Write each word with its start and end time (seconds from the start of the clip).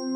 Hola 0.00 0.08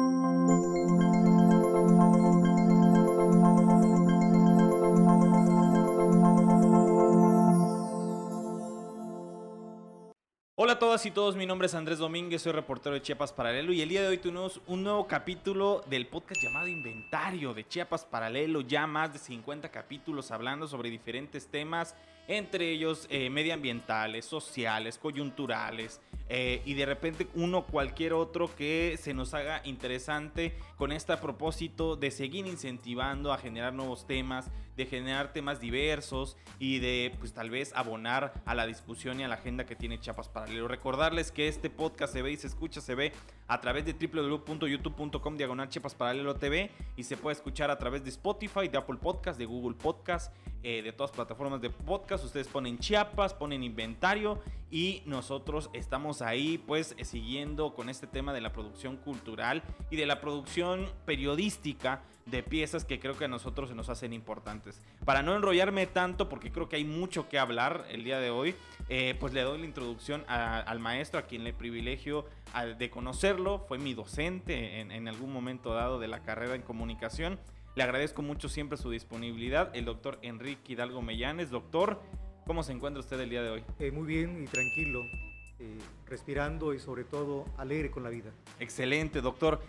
a 10.73 10.79
todas 10.79 11.05
y 11.05 11.11
todos, 11.11 11.37
mi 11.37 11.45
nombre 11.45 11.67
es 11.67 11.75
Andrés 11.75 11.99
Domínguez, 11.99 12.41
soy 12.41 12.53
reportero 12.53 12.95
de 12.95 13.03
Chiapas 13.03 13.35
Paralelo 13.35 13.75
y 13.75 13.83
el 13.83 13.91
día 13.91 14.01
de 14.01 14.09
hoy 14.09 14.17
tenemos 14.17 14.63
un 14.67 14.85
nuevo 14.85 15.07
capítulo 15.07 15.83
del 15.91 16.07
podcast 16.07 16.43
llamado 16.43 16.67
Inventario 16.67 17.53
de 17.53 17.69
Chiapas 17.69 18.07
Paralelo, 18.07 18.63
ya 18.63 18.87
más 18.87 19.13
de 19.13 19.19
50 19.19 19.69
capítulos 19.69 20.31
hablando 20.31 20.67
sobre 20.67 20.89
diferentes 20.89 21.47
temas, 21.49 21.95
entre 22.29 22.71
ellos 22.71 23.07
eh, 23.11 23.31
medioambientales, 23.31 24.25
sociales, 24.25 24.99
coyunturales, 24.99 26.01
eh, 26.31 26.63
y 26.65 26.73
de 26.73 26.87
repente 26.87 27.29
uno 27.35 27.67
cualquier 27.67 28.15
otro 28.15 28.55
que 28.57 28.99
se 28.99 29.13
nos 29.13 29.35
haga 29.35 29.61
interesante 29.65 30.57
con 30.79 30.91
este 30.91 31.15
propósito 31.19 31.97
de 31.97 32.11
seguir 32.11 32.47
incentivando 32.47 33.31
a 33.31 33.37
generar 33.37 33.75
nuevos 33.75 34.07
temas, 34.07 34.51
de 34.75 34.87
generar 34.87 35.35
temas 35.35 35.61
diversos 35.61 36.39
y 36.59 36.79
de 36.79 37.15
pues 37.19 37.35
tal 37.35 37.51
vez 37.51 37.73
abonar 37.77 38.33
a 38.47 38.55
la 38.55 38.67
discusión 38.67 39.21
y 39.21 39.25
a 39.25 39.29
la 39.29 39.35
agenda 39.35 39.67
que 39.67 39.77
tiene 39.77 40.01
Chiapas 40.01 40.31
Paralelo. 40.31 40.67
Recordarles 40.67 41.31
que 41.31 41.47
este 41.47 41.69
podcast 41.69 42.15
se 42.15 42.23
ve 42.23 42.33
y 42.33 42.37
se 42.39 42.47
escucha, 42.47 42.81
se 42.81 42.95
ve 42.95 43.13
a 43.47 43.61
través 43.61 43.85
de 43.85 43.93
www.youtube.com 43.93 45.37
diagonal 45.37 45.69
Chiapas 45.69 45.95
Paralelo 45.95 46.37
TV 46.37 46.71
y 46.97 47.03
se 47.03 47.19
puede 47.19 47.37
escuchar 47.37 47.71
a 47.71 47.79
través 47.79 48.03
de 48.03 48.09
Spotify, 48.09 48.69
de 48.69 48.79
Apple 48.79 48.97
Podcast, 48.97 49.39
de 49.39 49.45
Google 49.45 49.77
Podcast, 49.77 50.35
eh, 50.65 50.81
de 50.83 50.93
todas 50.93 51.11
plataformas 51.11 51.61
de 51.61 51.69
podcast. 51.69 52.25
Ustedes 52.25 52.49
ponen 52.49 52.79
Chiapas, 52.79 53.35
ponen 53.35 53.63
inventario 53.63 54.41
y 54.71 55.03
nosotros 55.05 55.69
estamos 55.75 56.23
ahí 56.23 56.57
pues 56.57 56.97
siguiendo 57.03 57.75
con 57.75 57.91
este 57.91 58.07
tema 58.07 58.33
de 58.33 58.41
la 58.41 58.53
producción 58.53 58.97
cultural 58.97 59.63
y 59.91 59.97
de 59.97 60.07
la 60.07 60.23
producción 60.23 60.89
periodística 61.05 62.03
de 62.25 62.43
piezas 62.43 62.87
que 62.87 62.99
creo 62.99 63.17
que 63.19 63.27
a 63.27 63.29
nosotros 63.29 63.69
se 63.69 63.75
nos 63.75 63.91
hacen 63.91 64.15
importantes. 64.15 64.81
Para 65.05 65.23
no 65.23 65.37
enrollarme 65.37 65.87
tanto, 65.87 66.31
porque 66.31 66.51
creo 66.51 66.69
que 66.69 66.77
hay 66.77 66.85
mucho 66.85 67.29
que 67.29 67.39
hablar 67.39 67.85
el 67.91 68.03
día 68.03 68.19
de 68.19 68.31
hoy, 68.31 68.55
eh, 68.89 69.15
pues 69.21 69.35
le 69.35 69.43
doy 69.43 69.59
la 69.59 69.67
introducción 69.67 70.25
al 70.27 70.79
maestro, 70.81 71.21
a 71.21 71.25
quien 71.25 71.45
le 71.45 71.53
privilegio 71.53 72.25
de 72.79 72.89
conocerlo, 72.89 73.67
fue 73.69 73.79
mi 73.79 73.93
docente 73.93 74.81
en, 74.81 74.91
en 74.93 75.09
algún 75.09 75.31
momento 75.31 75.75
dado 75.75 75.99
de 75.99 76.09
la 76.09 76.23
carrera 76.23 76.55
en 76.55 76.63
comunicación. 76.63 77.39
Le 77.75 77.83
agradezco 77.83 78.23
mucho 78.23 78.49
siempre 78.49 78.79
su 78.79 78.91
disponibilidad, 78.91 79.75
el 79.75 79.85
doctor 79.85 80.19
Enrique 80.23 80.75
Hidalgo 80.75 81.03
Mellanes. 81.03 81.51
Doctor, 81.51 82.01
¿cómo 82.47 82.63
se 82.63 82.73
encuentra 82.73 83.01
usted 83.01 83.19
el 83.21 83.31
día 83.31 83.43
de 83.43 83.51
hoy? 83.51 83.65
Eh, 83.81 83.91
muy 83.91 84.07
bien 84.07 84.45
y 84.45 84.47
tranquilo, 84.47 85.01
eh, 85.59 85.79
respirando 86.07 86.73
y 86.73 86.79
sobre 86.79 87.03
todo 87.03 87.47
alegre 87.59 87.91
con 87.91 88.05
la 88.05 88.11
vida. 88.11 88.31
Excelente, 88.61 89.21
doctor 89.21 89.61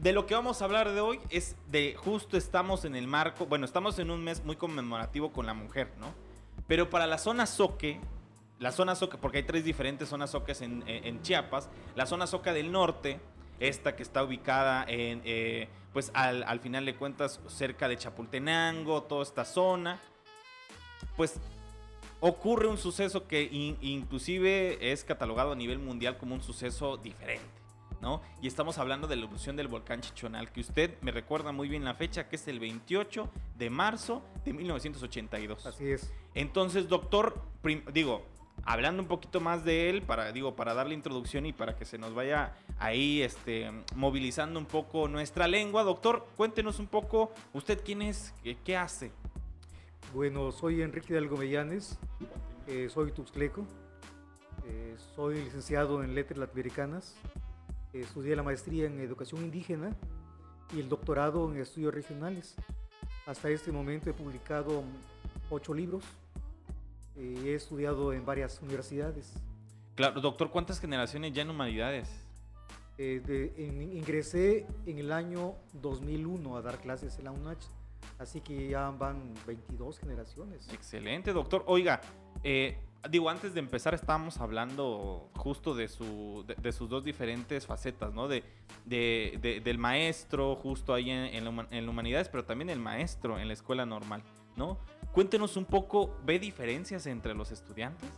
de 0.00 0.14
lo 0.14 0.26
que 0.26 0.34
vamos 0.34 0.62
a 0.62 0.64
hablar 0.64 0.90
de 0.92 1.00
hoy 1.00 1.20
es 1.28 1.56
de 1.68 1.94
justo 1.94 2.38
estamos 2.38 2.86
en 2.86 2.96
el 2.96 3.06
marco, 3.06 3.44
bueno, 3.44 3.66
estamos 3.66 3.98
en 3.98 4.10
un 4.10 4.24
mes 4.24 4.42
muy 4.44 4.56
conmemorativo 4.56 5.30
con 5.30 5.44
la 5.44 5.52
mujer, 5.52 5.92
¿no? 6.00 6.06
Pero 6.66 6.88
para 6.88 7.06
la 7.06 7.18
zona 7.18 7.44
Soque, 7.44 8.00
la 8.58 8.72
zona 8.72 8.94
Soque, 8.94 9.18
porque 9.18 9.38
hay 9.38 9.44
tres 9.44 9.62
diferentes 9.62 10.08
zonas 10.08 10.30
Soques 10.30 10.62
en, 10.62 11.22
Chiapas, 11.22 11.68
la 11.96 12.06
zona 12.06 12.26
Soca 12.26 12.54
del 12.54 12.72
norte, 12.72 13.20
esta 13.58 13.94
que 13.94 14.02
está 14.02 14.24
ubicada 14.24 14.86
en, 14.88 15.20
eh, 15.24 15.68
pues 15.92 16.10
al, 16.14 16.60
final 16.60 16.86
de 16.86 16.94
cuentas, 16.94 17.40
cerca 17.48 17.88
de 17.88 17.96
Chapultenango, 17.96 19.02
toda 19.02 19.22
esta 19.22 19.44
zona, 19.44 19.98
pues 21.16 21.40
ocurre 22.20 22.68
un 22.68 22.78
suceso 22.78 23.26
que 23.26 23.42
inclusive 23.80 24.92
es 24.92 25.04
catalogado 25.04 25.52
a 25.52 25.56
nivel 25.56 25.78
mundial 25.78 26.18
como 26.18 26.34
un 26.34 26.42
suceso 26.42 26.96
diferente. 26.96 27.60
¿no? 28.00 28.22
Y 28.40 28.46
estamos 28.46 28.78
hablando 28.78 29.06
de 29.06 29.16
la 29.16 29.24
erupción 29.24 29.56
del 29.56 29.68
volcán 29.68 30.00
Chichonal, 30.00 30.50
que 30.52 30.60
usted 30.60 30.96
me 31.02 31.12
recuerda 31.12 31.52
muy 31.52 31.68
bien 31.68 31.84
la 31.84 31.94
fecha, 31.94 32.28
que 32.28 32.36
es 32.36 32.48
el 32.48 32.58
28 32.58 33.28
de 33.58 33.70
marzo 33.70 34.22
de 34.44 34.52
1982. 34.54 35.66
Así 35.66 35.90
es. 35.90 36.12
Entonces, 36.34 36.88
doctor, 36.88 37.42
digo, 37.92 38.24
hablando 38.64 39.02
un 39.02 39.08
poquito 39.08 39.40
más 39.40 39.64
de 39.64 39.90
él, 39.90 40.02
para, 40.02 40.32
digo, 40.32 40.54
para 40.56 40.74
darle 40.74 40.94
introducción 40.94 41.46
y 41.46 41.52
para 41.52 41.76
que 41.76 41.84
se 41.84 41.98
nos 41.98 42.14
vaya 42.14 42.54
ahí 42.78 43.22
este, 43.22 43.70
movilizando 43.94 44.58
un 44.58 44.66
poco 44.66 45.08
nuestra 45.08 45.48
lengua, 45.48 45.82
doctor, 45.82 46.26
cuéntenos 46.36 46.78
un 46.78 46.86
poco, 46.86 47.32
¿usted 47.52 47.80
quién 47.84 48.02
es? 48.02 48.34
¿Qué, 48.64 48.76
hace? 48.76 49.10
Bueno, 50.14 50.52
soy 50.52 50.82
Enrique 50.82 51.12
de 51.12 51.18
Algomellanes, 51.18 51.98
eh, 52.66 52.88
soy 52.88 53.12
tuxtleco, 53.12 53.66
eh, 54.66 54.96
soy 55.14 55.42
licenciado 55.42 56.02
en 56.02 56.14
Letras 56.14 56.38
Latinoamericanas, 56.38 57.16
estudié 57.92 58.36
la 58.36 58.42
maestría 58.42 58.86
en 58.86 59.00
educación 59.00 59.42
indígena 59.42 59.96
y 60.74 60.80
el 60.80 60.88
doctorado 60.88 61.50
en 61.50 61.60
estudios 61.60 61.94
regionales. 61.94 62.54
Hasta 63.26 63.50
este 63.50 63.72
momento 63.72 64.10
he 64.10 64.12
publicado 64.12 64.82
ocho 65.50 65.74
libros 65.74 66.04
eh, 67.20 67.42
he 67.44 67.54
estudiado 67.54 68.12
en 68.14 68.24
varias 68.24 68.60
universidades. 68.62 69.34
Claro, 69.94 70.20
doctor, 70.22 70.50
¿cuántas 70.50 70.80
generaciones 70.80 71.32
ya 71.34 71.42
en 71.42 71.50
humanidades? 71.50 72.08
Eh, 72.96 73.74
ingresé 73.94 74.66
en 74.86 74.98
el 74.98 75.12
año 75.12 75.54
2001 75.74 76.56
a 76.56 76.62
dar 76.62 76.78
clases 76.78 77.18
en 77.18 77.24
la 77.24 77.32
UNACH, 77.32 77.64
así 78.18 78.40
que 78.40 78.68
ya 78.68 78.90
van 78.90 79.34
22 79.46 79.98
generaciones. 79.98 80.68
Excelente, 80.72 81.32
doctor. 81.32 81.62
Oiga, 81.66 82.00
eh, 82.42 82.78
digo, 83.10 83.28
antes 83.28 83.54
de 83.54 83.60
empezar 83.60 83.94
estábamos 83.94 84.38
hablando 84.38 85.30
justo 85.36 85.74
de, 85.74 85.88
su, 85.88 86.44
de, 86.46 86.72
sus 86.72 86.88
dos 86.88 87.04
diferentes 87.04 87.66
facetas, 87.66 88.12
¿no? 88.14 88.28
De, 88.28 88.44
de 88.84 89.60
del 89.62 89.78
maestro 89.78 90.56
justo 90.56 90.94
ahí 90.94 91.10
en, 91.10 91.46
en, 91.46 91.84
la, 91.86 91.90
humanidades, 91.90 92.28
pero 92.28 92.44
también 92.44 92.70
el 92.70 92.80
maestro 92.80 93.38
en 93.38 93.48
la 93.48 93.54
escuela 93.54 93.86
normal, 93.86 94.22
¿no? 94.56 94.78
Cuéntenos 95.12 95.56
un 95.56 95.64
poco, 95.64 96.16
¿ve 96.24 96.38
diferencias 96.38 97.04
entre 97.06 97.34
los 97.34 97.50
estudiantes? 97.50 98.08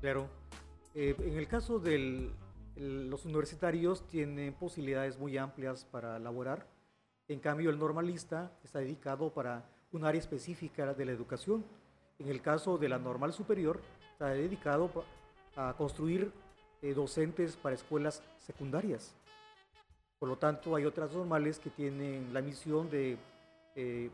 Claro. 0.00 0.28
Eh, 0.92 1.14
en 1.20 1.38
el 1.38 1.46
caso 1.46 1.78
de 1.78 2.32
los 2.74 3.24
universitarios 3.24 4.08
tienen 4.08 4.52
posibilidades 4.54 5.18
muy 5.18 5.38
amplias 5.38 5.84
para 5.84 6.18
laborar. 6.18 6.66
En 7.28 7.38
cambio, 7.38 7.70
el 7.70 7.78
normalista 7.78 8.50
está 8.64 8.80
dedicado 8.80 9.32
para 9.32 9.70
un 9.92 10.04
área 10.04 10.18
específica 10.18 10.94
de 10.94 11.04
la 11.04 11.12
educación. 11.12 11.64
En 12.18 12.28
el 12.28 12.42
caso 12.42 12.76
de 12.76 12.88
la 12.88 12.98
normal 12.98 13.32
superior, 13.32 13.80
está 14.12 14.30
dedicado 14.30 14.90
a 15.54 15.74
construir 15.74 16.32
eh, 16.82 16.92
docentes 16.92 17.54
para 17.56 17.76
escuelas 17.76 18.22
secundarias. 18.38 19.14
Por 20.18 20.28
lo 20.28 20.38
tanto, 20.38 20.74
hay 20.74 20.86
otras 20.86 21.12
normales 21.12 21.60
que 21.60 21.70
tienen 21.70 22.32
la 22.32 22.42
misión 22.42 22.90
de 22.90 23.16
eh, 23.76 24.10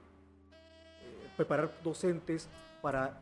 preparar 1.42 1.72
docentes 1.82 2.48
para 2.82 3.19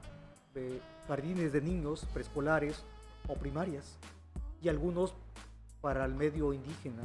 jardines 1.08 1.54
de 1.54 1.62
niños 1.62 2.06
preescolares 2.12 2.84
o 3.28 3.34
primarias 3.34 3.96
y 4.62 4.68
algunos 4.68 5.14
para 5.80 6.04
el 6.04 6.14
medio 6.14 6.52
indígena. 6.52 7.02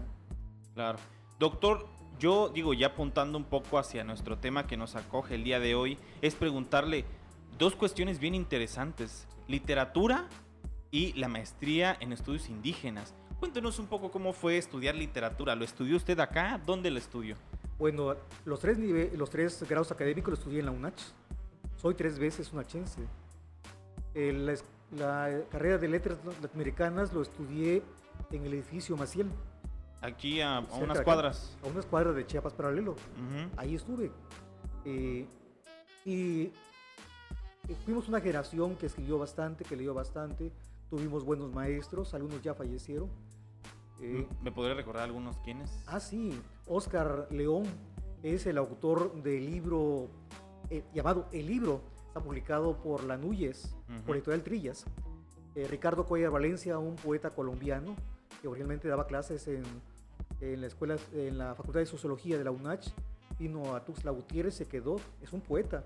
Claro. 0.74 1.00
Doctor, 1.40 1.88
yo 2.20 2.50
digo, 2.50 2.74
ya 2.74 2.88
apuntando 2.88 3.38
un 3.38 3.46
poco 3.46 3.80
hacia 3.80 4.04
nuestro 4.04 4.40
tema 4.40 4.68
que 4.68 4.76
nos 4.76 4.98
acoge 4.98 5.36
el 5.36 5.46
día 5.46 5.62
de 5.62 5.74
hoy, 5.74 5.98
es 6.22 6.36
preguntarle 6.36 7.06
dos 7.58 7.78
cuestiones 7.78 8.20
bien 8.20 8.36
interesantes 8.36 9.26
literatura 9.48 10.28
y 10.92 11.14
la 11.14 11.30
maestría 11.30 11.96
en 12.02 12.12
estudios 12.12 12.50
indígenas. 12.50 13.14
Cuéntenos 13.40 13.80
un 13.80 13.88
poco 13.88 14.12
cómo 14.12 14.34
fue 14.34 14.58
estudiar 14.58 14.96
literatura. 14.96 15.56
¿Lo 15.56 15.64
estudió 15.64 15.96
usted 15.96 16.20
acá? 16.20 16.60
¿Dónde 16.66 16.92
lo 16.92 17.00
estudió? 17.00 17.38
Bueno, 17.78 18.16
los 18.46 18.60
tres, 18.60 18.78
los 19.14 19.30
tres 19.30 19.64
grados 19.68 19.92
académicos 19.92 20.32
los 20.32 20.40
estudié 20.40 20.60
en 20.60 20.66
la 20.66 20.72
UNACH. 20.72 21.02
Soy 21.76 21.94
tres 21.94 22.18
veces 22.18 22.52
unachense. 22.54 23.02
La, 24.14 24.56
la 24.98 25.42
carrera 25.50 25.78
de 25.78 25.88
letras 25.90 26.18
latinoamericanas 26.26 27.12
lo 27.14 27.22
estudié 27.22 27.84
en 28.32 28.46
el 28.46 28.54
edificio 28.54 28.96
Maciel. 28.96 29.30
Aquí 30.02 30.40
a, 30.40 30.60
unas 30.80 31.02
cuadras. 31.02 31.58
a 31.64 31.68
unas 31.68 31.86
cuadras 31.86 32.16
de 32.16 32.26
Chiapas 32.26 32.54
Paralelo. 32.54 32.96
Ahí 33.58 33.76
estuve. 33.76 34.12
Eh, 34.86 35.26
y 36.06 36.52
fuimos 37.86 38.08
una 38.08 38.22
generación 38.22 38.76
que 38.76 38.86
escribió 38.86 39.18
bastante, 39.18 39.64
que 39.64 39.76
leyó 39.76 39.94
bastante, 39.94 40.52
tuvimos 40.90 41.24
buenos 41.24 41.52
maestros, 41.52 42.14
algunos 42.14 42.42
ya 42.42 42.54
fallecieron. 42.54 43.10
Eh, 44.02 44.28
¿Me 44.42 44.52
podría 44.52 44.76
recordar 44.76 45.04
algunos 45.04 45.38
quiénes? 45.40 45.84
Ah, 45.88 46.00
sí, 46.00 46.40
Oscar 46.68 47.28
León 47.32 47.64
es 48.24 48.46
el 48.46 48.58
autor 48.58 49.22
del 49.22 49.46
libro 49.46 50.10
eh, 50.70 50.84
llamado 50.94 51.28
El 51.32 51.48
Libro, 51.48 51.82
está 52.08 52.22
publicado 52.22 52.82
por 52.82 53.04
La 53.04 53.18
Núñez, 53.18 53.76
por 54.06 54.16
Editorial 54.16 54.44
Trillas. 54.44 54.86
Eh, 55.54 55.68
Ricardo 55.70 56.06
Cuellar 56.06 56.32
Valencia, 56.32 56.78
un 56.80 56.96
poeta 56.96 57.30
colombiano 57.30 57.96
que 58.42 58.48
originalmente 58.48 58.88
daba 58.88 59.06
clases 59.06 59.48
en, 59.48 59.64
en, 60.42 60.62
la 60.62 60.68
escuela, 60.68 60.98
en 61.14 61.38
la 61.38 61.56
Facultad 61.56 61.82
de 61.82 61.86
Sociología 61.86 62.38
de 62.38 62.44
la 62.44 62.52
UNACH, 62.52 62.90
vino 63.38 63.76
a 63.76 63.86
Tuxtla 63.86 64.12
Gutiérrez, 64.12 64.56
se 64.56 64.68
quedó, 64.68 64.98
es 65.22 65.32
un 65.34 65.42
poeta. 65.42 65.86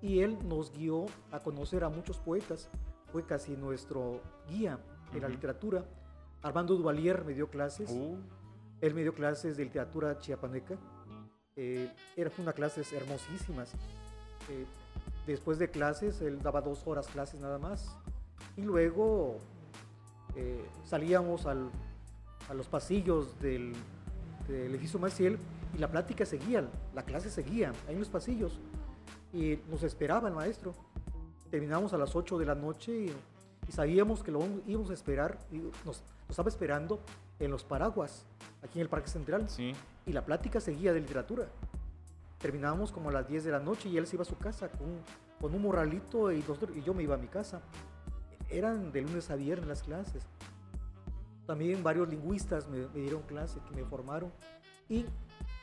Y 0.00 0.20
él 0.20 0.38
nos 0.48 0.72
guió 0.72 1.06
a 1.30 1.40
conocer 1.40 1.84
a 1.84 1.88
muchos 1.88 2.18
poetas, 2.18 2.70
fue 3.12 3.24
casi 3.24 3.56
nuestro 3.56 4.20
guía 4.48 4.78
en 5.12 5.22
la 5.22 5.28
literatura. 5.28 5.84
Armando 6.42 6.76
Duvalier 6.76 7.24
me 7.24 7.34
dio 7.34 7.48
clases, 7.48 7.90
uh. 7.90 8.16
Él 8.80 8.94
me 8.94 9.02
dio 9.02 9.14
clases 9.14 9.56
de 9.56 9.64
literatura 9.64 10.18
chiapaneca. 10.18 10.76
Eh, 11.56 11.92
era 12.16 12.30
una 12.38 12.52
clases 12.52 12.92
hermosísimas. 12.92 13.72
Eh, 14.48 14.64
después 15.26 15.58
de 15.58 15.68
clases, 15.68 16.20
él 16.20 16.40
daba 16.40 16.60
dos 16.60 16.86
horas 16.86 17.08
clases 17.08 17.40
nada 17.40 17.58
más. 17.58 17.96
Y 18.56 18.62
luego 18.62 19.38
eh, 20.36 20.64
salíamos 20.84 21.46
al, 21.46 21.70
a 22.48 22.54
los 22.54 22.68
pasillos 22.68 23.38
del, 23.40 23.72
del 24.46 24.70
edificio 24.74 25.00
Maciel 25.00 25.38
y 25.74 25.78
la 25.78 25.90
plática 25.90 26.24
seguía, 26.24 26.68
la 26.94 27.04
clase 27.04 27.30
seguía 27.30 27.72
ahí 27.88 27.94
en 27.94 28.00
los 28.00 28.08
pasillos. 28.08 28.60
Y 29.32 29.58
nos 29.68 29.82
esperaba 29.82 30.28
el 30.28 30.34
maestro. 30.34 30.74
Terminamos 31.50 31.92
a 31.92 31.98
las 31.98 32.14
8 32.14 32.38
de 32.38 32.46
la 32.46 32.54
noche 32.54 33.06
y, 33.06 33.12
y 33.68 33.72
sabíamos 33.72 34.22
que 34.22 34.30
lo 34.30 34.40
íbamos 34.66 34.90
a 34.90 34.94
esperar, 34.94 35.38
nos, 35.84 35.84
nos 35.84 36.02
estaba 36.30 36.48
esperando 36.48 37.00
en 37.38 37.50
los 37.50 37.64
paraguas, 37.64 38.24
aquí 38.62 38.78
en 38.78 38.82
el 38.82 38.88
Parque 38.88 39.08
Central. 39.08 39.48
Sí. 39.48 39.72
Y 40.06 40.12
la 40.12 40.24
plática 40.24 40.60
seguía 40.60 40.92
de 40.92 41.00
literatura. 41.00 41.46
Terminábamos 42.38 42.92
como 42.92 43.10
a 43.10 43.12
las 43.12 43.28
10 43.28 43.44
de 43.44 43.50
la 43.50 43.60
noche 43.60 43.88
y 43.88 43.98
él 43.98 44.06
se 44.06 44.16
iba 44.16 44.22
a 44.22 44.24
su 44.24 44.38
casa 44.38 44.70
con, 44.70 45.00
con 45.40 45.54
un 45.54 45.62
morralito 45.62 46.32
y, 46.32 46.42
yo 46.84 46.94
me 46.94 47.02
iba 47.02 47.14
a 47.14 47.18
mi 47.18 47.28
casa. 47.28 47.60
Eran 48.48 48.90
de 48.90 49.02
lunes 49.02 49.30
a 49.30 49.36
viernes 49.36 49.68
las 49.68 49.82
clases. 49.82 50.24
También 51.46 51.82
varios 51.82 52.08
lingüistas 52.08 52.68
me, 52.68 52.86
me 52.88 53.00
dieron 53.00 53.22
clase, 53.22 53.60
que 53.68 53.74
me 53.74 53.84
formaron. 53.84 54.32
Y 54.88 55.04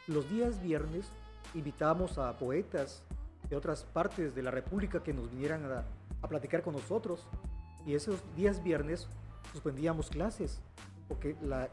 los 0.08 0.30
días 0.30 0.62
viernes 0.62 1.10
invitábamos 1.56 2.18
a 2.19 2.38
poetas 2.38 3.04
de 3.50 3.56
otras 3.56 3.84
partes 3.84 4.36
de 4.36 4.44
la 4.44 4.51
República 4.51 5.01
que 5.01 5.13
nos 5.13 5.31
vinieran 5.31 5.66
a, 5.66 5.86
a 6.22 6.28
platicar 6.28 6.62
con 6.62 6.74
nosotros. 6.74 7.25
Y 7.86 7.94
esos 7.94 8.24
días 8.36 8.64
viernes 8.64 9.08
suspendíamos 9.52 10.10
clases, 10.10 10.62
porque 11.08 11.36
la 11.42 11.70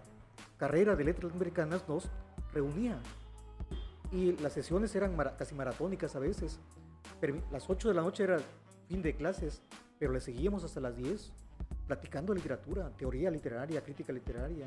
carrera 0.58 0.94
de 0.94 1.04
letras 1.04 1.32
americanas 1.32 1.88
nos 1.88 2.10
reunía. 2.52 3.00
Y 4.10 4.32
las 4.36 4.52
sesiones 4.52 4.94
eran 4.94 5.16
casi 5.38 5.54
maratónicas 5.54 6.14
a 6.16 6.18
veces. 6.18 6.60
Las 7.50 7.68
8 7.68 7.88
de 7.88 7.94
la 7.94 8.02
noche 8.02 8.24
era 8.24 8.38
fin 8.88 9.00
de 9.00 9.14
clases, 9.16 9.62
pero 9.98 10.12
le 10.12 10.20
seguíamos 10.20 10.64
hasta 10.64 10.80
las 10.80 10.96
10, 10.96 11.32
platicando 11.86 12.34
literatura, 12.34 12.90
teoría 12.90 13.30
literaria, 13.30 13.82
crítica 13.82 14.12
literaria. 14.12 14.66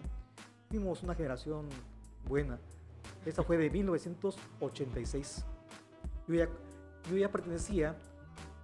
Fuimos 0.70 1.04
una 1.04 1.14
generación 1.14 1.70
buena. 2.28 2.58
Esta 3.26 3.44
fue 3.44 3.58
de 3.58 3.70
1986. 3.70 5.46
Yo 6.28 6.34
ya, 6.36 6.50
yo 7.10 7.18
ya 7.18 7.32
pertenecía 7.32 7.96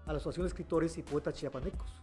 a 0.06 0.12
la 0.12 0.18
Asociación 0.18 0.46
de 0.46 0.48
Escritores 0.48 0.98
y 0.98 1.04
Poetas 1.04 1.36
Chiapanecos. 1.36 2.01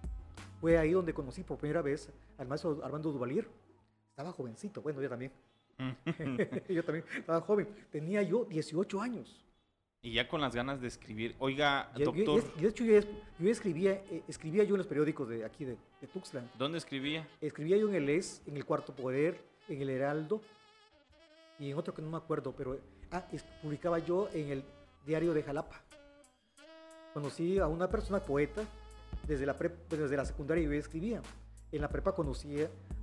Fue 0.61 0.77
ahí 0.79 0.93
donde 0.93 1.15
conocí 1.15 1.43
por 1.45 1.59
primera 1.59 1.83
vez 1.83 2.11
al 2.37 2.49
maestro 2.49 2.81
Armando 2.85 3.13
Duvalier. 3.13 3.49
Estaba 4.11 4.33
jovencito, 4.33 4.83
bueno, 4.83 5.01
yo 5.01 5.09
también. 5.09 5.33
yo 6.69 6.85
también 6.85 7.05
estaba 7.17 7.41
joven. 7.43 7.69
Tenía 7.91 8.23
yo 8.23 8.45
18 8.45 9.01
años. 9.01 9.45
y 10.03 10.13
ya 10.15 10.27
con 10.29 10.41
las 10.41 10.55
ganas 10.55 10.81
de 10.81 10.89
escribir. 10.89 11.37
Oiga, 11.39 11.91
doctor, 11.97 12.39
es- 12.41 12.47
y 12.57 12.61
de 12.63 12.69
hecho, 12.69 12.85
yo, 12.85 13.01
yo 13.39 13.51
escribía, 13.51 13.93
eh, 14.11 14.23
escribía 14.29 14.65
yo 14.65 14.75
en 14.75 14.79
los 14.79 14.87
periódicos 14.87 15.29
de 15.29 15.45
aquí 15.45 15.65
de, 15.65 15.77
de 16.01 16.07
Tuxtlan. 16.13 16.51
¿dónde 16.59 16.79
escribía? 16.79 17.27
Escribía 17.41 17.77
yo 17.77 17.89
en 17.89 17.95
el 17.97 18.09
ES, 18.09 18.43
en 18.47 18.57
el 18.57 18.65
Cuarto 18.65 18.93
Poder, 18.95 19.41
en 19.69 19.81
el 19.83 19.91
Heraldo 19.91 20.41
y 21.61 21.71
en 21.71 21.77
otro 21.79 21.95
que 21.95 22.03
no 22.03 22.11
me 22.11 22.17
acuerdo, 22.17 22.53
pero 22.57 22.79
ah, 23.13 23.25
es- 23.33 23.45
publicaba 23.63 23.99
yo 24.01 24.29
en 24.33 24.51
el 24.51 24.65
Diario 25.07 25.33
de 25.35 25.43
Jalapa. 25.45 25.81
Conocí 27.15 27.59
a 27.59 27.67
una 27.67 27.89
persona 27.89 28.21
poeta 28.21 28.63
desde 29.27 29.47
la, 29.47 29.57
prep- 29.57 29.89
desde 29.89 30.17
la 30.17 30.25
secundaria 30.25 30.65
yo 30.65 30.73
escribía. 30.73 31.21
En 31.73 31.81
la 31.83 31.89
prepa 31.89 32.13
conocí 32.15 32.55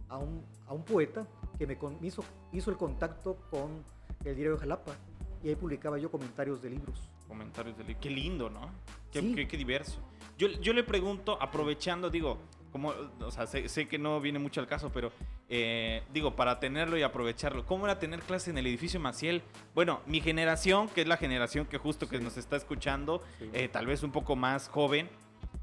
a 0.10 0.18
un, 0.18 0.44
a 0.68 0.74
un 0.74 0.84
poeta 0.84 1.28
que 1.58 1.68
me 1.68 1.78
con- 1.78 2.04
hizo, 2.04 2.24
hizo 2.52 2.72
el 2.72 2.78
contacto 2.78 3.38
con 3.50 3.84
el 4.24 4.36
Diario 4.36 4.54
de 4.54 4.60
Jalapa 4.60 4.96
y 5.44 5.50
ahí 5.50 5.56
publicaba 5.56 5.98
yo 6.00 6.10
comentarios 6.10 6.62
de 6.62 6.72
libros. 6.72 7.10
Comentarios 7.28 7.78
del 7.78 7.88
libro. 7.88 8.02
Qué 8.02 8.10
lindo, 8.10 8.50
¿no? 8.50 8.72
Qué, 9.12 9.22
Sí. 9.22 9.36
qué- 9.36 9.48
qué 9.48 9.58
diverso. 9.58 10.00
Yo, 10.38 10.48
yo 10.48 10.74
le 10.74 10.84
pregunto, 10.84 11.38
aprovechando, 11.42 12.10
digo, 12.10 12.40
como, 12.72 12.90
o 13.22 13.32
sea, 13.32 13.48
sé, 13.48 13.70
sé 13.70 13.88
que 13.88 13.98
no 13.98 14.20
viene 14.20 14.38
mucho 14.38 14.60
al 14.60 14.68
caso, 14.68 14.92
pero 14.92 15.12
eh, 15.48 16.04
digo, 16.12 16.36
para 16.36 16.60
tenerlo 16.60 16.98
y 16.98 17.04
aprovecharlo, 17.04 17.66
¿cómo 17.66 17.86
era 17.86 18.00
tener 18.00 18.20
clase 18.22 18.50
en 18.50 18.58
el 18.58 18.66
edificio 18.68 19.00
Maciel? 19.00 19.44
Bueno, 19.76 20.02
mi 20.08 20.20
generación, 20.20 20.90
que 20.90 21.02
es 21.02 21.08
la 21.08 21.16
generación 21.18 21.68
que 21.68 21.78
justo 21.78 22.10
que 22.10 22.18
Sí. 22.18 22.24
nos 22.24 22.36
está 22.36 22.58
escuchando, 22.58 23.22
Sí. 23.40 23.50
eh, 23.54 23.70
tal 23.70 23.86
vez 23.86 24.02
un 24.04 24.12
poco 24.12 24.36
más 24.36 24.68
joven, 24.68 25.08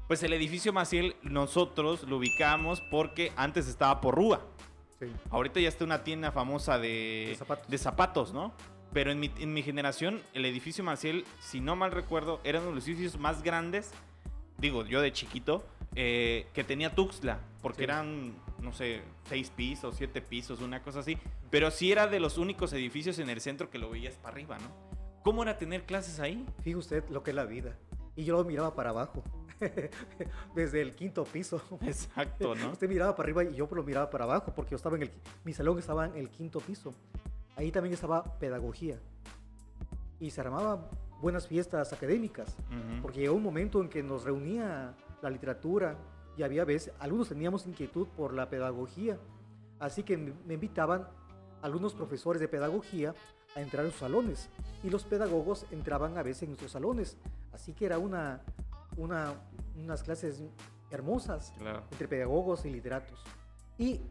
pues 0.07 0.21
el 0.23 0.33
edificio 0.33 0.73
Maciel 0.73 1.15
nosotros 1.23 2.03
lo 2.03 2.17
ubicamos 2.17 2.81
porque 2.81 3.31
antes 3.35 3.67
estaba 3.67 4.01
por 4.01 4.15
Rúa. 4.15 4.41
Sí. 4.99 5.07
Ahorita 5.31 5.59
ya 5.59 5.67
está 5.69 5.83
una 5.85 6.03
tienda 6.03 6.31
famosa 6.31 6.77
de, 6.79 7.25
De 7.29 7.35
zapatos. 7.37 7.67
de 7.67 7.77
zapatos, 7.77 8.33
¿no? 8.33 8.53
Pero 8.93 9.11
en 9.11 9.19
mi, 9.19 9.31
en 9.39 9.53
mi 9.53 9.63
generación, 9.63 10.21
el 10.33 10.45
edificio 10.45 10.83
Maciel, 10.83 11.25
si 11.39 11.59
no 11.59 11.75
mal 11.75 11.91
recuerdo, 11.91 12.39
era 12.43 12.59
uno 12.59 12.69
de 12.69 12.75
los 12.75 12.87
edificios 12.87 13.17
más 13.19 13.41
grandes, 13.41 13.91
digo 14.59 14.85
yo 14.85 15.01
de 15.01 15.11
chiquito, 15.11 15.65
eh, 15.95 16.47
que 16.53 16.63
tenía 16.63 16.93
Tuxtla, 16.93 17.39
porque 17.61 17.79
Sí. 17.79 17.83
eran, 17.85 18.35
no 18.59 18.71
sé, 18.71 19.01
seis 19.27 19.49
pisos, 19.49 19.95
siete 19.97 20.21
pisos, 20.21 20.61
una 20.61 20.83
cosa 20.83 20.99
así. 20.99 21.17
Pero 21.49 21.71
sí 21.71 21.91
era 21.91 22.05
de 22.07 22.19
los 22.19 22.37
únicos 22.37 22.71
edificios 22.73 23.17
en 23.19 23.29
el 23.31 23.41
centro 23.41 23.69
que 23.71 23.79
lo 23.79 23.89
veías 23.89 24.15
para 24.15 24.33
arriba, 24.35 24.57
¿no? 24.59 24.67
¿Cómo 25.23 25.41
era 25.43 25.57
tener 25.57 25.85
clases 25.85 26.19
ahí? 26.19 26.45
Fíjese 26.63 26.77
usted 26.77 27.03
lo 27.09 27.23
que 27.23 27.31
es 27.31 27.35
la 27.35 27.45
vida. 27.45 27.75
Y 28.15 28.25
yo 28.25 28.35
lo 28.35 28.43
miraba 28.43 28.75
para 28.75 28.91
abajo, 28.91 29.23
desde 30.55 30.81
el 30.81 30.95
quinto 30.95 31.23
piso. 31.23 31.61
Exacto, 31.81 32.55
¿no? 32.55 32.71
Usted 32.71 32.89
miraba 32.89 33.15
para 33.15 33.25
arriba 33.25 33.43
y 33.43 33.55
yo 33.55 33.67
lo 33.71 33.83
miraba 33.83 34.09
para 34.09 34.23
abajo 34.25 34.53
porque 34.55 34.71
yo 34.71 34.77
estaba 34.77 34.95
en 34.95 35.03
el, 35.03 35.11
mi 35.43 35.53
salón 35.53 35.79
estaba 35.79 36.05
en 36.05 36.15
el 36.15 36.29
quinto 36.29 36.59
piso. 36.59 36.93
Ahí 37.55 37.71
también 37.71 37.93
estaba 37.93 38.23
pedagogía. 38.39 38.99
Y 40.19 40.31
se 40.31 40.41
armaban 40.41 40.85
buenas 41.21 41.47
fiestas 41.47 41.93
académicas, 41.93 42.55
porque 43.01 43.21
llegó 43.21 43.35
un 43.35 43.43
momento 43.43 43.81
en 43.81 43.87
que 43.87 44.03
nos 44.03 44.23
reunía 44.23 44.93
la 45.21 45.29
literatura 45.29 45.95
y 46.37 46.43
había 46.43 46.65
veces, 46.65 46.93
algunos 46.99 47.29
teníamos 47.29 47.65
inquietud 47.65 48.07
por 48.07 48.33
la 48.33 48.49
pedagogía, 48.49 49.17
así 49.79 50.03
que 50.03 50.17
me 50.17 50.33
me 50.45 50.55
invitaban 50.55 51.07
algunos 51.61 51.93
profesores 51.93 52.41
de 52.41 52.49
pedagogía 52.49 53.15
a 53.55 53.61
entrar 53.61 53.85
en 53.85 53.91
sus 53.91 54.01
salones 54.01 54.49
y 54.83 54.89
los 54.89 55.05
pedagogos 55.05 55.65
entraban 55.71 56.17
a 56.17 56.23
veces 56.23 56.43
en 56.43 56.49
nuestros 56.49 56.71
salones, 56.71 57.17
así 57.53 57.73
que 57.73 57.85
era 57.85 57.97
una, 57.97 58.41
una, 58.97 59.33
unas 59.75 60.03
clases 60.03 60.43
hermosas 60.91 61.53
Claro. 61.57 61.83
entre 61.91 62.07
pedagogos 62.07 62.65
y 62.65 62.69
literatos. 62.69 63.19
Y 63.77 64.01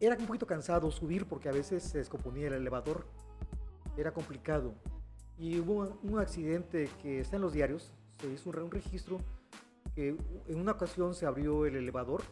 era 0.00 0.16
un 0.16 0.26
poquito 0.26 0.46
cansado 0.46 0.90
subir 0.90 1.26
porque 1.26 1.48
a 1.48 1.52
veces 1.52 1.82
se 1.82 1.98
descomponía 1.98 2.46
el 2.46 2.54
elevador, 2.54 3.06
era 3.96 4.12
complicado. 4.12 4.74
Y 5.36 5.58
hubo 5.58 5.98
un, 6.02 6.18
accidente 6.18 6.88
que 7.02 7.20
está 7.20 7.36
en 7.36 7.42
los 7.42 7.52
diarios, 7.52 7.92
se 8.20 8.26
hizo 8.28 8.48
un, 8.50 8.54
re- 8.54 8.62
un 8.62 8.70
registro, 8.70 9.18
que 9.94 10.16
en 10.46 10.60
una 10.60 10.72
ocasión 10.72 11.14
se 11.14 11.26
abrió 11.26 11.66
el 11.66 11.76
elevador 11.76 12.22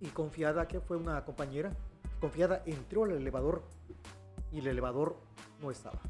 y 0.00 0.08
confiada 0.08 0.66
que 0.68 0.80
fue 0.80 0.96
una 0.96 1.24
compañera, 1.24 1.74
confiada 2.20 2.62
entró 2.66 3.04
al 3.04 3.12
elevador 3.12 3.62
y 4.50 4.58
el 4.58 4.66
elevador 4.66 5.16
no 5.60 5.70
estaba. 5.70 6.00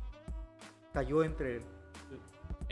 Cayó 0.92 1.22
entre, 1.24 1.60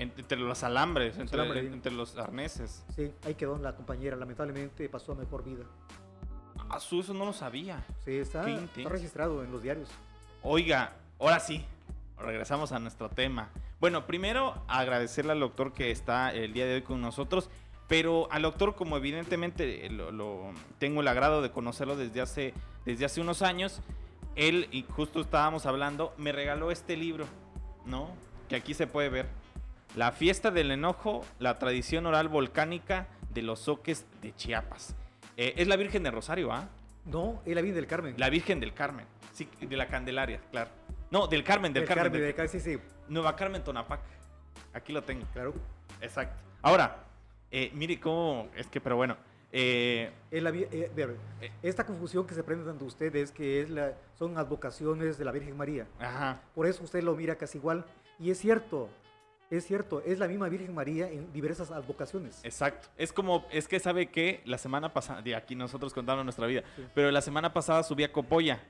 Entre 0.02 0.38
los 0.38 0.62
alambres, 0.62 1.18
entre, 1.18 1.40
alambres. 1.40 1.72
entre 1.72 1.92
los 1.92 2.16
arneses. 2.16 2.84
sí, 2.96 3.12
ahí 3.24 3.34
quedó 3.34 3.58
la 3.58 3.74
compañera, 3.76 4.16
lamentablemente 4.16 4.88
pasó 4.88 5.12
a 5.12 5.14
mejor 5.16 5.44
vida. 5.44 5.64
Ah, 6.68 6.80
su, 6.80 7.00
eso 7.00 7.12
no 7.14 7.24
lo 7.26 7.32
sabía. 7.32 7.84
Sí, 8.04 8.16
está, 8.16 8.48
está 8.48 8.88
registrado 8.88 9.42
en 9.44 9.50
los 9.52 9.62
diarios. 9.62 9.88
Oiga, 10.42 10.92
ahora 11.18 11.40
sí, 11.40 11.64
regresamos 12.18 12.72
a 12.72 12.78
nuestro 12.78 13.08
tema. 13.10 13.50
Bueno, 13.80 14.06
primero 14.06 14.54
agradecerle 14.68 15.32
al 15.32 15.40
doctor 15.40 15.72
que 15.72 15.90
está 15.90 16.32
el 16.32 16.52
día 16.52 16.66
de 16.66 16.74
hoy 16.76 16.82
con 16.82 17.00
nosotros, 17.00 17.50
pero 17.88 18.28
al 18.30 18.42
doctor 18.42 18.76
como 18.76 18.96
evidentemente 18.96 19.88
lo, 19.90 20.12
lo- 20.12 20.52
tengo 20.78 21.00
el 21.00 21.08
agrado 21.08 21.42
de 21.42 21.50
conocerlo 21.50 21.96
desde 21.96 22.20
hace, 22.20 22.54
desde 22.84 23.04
hace 23.04 23.20
unos 23.20 23.42
años, 23.42 23.80
él, 24.36 24.68
y 24.70 24.84
justo 24.84 25.20
estábamos 25.20 25.66
hablando, 25.66 26.14
me 26.16 26.30
regaló 26.32 26.70
este 26.70 26.96
libro, 26.96 27.26
¿no? 27.84 28.08
Que 28.48 28.56
aquí 28.56 28.74
se 28.74 28.86
puede 28.86 29.08
ver. 29.08 29.26
La 29.96 30.12
fiesta 30.12 30.50
del 30.50 30.70
enojo, 30.70 31.24
la 31.38 31.58
tradición 31.58 32.06
oral 32.06 32.28
volcánica 32.28 33.08
de 33.32 33.42
los 33.42 33.60
soques 33.60 34.06
de 34.22 34.34
Chiapas. 34.34 34.94
Eh, 35.36 35.54
es 35.56 35.66
la 35.68 35.76
Virgen 35.76 36.02
de 36.02 36.10
Rosario, 36.10 36.52
¿ah? 36.52 36.68
No, 37.06 37.40
es 37.44 37.54
la 37.54 37.60
Virgen 37.60 37.74
del 37.76 37.86
Carmen. 37.86 38.14
La 38.18 38.30
Virgen 38.30 38.60
del 38.60 38.72
Carmen. 38.72 39.06
Sí, 39.32 39.48
de 39.60 39.76
la 39.76 39.86
Candelaria, 39.88 40.40
claro. 40.50 40.70
No, 41.10 41.26
del 41.26 41.42
Carmen, 41.42 41.72
del, 41.72 41.82
del 41.82 41.88
Carmen. 41.88 42.04
Carmen, 42.12 42.22
del- 42.22 42.36
del 42.36 42.48
sí, 42.48 42.60
sí, 42.60 42.78
Nueva 43.08 43.34
Carmen 43.34 43.64
Tonapac. 43.64 44.00
Aquí 44.72 44.92
lo 44.92 45.02
tengo. 45.02 45.26
claro. 45.32 45.54
Exacto. 46.00 46.36
Ahora, 46.62 46.98
eh, 47.50 47.70
mire 47.74 47.98
cómo. 47.98 48.48
Es 48.54 48.68
que, 48.68 48.80
pero 48.80 48.94
bueno. 48.96 49.16
eh, 49.50 50.12
Es 50.30 50.42
la 50.42 50.52
esta 51.62 51.84
confusión 51.84 52.26
que 52.26 52.34
se 52.34 52.44
prende 52.44 52.70
ante 52.70 52.84
ustedes 52.84 53.32
que 53.32 53.60
es 53.60 53.70
la, 53.70 53.94
son 54.16 54.38
advocaciones 54.38 55.18
de 55.18 55.24
la 55.24 55.32
Virgen 55.32 55.56
María. 55.56 55.86
ajá. 55.98 56.40
Por 56.54 56.66
eso 56.66 56.84
usted 56.84 57.02
lo 57.02 57.16
mira 57.16 57.34
casi 57.34 57.58
igual. 57.58 57.84
Y 58.20 58.30
es 58.30 58.38
cierto, 58.38 58.88
es 59.50 59.66
cierto, 59.66 60.02
es 60.06 60.18
la 60.18 60.28
misma 60.28 60.48
Virgen 60.48 60.74
María 60.74 61.08
en 61.10 61.32
diversas 61.32 61.70
advocaciones. 61.70 62.40
Exacto. 62.44 62.88
Es 62.96 63.12
como, 63.12 63.44
es 63.50 63.66
que 63.68 63.80
sabe 63.80 64.06
que 64.10 64.40
la 64.44 64.58
semana 64.58 64.92
pasada, 64.92 65.22
de 65.22 65.34
aquí 65.34 65.54
nosotros 65.56 65.92
contamos 65.92 66.24
nuestra 66.24 66.46
vida, 66.46 66.62
Sí. 66.76 66.84
pero 66.94 67.10
la 67.10 67.20
semana 67.20 67.52
pasada 67.52 67.82
subí 67.82 68.04
a 68.04 68.12
Copolla. 68.12 68.60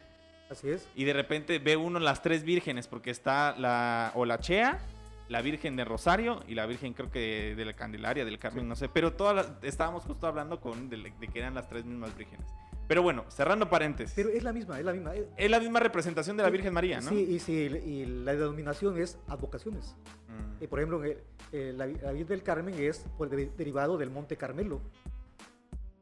Así 0.51 0.69
es. 0.71 0.89
Y 0.97 1.05
de 1.05 1.13
repente 1.13 1.59
ve 1.59 1.77
uno 1.77 2.01
las 2.01 2.23
tres 2.23 2.43
vírgenes, 2.43 2.89
porque 2.89 3.11
está 3.11 3.55
la 3.59 4.11
o 4.15 4.25
la 4.25 4.39
Chea, 4.41 4.81
la 5.29 5.43
Virgen 5.43 5.77
de 5.77 5.85
Rosario 5.85 6.43
y 6.49 6.55
la 6.57 6.67
Virgen 6.67 6.93
creo 6.93 7.09
que 7.11 7.55
de, 7.55 7.65
la 7.65 7.73
Candelaria, 7.75 8.25
del 8.25 8.39
Carmen, 8.41 8.67
no 8.69 8.75
sé. 8.75 8.89
Pero 8.89 9.13
todas 9.13 9.37
las- 9.37 9.53
estábamos 9.63 10.03
justo 10.05 10.27
hablando 10.27 10.61
con 10.61 10.89
de, 10.91 10.97
de 11.21 11.29
que 11.29 11.39
eran 11.39 11.55
las 11.55 11.69
tres 11.69 11.85
mismas 11.85 12.17
vírgenes. 12.17 12.47
Pero 12.91 13.05
bueno, 13.05 13.25
cerrando 13.29 13.71
paréntesis. 13.71 14.13
Pero 14.17 14.31
es 14.31 14.43
la 14.43 14.53
misma, 14.53 14.77
es 14.81 14.85
la 14.85 14.93
misma. 14.93 15.15
eh, 15.15 15.29
es 15.37 15.49
la 15.49 15.61
misma 15.61 15.79
representación 15.79 16.37
de 16.37 16.43
la 16.43 16.51
Virgen 16.51 16.75
María, 16.75 17.01
¿no? 17.01 17.09
Sí, 17.11 17.21
y, 17.21 17.39
sí, 17.39 17.53
y 17.53 18.05
la 18.05 18.33
denominación 18.33 18.99
es 18.99 19.17
advocaciones. 19.29 19.95
Mm. 20.27 20.65
Eh, 20.65 20.67
por 20.67 20.81
ejemplo, 20.81 21.01
el- 21.05 21.79
la, 21.79 21.87
la 21.87 22.11
Virgen 22.11 22.27
del 22.27 22.43
Carmen 22.43 22.75
es 22.77 23.07
por 23.17 23.29
de- 23.31 23.49
derivado 23.57 23.97
del 23.97 24.11
Monte 24.11 24.37
Carmelo. 24.37 24.81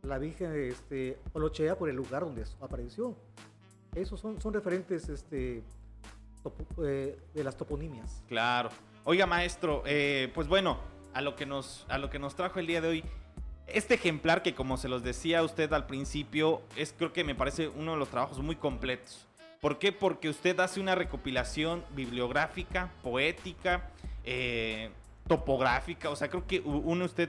La 0.01 0.17
Virgen 0.17 0.51
este, 0.55 1.19
Olochea 1.35 1.77
por 1.77 1.91
el 1.91 1.97
lugar 1.97 2.23
donde 2.25 2.45
apareció. 2.59 3.15
Esos 3.95 4.19
son, 4.19 4.41
son 4.41 4.55
referentes 4.55 5.11
este, 5.11 5.63
topo- 6.43 6.87
eh, 6.87 7.19
de 7.35 7.45
las 7.45 7.55
toponimias. 7.55 8.23
Claro. 8.29 8.71
Oiga, 9.05 9.27
maestro, 9.27 9.83
eh, 9.85 10.33
pues 10.35 10.49
bueno, 10.49 10.79
a 11.13 11.21
lo, 11.21 11.37
que 11.37 11.45
nos, 11.45 11.85
a 11.91 11.99
lo 11.99 12.09
que 12.09 12.19
nos 12.19 12.35
trajo 12.35 12.59
el 12.61 12.67
día 12.67 12.81
de 12.81 12.89
hoy. 12.89 13.05
Este 13.73 13.95
ejemplar 13.95 14.43
que 14.43 14.55
como 14.55 14.77
se 14.77 14.89
los 14.89 15.03
decía 15.03 15.41
a 15.41 15.43
usted 15.43 15.73
al 15.73 15.87
principio, 15.87 16.63
es 16.77 16.95
creo 16.97 17.13
que 17.13 17.23
me 17.23 17.35
parece 17.35 17.69
uno 17.69 17.93
de 17.93 17.99
los 17.99 18.09
trabajos 18.09 18.39
muy 18.39 18.57
completos. 18.57 19.27
¿Por 19.61 19.79
qué? 19.79 19.93
Porque 19.93 20.29
usted 20.29 20.59
hace 20.61 20.81
una 20.81 20.95
recopilación 20.95 21.85
bibliográfica, 21.95 22.93
poética, 23.03 23.91
eh, 24.25 24.91
topográfica. 25.27 26.11
O 26.11 26.17
sea, 26.17 26.29
creo 26.29 26.47
que 26.47 26.61
uno 26.61 27.05
usted, 27.05 27.29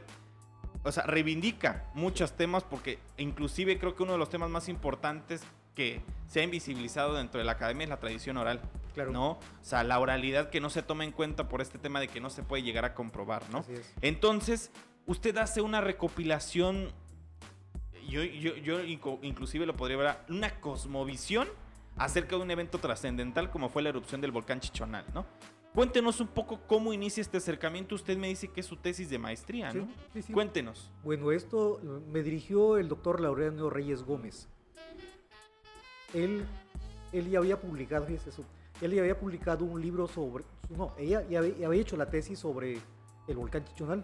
o 0.83 0.91
sea, 0.91 1.03
reivindica 1.03 1.85
muchos 1.93 2.33
temas 2.33 2.63
porque 2.63 2.99
inclusive 3.17 3.77
creo 3.79 3.95
que 3.95 4.03
uno 4.03 4.13
de 4.13 4.19
los 4.19 4.29
temas 4.29 4.49
más 4.49 4.69
importantes 4.69 5.41
que 5.75 6.01
se 6.27 6.41
ha 6.41 6.43
invisibilizado 6.43 7.15
dentro 7.15 7.39
de 7.39 7.45
la 7.45 7.53
academia 7.53 7.83
es 7.83 7.89
la 7.89 7.99
tradición 7.99 8.37
oral. 8.37 8.61
Claro. 8.93 9.11
¿no? 9.11 9.31
O 9.31 9.39
sea, 9.61 9.83
la 9.83 9.99
oralidad 9.99 10.49
que 10.49 10.59
no 10.59 10.69
se 10.69 10.83
toma 10.83 11.03
en 11.03 11.11
cuenta 11.11 11.47
por 11.47 11.61
este 11.61 11.77
tema 11.77 11.99
de 11.99 12.07
que 12.07 12.19
no 12.19 12.29
se 12.29 12.43
puede 12.43 12.63
llegar 12.63 12.85
a 12.85 12.93
comprobar, 12.93 13.43
¿no? 13.49 13.63
Entonces, 14.01 14.71
usted 15.09 15.35
hace 15.37 15.61
una 15.61 15.81
recopilación, 15.81 16.91
yo, 18.07 18.23
yo, 18.23 18.55
yo 18.55 18.83
inclusive 19.23 19.65
lo 19.65 19.75
podría 19.75 19.97
ver, 19.97 20.15
una 20.29 20.59
cosmovisión 20.61 21.47
acerca 21.97 22.35
de 22.35 22.43
un 22.43 22.51
evento 22.51 22.77
trascendental 22.77 23.49
como 23.49 23.69
fue 23.69 23.81
la 23.81 23.89
erupción 23.89 24.21
del 24.21 24.31
volcán 24.31 24.59
Chichonal, 24.59 25.05
¿no? 25.13 25.25
Cuéntenos 25.73 26.19
un 26.19 26.27
poco 26.27 26.61
cómo 26.67 26.93
inicia 26.93 27.21
este 27.21 27.37
acercamiento. 27.37 27.93
Usted 27.95 28.17
me 28.17 28.27
dice 28.27 28.47
que 28.47 28.61
es 28.61 28.65
su 28.65 28.75
tesis 28.75 29.09
de 29.09 29.19
maestría, 29.19 29.71
¿no? 29.71 29.85
Sí, 29.85 29.93
sí, 30.13 30.21
sí. 30.23 30.33
Cuéntenos. 30.33 30.91
Bueno, 31.03 31.31
esto 31.31 31.79
me 32.11 32.23
dirigió 32.23 32.77
el 32.77 32.87
doctor 32.87 33.19
Laureano 33.19 33.69
Reyes 33.69 34.03
Gómez. 34.03 34.47
Él, 36.13 36.45
él 37.11 37.29
ya 37.29 37.39
había 37.39 37.59
publicado, 37.59 38.05
fíjese 38.05 38.29
eso, 38.29 38.45
él 38.81 38.93
ya 38.93 39.01
había 39.01 39.19
publicado 39.19 39.65
un 39.65 39.81
libro 39.81 40.07
sobre, 40.07 40.43
no, 40.69 40.93
ella 40.97 41.23
ya 41.29 41.39
había 41.39 41.81
hecho 41.81 41.97
la 41.97 42.09
tesis 42.09 42.39
sobre 42.39 42.79
el 43.27 43.35
volcán 43.35 43.65
Chichonal. 43.65 44.03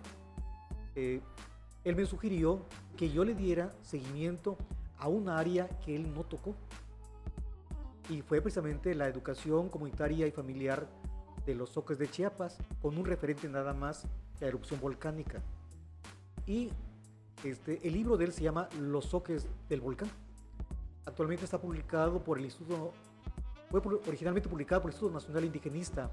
Eh, 0.96 1.22
él 1.84 1.96
me 1.96 2.06
sugirió 2.06 2.66
que 2.98 3.10
yo 3.10 3.24
le 3.26 3.36
diera 3.36 3.72
seguimiento 3.82 4.58
a 4.98 5.08
un 5.08 5.30
área 5.30 5.68
que 5.80 5.96
él 5.96 6.14
no 6.14 6.24
tocó. 6.24 6.56
Y 8.10 8.22
fue 8.22 8.42
precisamente 8.42 8.94
la 8.96 9.08
educación 9.08 9.70
comunitaria 9.70 10.28
y 10.28 10.32
familiar 10.32 10.88
de 11.46 11.56
los 11.56 11.70
soques 11.72 11.98
de 11.98 12.08
Chiapas, 12.10 12.58
con 12.82 12.98
un 12.98 13.06
referente 13.06 13.48
nada 13.50 13.74
más, 13.74 14.08
la 14.40 14.48
erupción 14.48 14.80
volcánica. 14.80 15.42
Y 16.46 16.70
este, 17.44 17.86
el 17.88 17.94
libro 17.94 18.18
de 18.18 18.26
él 18.26 18.34
se 18.34 18.44
llama 18.44 18.70
Los 18.80 19.06
soques 19.06 19.48
del 19.70 19.82
volcán. 19.82 20.10
Actualmente 21.06 21.46
está 21.46 21.60
publicado 21.60 22.24
por 22.24 22.38
el 22.40 22.46
Instituto, 22.46 22.94
fue 23.70 23.82
originalmente 24.08 24.48
publicado 24.50 24.82
por 24.82 24.90
el 24.90 24.94
Instituto 24.94 25.14
Nacional 25.14 25.46
Indigenista, 25.46 26.10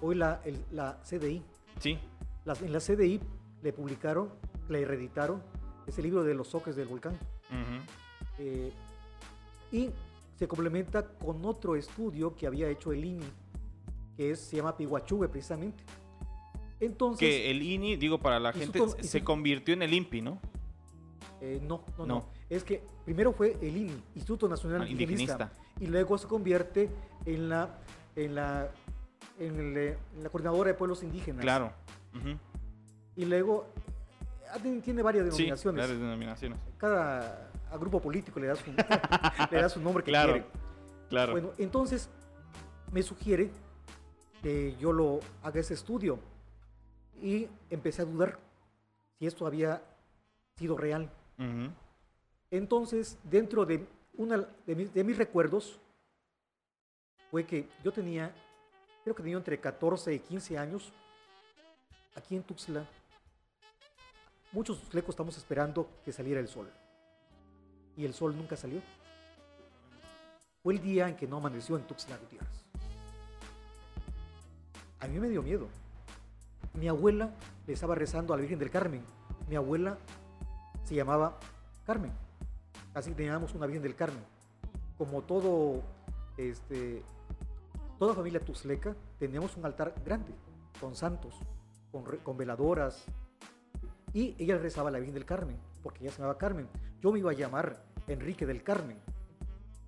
hoy 0.00 0.14
la, 0.16 0.40
el- 0.44 0.64
la 0.70 1.00
CDI. 1.02 1.42
Sí. 1.80 1.98
Las- 2.44 2.62
en 2.62 2.72
la 2.72 2.78
CDI 2.80 3.20
le 3.62 3.72
publicaron, 3.72 4.30
le 4.68 4.84
reeditaron 4.84 5.42
ese 5.86 6.02
libro 6.02 6.22
de 6.24 6.34
los 6.34 6.48
soques 6.48 6.76
del 6.76 6.88
volcán. 6.88 7.18
Eh, 8.38 8.72
y 9.70 9.90
se 10.36 10.48
complementa 10.48 11.06
con 11.06 11.44
otro 11.44 11.76
estudio 11.76 12.34
que 12.34 12.46
había 12.46 12.68
hecho 12.68 12.92
el 12.92 13.04
INI, 13.04 13.24
que 14.16 14.30
es- 14.32 14.40
se 14.40 14.56
llama 14.56 14.76
Pihuachube 14.76 15.28
precisamente. 15.28 15.82
Entonces, 16.80 17.20
Que 17.28 17.50
el 17.50 17.62
INI, 17.62 17.96
digo, 17.96 18.18
para 18.18 18.40
la 18.40 18.52
gente, 18.52 18.80
se 19.02 19.22
convirtió 19.22 19.72
en 19.74 19.82
el 19.82 19.94
INPI, 19.94 20.22
¿no? 20.22 20.38
eh, 21.40 21.60
no, 21.62 21.84
no, 21.98 22.06
No. 22.06 22.14
no, 22.14 22.28
Es 22.50 22.62
que 22.64 22.82
primero 23.04 23.32
fue 23.32 23.56
el 23.62 23.76
INI, 23.76 24.02
Instituto 24.14 24.48
Nacional 24.48 24.82
Ah, 24.82 24.88
Indigenista, 24.88 25.32
indigenista. 25.34 25.62
y 25.80 25.86
luego 25.86 26.18
se 26.18 26.26
convierte 26.28 26.90
en 27.24 27.48
la, 27.48 27.78
en 28.14 28.34
la, 28.34 28.70
en 29.40 29.58
el, 29.58 29.76
en 29.78 30.22
la 30.22 30.28
coordinadora 30.28 30.68
de 30.68 30.74
pueblos 30.74 31.02
indígenas. 31.02 31.40
Claro. 31.42 31.72
Ujú. 32.14 32.36
Y 33.16 33.24
luego 33.24 33.66
ah, 34.50 34.58
tiene- 34.58 35.02
varias 35.02 35.24
Sí, 35.26 35.30
denominaciones. 35.32 35.82
varias 35.82 35.98
denominaciones. 36.00 36.58
Cada 36.78 37.50
a 37.70 37.76
grupo 37.78 38.00
político 38.00 38.38
le 38.38 38.48
da 38.48 38.56
su, 38.56 38.64
le 39.50 39.60
da 39.62 39.68
su 39.68 39.80
nombre 39.80 40.04
que 40.04 40.10
Claro. 40.10 40.32
quiere. 40.32 40.46
Claro. 41.08 41.32
Bueno, 41.32 41.50
entonces 41.58 42.08
me 42.90 43.02
sugiere 43.02 43.50
que 44.42 44.76
yo 44.78 44.92
lo 44.92 45.20
haga 45.42 45.60
ese 45.60 45.74
estudio 45.74 46.18
y 47.20 47.48
empecé 47.70 48.02
a 48.02 48.04
dudar 48.04 48.38
si 49.18 49.26
esto 49.26 49.46
había 49.46 49.82
sido 50.56 50.76
real. 50.76 51.10
Entonces, 52.50 53.18
dentro 53.24 53.64
de, 53.64 53.86
una, 54.14 54.46
de, 54.66 54.74
mis, 54.76 54.92
de 54.92 55.04
mis 55.04 55.16
recuerdos, 55.16 55.80
fue 57.30 57.44
que 57.44 57.68
yo 57.82 57.92
tenía, 57.92 58.34
creo 59.04 59.14
que 59.16 59.22
tenía 59.22 59.38
entre 59.38 59.58
14 59.58 60.12
y 60.14 60.18
15 60.18 60.58
años, 60.58 60.92
aquí 62.14 62.36
en 62.36 62.42
Tuxtla. 62.42 62.84
Muchos 64.52 64.78
tuxtlecos 64.78 65.14
estamos 65.14 65.38
esperando 65.38 65.88
que 66.04 66.12
saliera 66.12 66.38
el 66.38 66.46
sol. 66.46 66.70
Y 67.96 68.04
el 68.04 68.12
sol 68.12 68.36
nunca 68.36 68.54
salió. 68.54 68.82
Fue 70.62 70.74
el 70.74 70.82
día 70.82 71.08
en 71.08 71.16
que 71.16 71.26
no 71.26 71.38
amaneció 71.38 71.76
en 71.76 71.84
Tuxtla 71.84 72.18
Gutiérrez. 72.18 72.66
A 75.00 75.08
mí 75.08 75.18
me 75.18 75.30
dio 75.30 75.42
miedo. 75.42 75.68
Mi 76.74 76.86
abuela 76.86 77.30
le 77.66 77.72
estaba 77.72 77.94
rezando 77.94 78.34
a 78.34 78.36
la 78.36 78.42
Virgen 78.42 78.58
del 78.58 78.70
Carmen. 78.70 79.02
Mi 79.48 79.56
abuela 79.56 79.96
se 80.84 80.94
llamaba 80.94 81.38
Carmen. 81.86 82.12
Así 82.92 83.12
teníamos 83.14 83.54
una 83.54 83.64
Virgen 83.64 83.82
del 83.82 83.96
Carmen. 83.96 84.24
Como 84.98 85.22
todo, 85.22 85.82
este, 86.36 87.02
toda 87.98 88.14
familia 88.14 88.40
tuzleca, 88.40 88.94
teníamos 89.18 89.56
un 89.56 89.64
altar 89.64 89.94
grande, 90.04 90.34
con 90.78 90.94
santos, 90.94 91.34
con 92.22 92.36
veladoras. 92.36 93.06
Y 94.12 94.36
ella 94.38 94.58
rezaba 94.58 94.88
a 94.88 94.92
la 94.92 94.98
Virgen 94.98 95.14
del 95.14 95.24
Carmen, 95.24 95.56
porque 95.82 96.00
ella 96.04 96.12
se 96.12 96.18
llamaba 96.18 96.38
Carmen. 96.38 96.68
Yo 97.00 97.12
me 97.12 97.18
iba 97.18 97.30
a 97.30 97.34
llamar 97.34 97.84
Enrique 98.06 98.46
del 98.46 98.62
Carmen, 98.62 98.98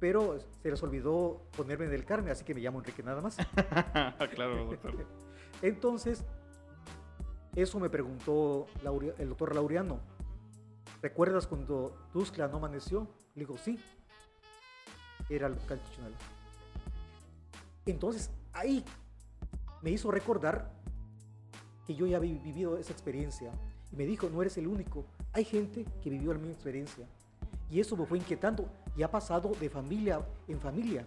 pero 0.00 0.38
se 0.62 0.70
les 0.70 0.82
olvidó 0.82 1.42
ponerme 1.56 1.86
del 1.86 2.04
Carmen, 2.04 2.32
así 2.32 2.44
que 2.44 2.54
me 2.54 2.60
llamo 2.60 2.78
Enrique 2.78 3.02
nada 3.02 3.20
más. 3.20 3.36
claro, 4.34 4.66
doctor. 4.66 5.06
Entonces, 5.62 6.24
eso 7.54 7.78
me 7.78 7.88
preguntó 7.88 8.66
el 9.18 9.28
doctor 9.28 9.54
Laureano. 9.54 10.00
¿Recuerdas 11.00 11.46
cuando 11.46 11.96
Tuxtla 12.12 12.48
no 12.48 12.56
amaneció? 12.56 13.06
Le 13.34 13.40
digo, 13.40 13.56
sí. 13.58 13.78
Era 15.28 15.46
el 15.46 15.54
volcán 15.54 15.80
Chichonal. 15.84 16.14
Entonces, 17.86 18.30
ahí 18.52 18.84
me 19.82 19.90
hizo 19.90 20.10
recordar 20.10 20.72
que 21.86 21.94
yo 21.94 22.06
ya 22.06 22.16
había 22.16 22.32
vivido 22.32 22.78
esa 22.78 22.92
experiencia. 22.92 23.52
Y 23.94 23.96
me 23.96 24.06
dijo, 24.06 24.28
no 24.28 24.42
eres 24.42 24.58
el 24.58 24.66
único. 24.66 25.04
Hay 25.32 25.44
gente 25.44 25.84
que 26.02 26.10
vivió 26.10 26.32
la 26.32 26.38
misma 26.40 26.52
experiencia. 26.54 27.06
Y 27.70 27.78
eso 27.78 27.96
me 27.96 28.04
fue 28.06 28.18
inquietando. 28.18 28.68
Y 28.96 29.04
ha 29.04 29.10
pasado 29.10 29.52
de 29.60 29.70
familia 29.70 30.20
en 30.48 30.60
familia, 30.60 31.06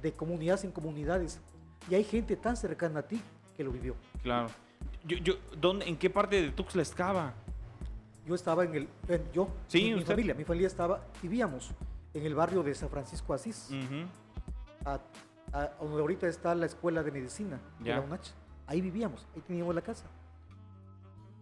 de 0.00 0.12
comunidades 0.12 0.62
en 0.62 0.70
comunidades. 0.70 1.40
Y 1.90 1.96
hay 1.96 2.04
gente 2.04 2.36
tan 2.36 2.56
cercana 2.56 3.00
a 3.00 3.02
ti 3.02 3.20
que 3.56 3.64
lo 3.64 3.72
vivió. 3.72 3.96
Claro. 4.22 4.46
Yo, 5.04 5.16
yo, 5.18 5.34
¿dónde, 5.60 5.86
¿En 5.88 5.96
qué 5.96 6.08
parte 6.10 6.40
de 6.40 6.50
Tuxtla 6.52 6.82
estaba? 6.82 7.34
Yo 8.24 8.36
estaba 8.36 8.62
en 8.64 8.74
el. 8.76 8.88
en- 9.08 9.32
yo, 9.32 9.48
Sí, 9.66 9.82
mi, 9.90 9.94
mi 9.96 10.04
familia, 10.04 10.32
mi 10.34 10.44
familia 10.44 10.68
estaba. 10.68 11.04
Vivíamos 11.20 11.72
en 12.14 12.24
el 12.24 12.36
barrio 12.36 12.62
de 12.62 12.72
San 12.72 12.88
Francisco 12.88 13.34
Asís, 13.34 13.68
a- 14.84 15.00
a- 15.52 15.70
donde 15.80 16.00
ahorita 16.00 16.28
está 16.28 16.54
la 16.54 16.66
escuela 16.66 17.02
de 17.02 17.10
medicina 17.10 17.60
de 17.80 17.86
Ya. 17.86 17.96
la 17.96 18.02
UNACH. 18.02 18.28
Ahí 18.68 18.80
vivíamos, 18.80 19.26
ahí 19.34 19.40
teníamos 19.40 19.74
la 19.74 19.82
casa. 19.82 20.06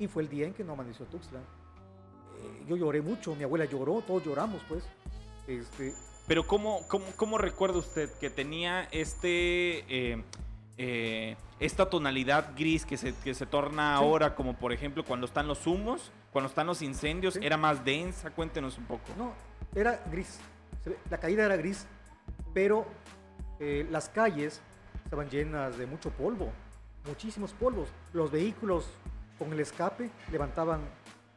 Y 0.01 0.09
fue 0.09 0.23
el 0.25 0.29
día 0.29 0.47
en 0.47 0.55
que 0.55 0.65
no 0.65 0.73
amaneció 0.73 1.07
Tuxtla. 1.07 1.39
Eh, 1.39 2.65
yo 2.67 2.77
lloré 2.77 3.03
mucho, 3.03 3.37
mi 3.37 3.45
abuela 3.45 3.67
lloró, 3.67 4.01
todos 4.01 4.25
lloramos, 4.25 4.61
pues. 4.69 4.83
Este, 5.47 5.95
Pero 6.27 6.45
¿cómo, 6.47 6.81
cómo, 6.89 7.05
cómo 7.17 7.39
recuerda 7.39 7.79
usted 7.79 8.11
que 8.19 8.31
tenía 8.31 8.85
este... 8.91 9.85
eh, 9.89 10.25
eh, 10.79 11.37
esta 11.59 11.91
tonalidad 11.91 12.55
gris 12.57 12.87
que 12.87 12.97
se, 12.97 13.15
que 13.17 13.35
se 13.35 13.45
torna 13.45 13.99
Sí. 13.99 14.03
ahora, 14.03 14.35
como 14.35 14.57
por 14.57 14.73
ejemplo 14.73 15.05
cuando 15.05 15.27
están 15.27 15.47
los 15.47 15.67
humos, 15.67 16.11
cuando 16.33 16.49
están 16.49 16.67
los 16.67 16.81
incendios, 16.81 17.35
Sí. 17.35 17.41
era 17.43 17.59
más 17.59 17.85
densa, 17.85 18.31
cuéntenos 18.31 18.79
un 18.79 18.87
poco. 18.87 19.03
No, 19.19 19.35
era 19.75 20.03
gris. 20.11 20.39
La 21.11 21.19
caída 21.19 21.45
era 21.45 21.57
gris, 21.59 21.87
pero 22.55 22.87
eh, 23.59 23.87
las 23.91 24.09
calles 24.09 24.63
estaban 25.05 25.29
llenas 25.29 25.77
de 25.77 25.85
mucho 25.85 26.09
polvo, 26.13 26.51
muchísimos 27.07 27.53
polvos. 27.53 27.91
Los 28.15 28.31
vehículos 28.31 28.87
con 29.41 29.53
el 29.55 29.61
escape 29.61 30.11
levantaban 30.31 30.83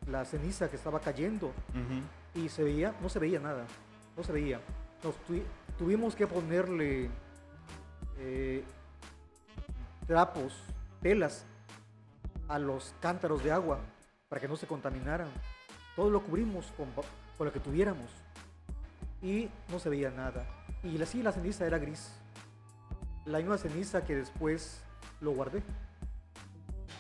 la 0.07 0.25
ceniza 0.25 0.69
que 0.69 0.75
estaba 0.75 0.99
cayendo 0.99 1.47
Ujú. 1.47 2.43
y 2.43 2.49
se 2.49 2.61
veía, 2.61 2.93
no 3.01 3.07
se 3.07 3.17
veía 3.17 3.39
nada, 3.39 3.65
no 4.17 4.23
se 4.25 4.33
veía. 4.33 4.59
Nos 5.01 5.15
tu- 5.25 5.41
tuvimos 5.77 6.13
que 6.13 6.27
ponerle 6.27 7.09
eh, 8.19 8.63
trapos, 10.05 10.53
telas 11.01 11.45
a 12.49 12.59
los 12.59 12.93
cántaros 12.99 13.41
de 13.41 13.53
agua 13.53 13.79
para 14.27 14.41
que 14.41 14.49
no 14.49 14.57
se 14.57 14.67
contaminaran. 14.67 15.29
Todo 15.95 16.09
lo 16.09 16.21
cubrimos 16.21 16.65
con, 16.75 16.87
con 17.37 17.47
lo 17.47 17.53
que 17.53 17.61
tuviéramos 17.61 18.09
y 19.21 19.49
no 19.69 19.79
se 19.79 19.89
veía 19.89 20.11
nada. 20.11 20.45
Y 20.83 20.97
la, 20.97 21.05
sí, 21.05 21.23
la 21.23 21.31
ceniza 21.31 21.65
era 21.65 21.77
gris. 21.77 22.11
La 23.25 23.37
misma 23.37 23.57
ceniza 23.57 24.03
que 24.03 24.15
después 24.15 24.81
lo 25.21 25.31
guardé. 25.31 25.63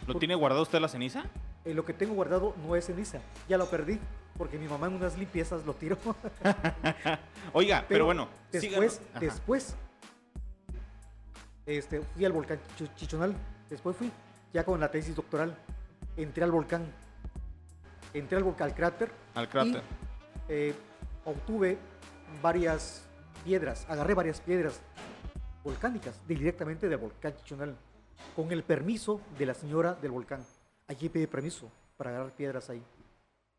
¿Lo 0.07 0.15
tiene 0.15 0.35
guardado 0.35 0.61
usted 0.63 0.79
la 0.79 0.87
ceniza? 0.87 1.23
Eh, 1.65 1.73
lo 1.73 1.85
que 1.85 1.93
tengo 1.93 2.13
guardado 2.13 2.53
no 2.65 2.75
es 2.75 2.85
ceniza, 2.85 3.19
ya 3.47 3.57
lo 3.57 3.69
perdí 3.69 3.99
porque 4.37 4.57
mi 4.57 4.67
mamá 4.67 4.87
en 4.87 4.95
unas 4.95 5.17
limpiezas 5.17 5.65
lo 5.65 5.73
tiró. 5.73 5.97
Oiga, 7.53 7.85
pero, 7.87 8.05
bueno, 8.05 8.27
después, 8.51 9.01
después, 9.19 9.75
este, 11.65 12.01
fui 12.01 12.25
al 12.25 12.31
volcán 12.31 12.59
Chicho- 12.77 12.93
Chichonal. 12.95 13.35
Después 13.69 13.95
fui, 13.95 14.11
ya 14.53 14.63
con 14.63 14.79
la 14.79 14.91
tesis 14.91 15.15
doctoral, 15.15 15.55
entré 16.17 16.43
al 16.43 16.51
volcán. 16.51 16.85
Entré 18.13 18.37
al 18.37 18.43
volcán, 18.43 18.69
al 18.69 18.75
cráter. 18.75 19.11
Al 19.35 19.49
cráter. 19.49 19.81
Y, 19.81 19.83
eh, 20.49 20.75
obtuve 21.25 21.77
varias 22.41 23.05
piedras, 23.43 23.85
agarré 23.89 24.13
varias 24.13 24.41
piedras 24.41 24.81
volcánicas 25.63 26.19
directamente 26.27 26.89
del 26.89 26.97
volcán 26.97 27.35
Chichonal, 27.37 27.75
con 28.35 28.51
el 28.51 28.63
permiso 28.63 29.21
de 29.37 29.45
la 29.45 29.53
señora 29.53 29.93
del 29.95 30.11
volcán. 30.11 30.43
Allí 30.87 31.09
pedí 31.09 31.27
permiso 31.27 31.71
para 31.97 32.09
agarrar 32.11 32.31
piedras 32.33 32.69
ahí. 32.69 32.81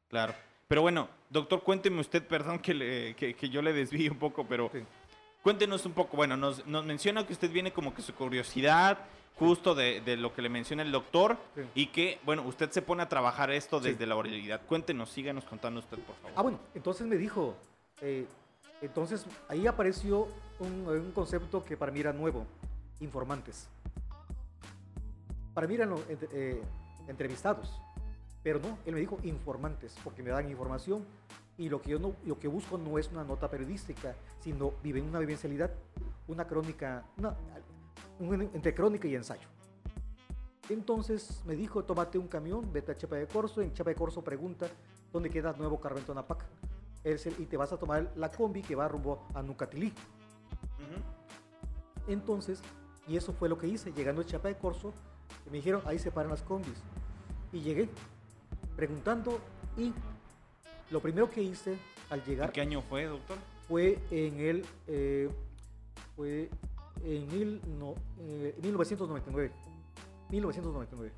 Claro. 0.08 0.34
Pero 0.68 0.82
bueno, 0.82 1.08
doctor, 1.30 1.62
cuénteme 1.62 2.00
usted, 2.00 2.26
perdón 2.26 2.58
que, 2.58 2.74
le- 2.74 3.14
que- 3.16 3.34
que 3.34 3.48
yo 3.48 3.62
le 3.62 3.72
desvíe 3.72 4.08
un 4.10 4.18
poco, 4.18 4.46
pero 4.46 4.70
Sí. 4.72 4.80
cuéntenos 5.42 5.84
un 5.86 5.92
poco. 5.92 6.16
Bueno, 6.16 6.36
nos, 6.36 6.66
nos 6.66 6.84
menciona 6.84 7.26
que 7.26 7.32
usted 7.32 7.50
viene 7.50 7.72
como 7.72 7.94
que 7.94 8.02
su 8.02 8.14
curiosidad, 8.14 8.98
justo 9.38 9.74
de, 9.74 10.00
de 10.00 10.16
lo 10.16 10.32
que 10.32 10.42
le 10.42 10.48
menciona 10.48 10.82
el 10.82 10.92
doctor, 10.92 11.36
Sí. 11.54 11.62
y 11.74 11.86
que, 11.88 12.18
bueno, 12.24 12.42
usted 12.42 12.70
se 12.70 12.82
pone 12.82 13.02
a 13.02 13.08
trabajar 13.08 13.50
esto 13.50 13.80
Sí. 13.80 13.90
desde 13.90 14.06
la 14.06 14.16
oralidad. 14.16 14.62
Cuéntenos, 14.66 15.10
síganos 15.10 15.44
contando 15.44 15.80
usted, 15.80 15.98
por 15.98 16.14
favor. 16.16 16.32
Ah, 16.36 16.42
bueno, 16.42 16.60
entonces 16.74 17.06
me 17.06 17.16
dijo, 17.16 17.56
eh, 18.00 18.26
entonces 18.80 19.26
ahí 19.48 19.66
apareció 19.66 20.28
un, 20.60 20.86
un 20.88 21.12
concepto 21.12 21.64
que 21.64 21.76
para 21.76 21.90
mí 21.92 22.00
era 22.00 22.12
nuevo, 22.12 22.46
informantes. 23.00 23.68
Para 25.54 25.66
mí 25.66 25.74
eran 25.74 25.90
los, 25.90 26.00
ent- 26.08 26.28
eh, 26.32 26.62
entrevistados, 27.08 27.80
pero 28.42 28.58
no, 28.58 28.76
él 28.84 28.94
me 28.94 29.00
dijo 29.00 29.18
informantes, 29.22 29.94
porque 30.04 30.22
me 30.22 30.30
dan 30.30 30.50
información 30.50 31.04
y 31.56 31.68
lo 31.68 31.80
que 31.80 31.90
yo 31.90 31.98
no, 31.98 32.14
lo 32.26 32.38
que 32.38 32.48
busco 32.48 32.76
no 32.76 32.98
es 32.98 33.08
una 33.12 33.22
nota 33.24 33.48
periodística, 33.48 34.14
sino 34.40 34.72
vive 34.82 35.00
una 35.00 35.20
vivencialidad, 35.20 35.70
una 36.26 36.46
crónica, 36.46 37.04
una, 37.16 37.34
un- 38.18 38.50
entre 38.52 38.74
crónica 38.74 39.06
y 39.06 39.14
ensayo. 39.14 39.46
Entonces 40.68 41.42
me 41.46 41.54
dijo, 41.54 41.84
tómate 41.84 42.18
un 42.18 42.26
camión, 42.26 42.72
vete 42.72 42.92
a 42.92 42.96
Chapa 42.96 43.16
de 43.16 43.26
Corso, 43.26 43.60
en 43.60 43.72
Chapa 43.74 43.90
de 43.90 43.96
Corso 43.96 44.22
pregunta 44.24 44.66
dónde 45.12 45.30
queda 45.30 45.52
Nuevo. 45.52 45.78
Es 47.04 47.26
el- 47.26 47.38
y 47.38 47.44
te 47.46 47.56
vas 47.58 47.70
a 47.72 47.76
tomar 47.76 48.10
la 48.16 48.30
combi 48.30 48.62
que 48.62 48.74
va 48.74 48.88
rumbo 48.88 49.26
a 49.34 49.42
Nucatilí. 49.42 49.92
Entonces, 52.08 52.62
y 53.06 53.16
eso 53.16 53.32
fue 53.32 53.48
lo 53.48 53.58
que 53.58 53.66
hice, 53.68 53.92
llegando 53.92 54.22
a 54.22 54.26
Chapa 54.26 54.48
de 54.48 54.56
Corso, 54.56 54.92
me 55.50 55.58
dijeron, 55.58 55.82
ahí 55.86 55.98
se 55.98 56.10
paran 56.10 56.30
las 56.30 56.42
combis. 56.42 56.74
Y 57.52 57.60
llegué 57.60 57.88
preguntando 58.76 59.38
y 59.76 59.92
lo 60.90 61.00
primero 61.00 61.30
que 61.30 61.42
hice 61.42 61.76
al 62.10 62.20
¿En 62.20 62.24
llegar 62.26 62.52
qué 62.52 62.60
año 62.60 62.82
fue, 62.82 63.04
doctor? 63.04 63.36
fue 63.68 63.98
en 64.10 64.40
el 64.40 64.66
eh, 64.86 65.30
fue 66.16 66.50
en 67.02 67.26
mil 67.28 67.60
no- 67.78 67.94
eh, 68.20 68.54
1999 68.62 69.52
1999 70.30 71.12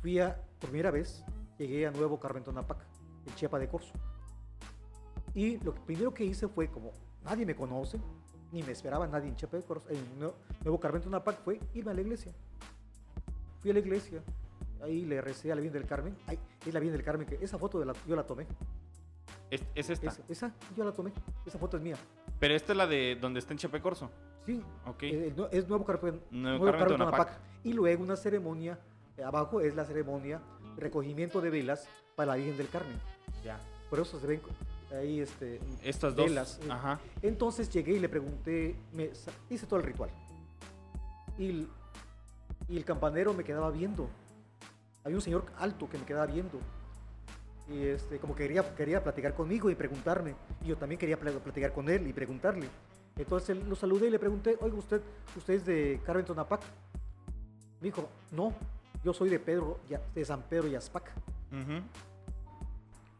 fui 0.00 0.18
a 0.18 0.36
por 0.60 0.70
primera 0.70 0.90
vez 0.90 1.24
llegué 1.58 1.86
a 1.86 1.90
Nuevo 1.90 2.18
Carvento 2.18 2.52
Napac 2.52 2.78
en 3.26 3.34
Chiapa 3.34 3.58
de 3.58 3.68
Corzo 3.68 3.92
y 5.34 5.58
lo 5.58 5.74
primero 5.74 6.12
que 6.12 6.24
hice 6.24 6.48
fue 6.48 6.68
como 6.68 6.90
nadie 7.24 7.46
me 7.46 7.54
conoce 7.54 7.98
ni 8.50 8.62
me 8.62 8.72
esperaba 8.72 9.06
nadie 9.06 9.28
en 9.28 9.36
Chiapa 9.36 9.56
de 9.56 9.62
Corzo 9.62 9.88
en 9.90 9.98
Nue- 10.20 10.34
Nuevo 10.64 10.80
Carvento 10.80 11.08
Napac 11.10 11.40
fue 11.42 11.60
irme 11.74 11.90
a 11.92 11.94
la 11.94 12.00
iglesia 12.00 12.32
fui 13.62 13.70
a 13.70 13.74
la 13.74 13.80
iglesia 13.80 14.22
ahí 14.82 15.04
le 15.06 15.20
recé 15.20 15.50
a 15.52 15.54
la 15.54 15.60
Virgen 15.60 15.78
del 15.80 15.88
Carmen 15.88 16.16
Ay, 16.26 16.38
es 16.66 16.74
la 16.74 16.80
Virgen 16.80 16.96
del 16.96 17.04
Carmen 17.04 17.26
que 17.26 17.38
esa 17.40 17.56
foto 17.58 17.78
de 17.78 17.86
la- 17.86 17.94
yo 18.06 18.16
la 18.16 18.26
tomé 18.26 18.46
Es, 19.50 19.62
es 19.74 19.90
esta. 19.90 20.08
esa, 20.08 20.22
esa 20.28 20.54
yo 20.76 20.84
la 20.84 20.92
tomé 20.92 21.12
esa 21.46 21.58
foto 21.58 21.76
es 21.76 21.82
mía 21.82 21.96
Pero 22.40 22.54
esta 22.54 22.72
es 22.72 22.76
la 22.76 22.86
de 22.86 23.16
donde 23.20 23.38
está 23.38 23.52
en 23.52 23.58
Chapecorso. 23.58 24.10
Sí, 24.44 24.60
Ok. 24.86 25.02
eh, 25.04 25.32
es 25.52 25.68
Nuevo 25.68 25.84
Carmen, 25.84 26.20
Nuevo 26.32 26.64
Nuevo 26.64 26.76
Carmen 26.78 26.98
Tonapac. 26.98 27.38
Y 27.62 27.72
luego 27.74 28.02
una 28.02 28.16
ceremonia, 28.16 28.76
eh, 29.16 29.22
abajo 29.22 29.60
es 29.60 29.76
la 29.76 29.84
ceremonia 29.84 30.40
recogimiento 30.76 31.40
de 31.40 31.50
velas 31.50 31.86
para 32.16 32.32
la 32.32 32.36
Virgen 32.38 32.56
del 32.56 32.68
Carmen. 32.68 32.98
Ya. 33.44 33.60
Por 33.88 34.00
eso 34.00 34.18
se 34.18 34.26
ven 34.26 34.40
ahí 34.92 35.20
este, 35.20 35.60
Estas 35.84 36.16
dos. 36.16 36.26
velas. 36.26 36.58
eh. 36.64 36.68
Ajá. 36.72 36.98
Entonces 37.22 37.70
llegué 37.70 37.92
y 37.92 38.00
le 38.00 38.08
pregunté, 38.08 38.74
me, 38.92 39.10
hice 39.48 39.66
todo 39.68 39.78
el 39.78 39.84
ritual. 39.86 40.10
Y 41.38 41.68
y 42.68 42.76
el 42.76 42.84
campanero 42.84 43.34
me 43.34 43.44
quedaba 43.44 43.70
viendo. 43.70 44.08
Había 45.04 45.16
un 45.16 45.22
señor 45.22 45.44
alto 45.58 45.88
que 45.88 45.98
me 45.98 46.04
quedaba 46.04 46.26
viendo. 46.26 46.58
Y 47.68 47.86
este, 47.86 48.18
como 48.18 48.34
que 48.34 48.44
quería, 48.44 48.74
quería 48.74 49.02
platicar 49.02 49.34
conmigo 49.34 49.70
y 49.70 49.74
preguntarme. 49.74 50.34
Y 50.62 50.66
yo 50.68 50.76
también 50.76 50.98
quería 50.98 51.18
pla- 51.18 51.32
platicar 51.32 51.72
con 51.72 51.88
él 51.88 52.06
y 52.06 52.12
preguntarle. 52.12 52.68
Entonces 53.16 53.56
lo 53.56 53.74
saludé 53.74 54.08
y 54.08 54.10
le 54.10 54.18
pregunté, 54.18 54.56
oiga, 54.60 54.76
¿usted, 54.76 55.00
usted 55.36 55.54
es 55.54 55.66
de 55.66 56.00
Carmen 56.04 56.24
Tonapac? 56.24 56.62
Me 57.80 57.86
dijo, 57.88 58.08
no, 58.30 58.52
yo 59.04 59.12
soy 59.12 59.28
de 59.28 59.38
Pedro, 59.38 59.80
de 60.14 60.24
San 60.24 60.42
Pedro 60.42 60.68
Yazpac. 60.68 61.10
Ujú. 61.50 61.82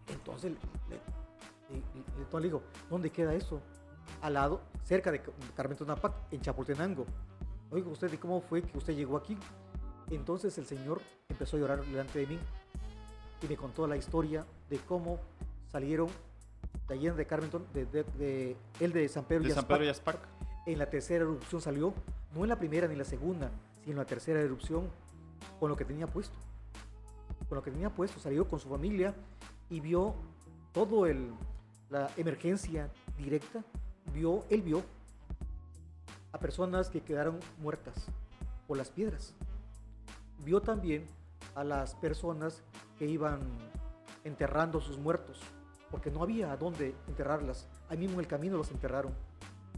Entonces 0.08 0.52
le, 0.88 0.96
y- 1.74 1.78
y- 1.78 2.04
entonces 2.18 2.34
le 2.40 2.46
digo, 2.46 2.62
¿dónde 2.90 3.10
queda 3.10 3.34
eso? 3.34 3.60
Al 4.20 4.34
lado, 4.34 4.60
cerca 4.84 5.10
de 5.10 5.20
Ca- 5.20 5.32
Carmen 5.56 5.76
Tonapac, 5.76 6.12
en 6.30 6.40
Chapultenango. 6.40 7.06
Oiga, 7.72 7.88
¿usted 7.88 8.12
y 8.12 8.16
cómo 8.18 8.40
fue 8.40 8.62
que 8.62 8.76
usted 8.76 8.94
llegó 8.94 9.16
aquí? 9.16 9.36
Entonces 10.10 10.56
el 10.58 10.66
señor 10.66 11.00
empezó 11.28 11.56
a 11.56 11.60
llorar 11.60 11.84
delante 11.84 12.18
de 12.18 12.26
mí 12.26 12.38
y 13.42 13.46
me 13.46 13.56
contó 13.56 13.86
la 13.86 13.96
historia 13.96 14.44
de 14.68 14.78
cómo 14.78 15.18
salieron 15.70 16.08
de 16.88 16.94
allí 16.94 17.08
de 17.08 17.26
Carmen, 17.26 17.50
Ton- 17.50 17.66
de, 17.72 17.86
de- 17.86 18.04
de- 18.18 18.56
él 18.80 18.92
de 18.92 19.08
San 19.08 19.24
Pedro 19.24 19.44
De 19.44 19.54
San. 19.54 19.64
Pedro 19.66 19.84
Yazpac. 19.84 20.18
En 20.66 20.78
la 20.78 20.88
tercera 20.90 21.24
erupción 21.24 21.60
salió, 21.60 21.94
no 22.34 22.42
en 22.42 22.48
la 22.50 22.56
primera 22.56 22.86
ni 22.86 22.92
en 22.92 22.98
la 22.98 23.04
segunda, 23.04 23.50
sino 23.80 23.92
en 23.92 23.96
la 23.98 24.04
tercera 24.04 24.40
erupción 24.40 24.88
con 25.58 25.70
lo 25.70 25.76
que 25.76 25.84
tenía 25.84 26.06
puesto. 26.06 26.36
Con 27.48 27.56
lo 27.56 27.62
que 27.62 27.70
tenía 27.70 27.90
puesto, 27.90 28.20
salió 28.20 28.46
con 28.46 28.60
su 28.60 28.68
familia 28.68 29.14
y 29.70 29.80
vio 29.80 30.14
todo 30.72 31.06
el 31.06 31.32
la 31.90 32.10
emergencia 32.16 32.88
directa, 33.18 33.62
vio, 34.14 34.44
él 34.48 34.62
vio 34.62 34.82
a 36.32 36.38
personas 36.38 36.88
que 36.88 37.02
quedaron 37.02 37.38
muertas 37.58 38.06
por 38.66 38.76
las 38.76 38.90
piedras. 38.90 39.34
Vio 40.38 40.60
también 40.60 41.06
a 41.54 41.64
las 41.64 41.94
personas 41.94 42.62
que 42.98 43.06
iban 43.06 43.40
enterrando 44.24 44.80
sus 44.80 44.98
muertos, 44.98 45.40
porque 45.90 46.10
no 46.10 46.22
había 46.22 46.52
a 46.52 46.56
dónde 46.56 46.94
enterrarlas. 47.06 47.68
Ahí 47.88 47.98
mismo 47.98 48.14
en 48.14 48.20
el 48.20 48.26
camino 48.26 48.56
los 48.56 48.70
enterraron. 48.70 49.14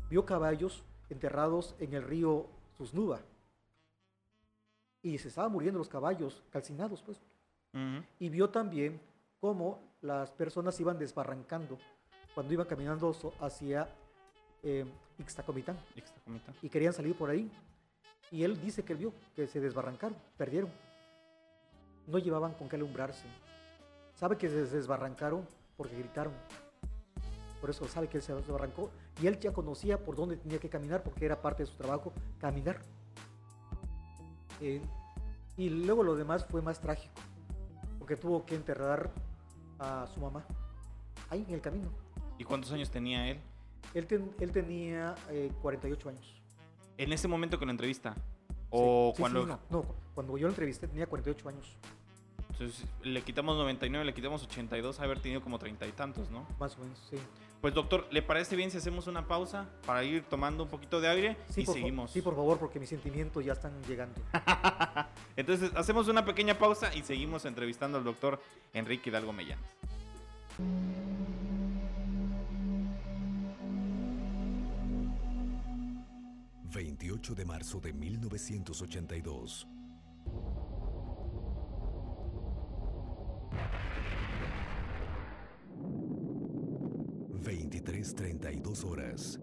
Vio 0.09 0.25
caballos 0.25 0.85
enterrados 1.11 1.75
en 1.79 1.95
el 1.95 2.03
río 2.03 2.47
Susnuba. 2.77 3.21
Y 5.03 5.19
se 5.19 5.29
estaban 5.29 5.53
muriendo 5.53 5.79
los 5.79 5.88
caballos, 5.88 6.43
calcinados, 6.51 7.03
pues. 7.03 7.21
Y 8.21 8.29
vio 8.29 8.51
también 8.51 9.01
cómo 9.40 9.81
las 10.01 10.31
personas 10.31 10.79
iban 10.79 10.99
desbarrancando 10.99 11.77
cuando 12.35 12.53
iban 12.53 12.67
caminando 12.67 13.12
hacia 13.40 13.88
eh, 14.64 14.85
Ixtacomitán 15.18 15.77
Ixtacomita. 15.94 16.53
y 16.62 16.68
querían 16.68 16.92
salir 16.92 17.16
por 17.16 17.31
ahí. 17.31 17.50
Y 18.31 18.42
él 18.42 18.61
dice 18.61 18.83
que 18.83 18.94
vio 18.94 19.12
que 19.37 19.46
se 19.46 19.61
desbarrancaron, 19.61 20.16
perdieron. 20.37 20.70
No 22.07 22.18
llevaban 22.18 22.55
con 22.55 22.68
qué 22.68 22.77
alumbrarse. 22.77 23.24
Sabe 24.14 24.37
que 24.37 24.48
se 24.48 24.64
desbarrancaron 24.64 25.46
porque 25.77 25.96
gritaron. 25.96 26.33
Por 27.61 27.70
eso 27.70 27.87
sabe 27.87 28.09
que 28.09 28.16
él 28.16 28.22
se 28.22 28.35
desbarrancó. 28.35 28.90
Y 29.22 29.27
él 29.27 29.38
ya 29.38 29.53
conocía 29.53 29.98
por 29.98 30.16
dónde 30.16 30.37
tenía 30.37 30.59
que 30.59 30.68
caminar 30.68 31.03
porque 31.03 31.24
era 31.24 31.40
parte 31.40 31.62
de 31.62 31.66
su 31.70 31.77
trabajo 31.77 32.12
caminar. 32.40 32.81
Eh, 34.61 34.81
y 35.57 35.68
luego 35.70 36.03
lo 36.03 36.16
demás 36.16 36.44
fue 36.46 36.61
más 36.61 36.81
trágico. 36.81 37.14
Porque 37.98 38.16
tuvo 38.16 38.44
que 38.44 38.55
enterrar 38.55 39.11
a 39.79 40.07
su 40.12 40.20
mamá 40.20 40.44
ahí 41.31 41.44
en 41.48 41.55
el 41.55 41.61
camino. 41.61 41.88
¿Y 42.38 42.44
cuántos 42.44 42.72
años 42.72 42.90
tenía 42.90 43.29
él? 43.29 43.40
Él, 43.94 44.07
ten- 44.07 44.35
él 44.40 44.52
tenía 44.52 45.14
eh, 45.30 45.50
48 45.62 46.09
años. 46.09 46.35
En 46.98 47.12
ese 47.12 47.28
momento 47.28 47.59
que 47.59 47.64
lo 47.64 47.70
entrevista. 47.70 48.14
O 48.70 49.12
Sí, 49.14 49.20
cuando... 49.20 49.42
sí, 49.42 49.48
no, 49.48 49.61
no, 49.70 49.87
cuando 50.14 50.37
yo 50.37 50.46
lo 50.46 50.52
entrevisté 50.52 50.88
tenía 50.88 51.07
48 51.07 51.48
años, 51.48 51.76
Entonces, 52.50 52.85
le 53.02 53.22
quitamos 53.22 53.57
99, 53.57 54.04
le 54.04 54.14
quitamos 54.14 54.42
82, 54.44 55.00
haber 55.00 55.20
tenido 55.20 55.40
como 55.42 55.59
treinta 55.59 55.87
y 55.87 55.92
tantos, 55.92 56.30
¿no? 56.30 56.46
más 56.59 56.76
o 56.76 56.80
menos, 56.80 56.98
sí. 57.11 57.16
Pues 57.61 57.72
doctor, 57.74 58.07
¿le 58.11 58.20
parece 58.20 58.57
bien 58.57 58.70
si 58.70 58.76
hacemos 58.78 59.07
una 59.07 59.26
pausa 59.26 59.66
para 59.87 60.04
ir 60.04 60.22
tomando 60.24 60.64
un 60.64 60.68
poquito 60.68 61.00
de 61.00 61.09
aire 61.09 61.37
Sí, 61.48 61.62
y 61.62 61.66
seguimos? 61.66 62.11
Sí, 62.11 62.20
por 62.20 62.35
favor, 62.37 62.59
porque 62.59 62.78
mis 62.78 62.90
sentimientos 62.90 63.42
ya 63.44 63.54
están 63.54 63.72
llegando. 63.85 64.20
Entonces, 65.37 65.72
hacemos 65.74 66.07
una 66.09 66.24
pequeña 66.24 66.59
pausa 66.59 66.94
y 66.94 67.02
seguimos 67.02 67.44
entrevistando 67.46 67.96
al 67.98 68.04
doctor 68.04 68.38
Enrique 68.74 69.09
Hidalgo 69.11 69.33
Mellanes. 69.33 69.64
28 76.74 77.37
de 77.37 77.44
marzo 77.44 77.80
de 77.80 77.92
1982. 77.92 79.68
...23.32 87.44 88.84
horas... 88.84 89.38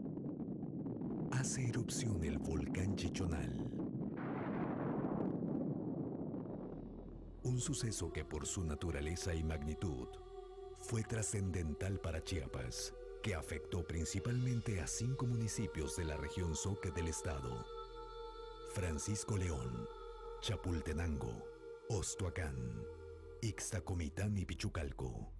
...hace 1.32 1.70
erupción 1.70 2.22
el 2.26 2.38
volcán 2.38 2.96
Chichonal... 2.96 3.70
Un 7.44 7.60
suceso 7.60 8.12
que 8.12 8.26
por 8.26 8.46
su 8.46 8.66
naturaleza 8.66 9.34
y 9.34 9.44
magnitud... 9.44 10.10
...fue 10.80 11.04
trascendental 11.04 12.00
para 12.02 12.22
Chiapas... 12.22 12.94
...que 13.22 13.36
afectó 13.36 13.86
principalmente 13.86 14.82
a 14.82 14.88
cinco 14.88 15.28
municipios 15.28 15.96
de 15.96 16.06
la 16.06 16.18
región 16.18 16.56
Soque 16.56 16.90
del 16.90 17.08
estado... 17.08 17.66
...Francisco 18.74 19.38
León... 19.38 19.88
...Chapultenango... 20.42 21.46
...Ostoacán... 21.90 22.84
Ixtacomitán 23.42 24.38
y 24.40 24.46
Pichucalco... 24.46 25.32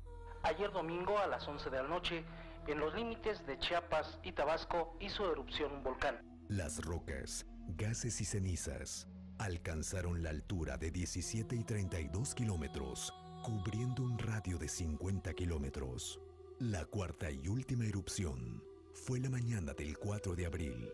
Ayer 0.44 0.72
domingo 0.72 1.18
a 1.18 1.26
las 1.26 1.48
11 1.48 1.70
de 1.72 1.78
la 1.78 1.88
noche, 1.88 2.24
en 2.68 2.80
los 2.80 2.94
límites 2.94 3.46
de 3.48 3.58
Chiapas 3.58 4.20
y 4.24 4.32
Tabasco 4.32 4.96
hizo 5.00 5.32
erupción 5.32 5.72
un 5.72 5.84
volcán. 5.84 6.20
Las 6.50 6.84
rocas, 6.84 7.48
gases 7.78 8.22
y 8.22 8.26
cenizas 8.26 9.08
alcanzaron 9.40 10.22
la 10.22 10.30
altura 10.30 10.78
de 10.78 10.92
17 10.92 11.56
y 11.56 11.64
32 11.64 12.36
kilómetros, 12.36 13.12
cubriendo 13.44 14.04
un 14.04 14.20
radio 14.20 14.60
de 14.60 14.68
50 14.68 15.34
kilómetros. 15.34 16.20
La 16.70 16.86
cuarta 16.86 17.32
y 17.32 17.48
última 17.48 17.86
erupción 17.86 18.64
fue 18.94 19.20
la 19.20 19.32
mañana 19.32 19.74
del 19.74 19.98
4 19.98 20.36
de 20.36 20.46
abril. 20.46 20.94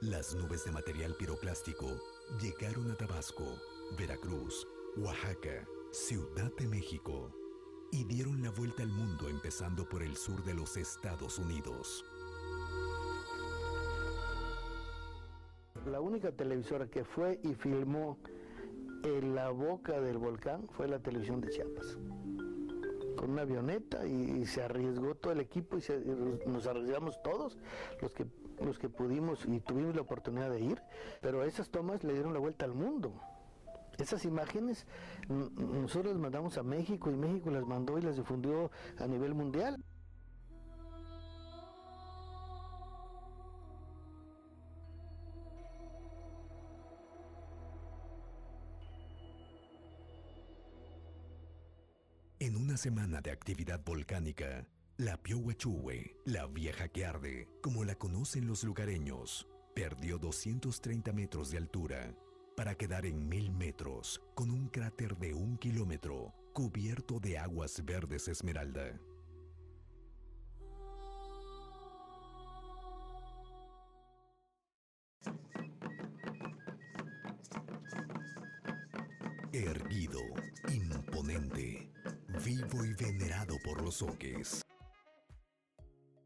Las 0.00 0.34
nubes 0.34 0.64
de 0.64 0.72
material 0.72 1.14
piroclástico 1.18 2.00
llegaron 2.40 2.90
a 2.90 2.96
Tabasco, 2.96 3.44
Veracruz, 3.98 4.66
Oaxaca, 4.96 5.68
Ciudad 5.92 6.50
de 6.56 6.66
México 6.66 7.30
y 7.92 8.04
dieron 8.04 8.42
la 8.42 8.48
vuelta 8.48 8.84
al 8.84 8.88
mundo 8.88 9.28
empezando 9.28 9.86
por 9.86 10.02
el 10.02 10.16
sur 10.16 10.42
de 10.44 10.54
los 10.54 10.78
Estados 10.78 11.38
Unidos. 11.38 12.02
La 15.84 16.00
única 16.00 16.32
televisora 16.32 16.86
que 16.86 17.04
fue 17.04 17.38
y 17.42 17.52
filmó 17.52 18.16
en 19.04 19.34
la 19.34 19.50
boca 19.50 20.00
del 20.00 20.16
volcán 20.16 20.66
fue 20.68 20.88
la 20.88 20.98
televisión 21.00 21.42
de 21.42 21.50
Chiapas. 21.50 21.98
Con 23.16 23.30
una 23.30 23.42
avioneta 23.42 24.06
y, 24.06 24.44
se 24.46 24.62
arriesgó 24.62 25.14
todo 25.14 25.32
el 25.32 25.40
equipo 25.40 25.76
y, 25.78 25.80
se- 25.80 25.98
nos 26.46 26.66
arriesgamos 26.66 27.20
todos 27.22 27.58
los 28.00 28.12
que, 28.12 28.26
los 28.64 28.78
que 28.78 28.88
pudimos 28.88 29.44
y 29.46 29.60
tuvimos 29.60 29.94
la 29.94 30.02
oportunidad 30.02 30.50
de 30.50 30.60
ir, 30.60 30.82
pero 31.20 31.42
esas 31.44 31.70
tomas 31.70 32.04
le 32.04 32.12
dieron 32.12 32.32
la 32.32 32.38
vuelta 32.38 32.64
al 32.64 32.74
mundo. 32.74 33.12
Esas 33.98 34.24
imágenes 34.26 34.86
nosotros 35.28 36.12
las 36.12 36.20
mandamos 36.20 36.58
a 36.58 36.62
México 36.62 37.10
y 37.10 37.16
México 37.16 37.50
las 37.50 37.64
mandó 37.66 37.98
y 37.98 38.02
las 38.02 38.16
difundió 38.16 38.70
a 38.98 39.06
nivel 39.06 39.34
mundial. 39.34 39.82
En 52.46 52.54
una 52.54 52.76
semana 52.76 53.20
de 53.20 53.32
actividad 53.32 53.82
volcánica, 53.84 54.68
la 54.98 55.20
Piohuachúhue, 55.20 56.16
la 56.24 56.46
vieja 56.46 56.86
que 56.86 57.04
arde, 57.04 57.48
como 57.60 57.82
la 57.82 57.96
conocen 57.96 58.46
los 58.46 58.62
lugareños, 58.62 59.48
perdió 59.74 60.16
230 60.16 61.12
metros 61.12 61.50
de 61.50 61.58
altura 61.58 62.14
para 62.56 62.76
quedar 62.76 63.04
en 63.04 63.28
mil 63.28 63.50
metros 63.50 64.22
con 64.36 64.52
un 64.52 64.68
cráter 64.68 65.16
de 65.16 65.34
un 65.34 65.58
kilómetro 65.58 66.34
cubierto 66.52 67.18
de 67.18 67.36
aguas 67.36 67.84
verdes 67.84 68.28
esmeralda. 68.28 68.96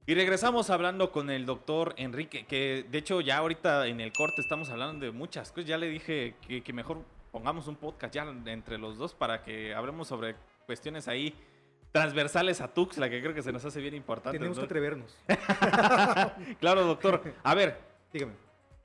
Y 0.07 0.15
regresamos 0.15 0.71
hablando 0.71 1.13
con 1.13 1.31
el 1.31 1.47
doctor 1.47 1.95
Enrique, 1.97 2.47
que 2.47 2.85
de 2.91 2.99
hecho 2.99 3.21
ya 3.21 3.39
ahorita 3.39 3.87
en 3.87 4.01
el 4.01 4.13
corte 4.13 4.41
estamos 4.41 4.71
hablando 4.71 5.05
de 5.05 5.13
muchas 5.13 5.51
cosas. 5.51 5.67
Ya 5.67 5.79
le 5.79 5.89
dije 5.89 6.35
que, 6.47 6.63
que 6.63 6.73
mejor 6.73 7.05
pongamos 7.31 7.69
un 7.69 7.77
podcast 7.77 8.15
ya 8.15 8.23
entre 8.47 8.79
los 8.79 8.99
dos 8.99 9.15
para 9.15 9.43
que 9.43 9.75
hablemos 9.75 10.09
sobre 10.09 10.35
cuestiones 10.67 11.07
ahí 11.07 11.35
transversales 11.93 12.61
a 12.61 12.73
Tuxtla, 12.73 13.11
que 13.11 13.21
creo 13.21 13.35
que 13.35 13.43
se 13.43 13.53
nos 13.53 13.65
hace 13.65 13.81
bien 13.81 13.95
importante. 13.95 14.39
Tenemos 14.39 14.59
que 14.59 14.63
¿no? 14.63 14.67
atrevernos. 14.67 15.17
Claro, 16.61 16.85
doctor. 16.85 17.35
A 17.43 17.55
ver, 17.55 17.79
Dígame. 18.13 18.33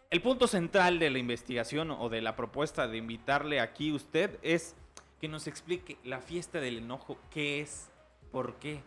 el 0.09 0.21
punto 0.21 0.47
central 0.47 0.99
de 0.99 1.09
la 1.09 1.19
investigación 1.19 1.91
o 1.91 2.09
de 2.09 2.21
la 2.21 2.35
propuesta 2.35 2.87
de 2.87 2.97
invitarle 2.97 3.59
aquí 3.59 3.91
usted 3.91 4.39
es 4.41 4.75
que 5.19 5.27
nos 5.27 5.47
explique 5.47 5.97
la 6.03 6.19
fiesta 6.19 6.59
del 6.59 6.79
enojo, 6.79 7.17
qué 7.31 7.61
es, 7.61 7.89
por 8.35 8.55
qué. 8.55 8.81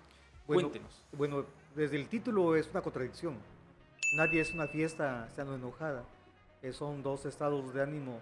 Bueno, 0.47 0.69
Cuéntenos. 0.69 1.03
Bueno, 1.13 1.47
desde 1.75 1.97
el 1.97 2.07
título 2.07 2.55
es 2.55 2.69
una 2.69 2.83
contradicción. 2.83 3.39
Nadie 4.15 4.43
es 4.43 4.53
una 4.53 4.69
fiesta 4.69 5.25
estando 5.27 5.55
enojada. 5.55 6.05
Eh, 6.61 6.75
son 6.75 7.03
dos 7.03 7.25
estados 7.25 7.73
de 7.73 7.83
ánimo 7.83 8.21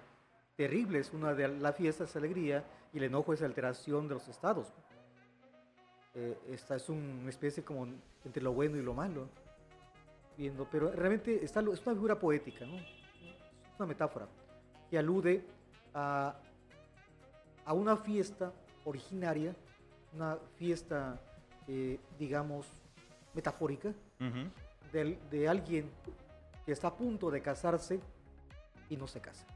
terribles. 0.55 1.13
Una 1.13 1.35
de 1.35 1.49
la 1.49 1.73
fiesta 1.73 2.05
es 2.05 2.15
alegría 2.15 2.65
y 2.93 2.99
el 2.99 3.05
enojo 3.05 3.33
es 3.33 3.43
alteración 3.43 4.07
de 4.07 4.15
los 4.15 4.29
estados. 4.29 4.69
Eh, 6.15 6.39
esta 6.53 6.77
es 6.77 6.89
una 6.89 7.29
especie 7.29 7.65
como 7.65 7.89
entre 8.25 8.41
lo 8.41 8.53
bueno 8.53 8.77
y 8.77 8.83
lo 8.83 8.95
malo. 8.95 9.29
Viendo, 10.39 10.69
pero 10.71 10.93
realmente 10.93 11.45
está, 11.45 11.59
es 11.59 11.85
una 11.85 11.97
figura 11.97 12.21
poética, 12.21 12.65
¿no? 12.67 12.77
Es 12.77 13.81
una 13.81 13.87
metáfora 13.87 14.29
que 14.89 14.97
alude 14.97 15.45
a, 15.93 16.37
a 17.65 17.73
una 17.73 17.97
fiesta 17.97 18.53
originaria, 18.85 19.57
una 20.17 20.39
fiesta, 20.57 21.21
eh, 21.69 22.01
digamos, 22.19 22.67
metafórica, 23.35 23.93
de, 24.93 25.49
alguien 25.49 25.91
que 26.65 26.73
está 26.73 26.89
a 26.89 26.97
punto 26.97 27.31
de 27.31 27.43
casarse 27.43 28.01
y 28.89 28.97
no 28.97 29.07
se 29.07 29.21
casa. 29.21 29.47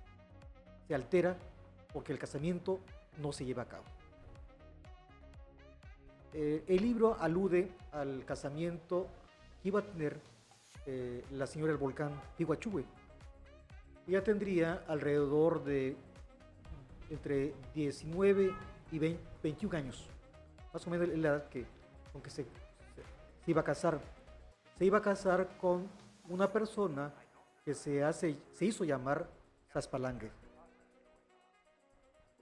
Se 0.87 0.95
altera 0.95 1.37
porque 1.93 2.13
el 2.13 2.19
casamiento 2.19 2.81
no 3.19 3.33
se 3.33 3.47
lleva 3.47 3.63
a 3.63 3.69
cabo. 3.69 3.85
Eh, 6.35 6.63
el 6.69 6.83
libro 6.83 7.17
alude 7.19 7.73
al 7.93 8.25
casamiento 8.27 9.09
que 9.63 9.69
iba 9.69 9.81
a 9.81 9.83
tener 9.83 10.21
eh, 10.87 11.25
la 11.33 11.47
señora 11.47 11.73
del 11.73 11.79
volcán 11.79 12.13
Pihuachue. 12.37 12.85
Ella 14.07 14.23
tendría 14.23 14.85
alrededor 14.89 15.65
de 15.65 15.97
entre 17.09 17.55
19 17.75 18.53
y 18.93 18.99
20 18.99 19.31
21 19.43 19.77
años. 19.77 20.07
Más 20.73 20.87
o 20.87 20.91
menos 20.91 21.09
la 21.09 21.29
edad 21.29 21.49
que, 21.49 21.67
con 22.13 22.23
que 22.23 22.31
se, 22.31 22.45
se- 22.45 22.49
se 23.45 23.51
iba 23.51 23.61
a 23.61 23.65
casar. 23.65 23.99
Se 24.79 24.85
iba 24.85 24.99
a 24.99 25.03
casar 25.03 25.49
con 25.61 25.89
una 26.29 26.51
persona 26.51 27.13
que 27.65 27.75
se, 27.75 28.03
hace, 28.05 28.37
se 28.53 28.65
hizo 28.67 28.85
llamar 28.85 29.27
Zaspalangue. 29.73 30.31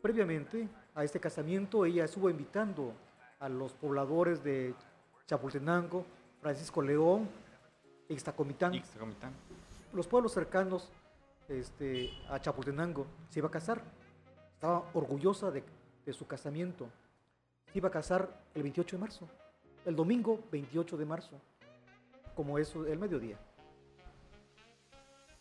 Previamente 0.00 0.68
a 0.94 1.04
este 1.04 1.18
casamiento, 1.20 1.84
ella 1.84 2.04
estuvo 2.04 2.30
invitando 2.30 2.92
a 3.40 3.48
los 3.48 3.72
pobladores 3.72 4.42
de 4.44 4.74
Chapultenango, 5.26 6.04
Francisco 6.40 6.80
León, 6.82 7.28
Ixtacomitán, 8.08 8.74
Ixtacomitán. 8.74 9.32
los 9.92 10.06
pueblos 10.06 10.32
cercanos 10.32 10.90
este, 11.48 12.10
a 12.30 12.38
Chapultenango, 12.40 13.06
se 13.28 13.40
iba 13.40 13.48
a 13.48 13.50
casar. 13.50 13.82
Estaba 14.54 14.84
orgullosa 14.94 15.50
de, 15.50 15.62
de 16.06 16.12
su 16.12 16.26
casamiento. 16.26 16.88
Se 17.72 17.78
iba 17.78 17.88
a 17.88 17.92
casar 17.92 18.28
el 18.54 18.62
28 18.62 18.96
de 18.96 19.00
marzo, 19.00 19.28
el 19.84 19.94
domingo 19.94 20.40
28 20.50 20.96
de 20.96 21.04
marzo, 21.04 21.40
como 22.34 22.58
eso, 22.58 22.86
el 22.86 22.98
mediodía. 22.98 23.38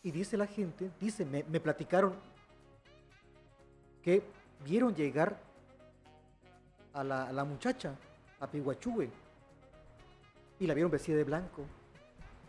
Y 0.02 0.10
dice 0.10 0.36
la 0.36 0.46
gente, 0.46 0.90
dice, 1.00 1.24
me, 1.24 1.44
me 1.44 1.60
platicaron 1.60 2.14
que 4.02 4.22
vieron 4.64 4.94
llegar 4.94 5.38
a 6.92 7.04
la, 7.04 7.28
a 7.28 7.32
la 7.32 7.44
muchacha, 7.44 7.94
a 8.40 8.46
Pihuachue, 8.46 9.10
y 10.60 10.66
la 10.66 10.74
vieron 10.74 10.90
vestida 10.90 11.16
de 11.16 11.24
blanco. 11.24 11.64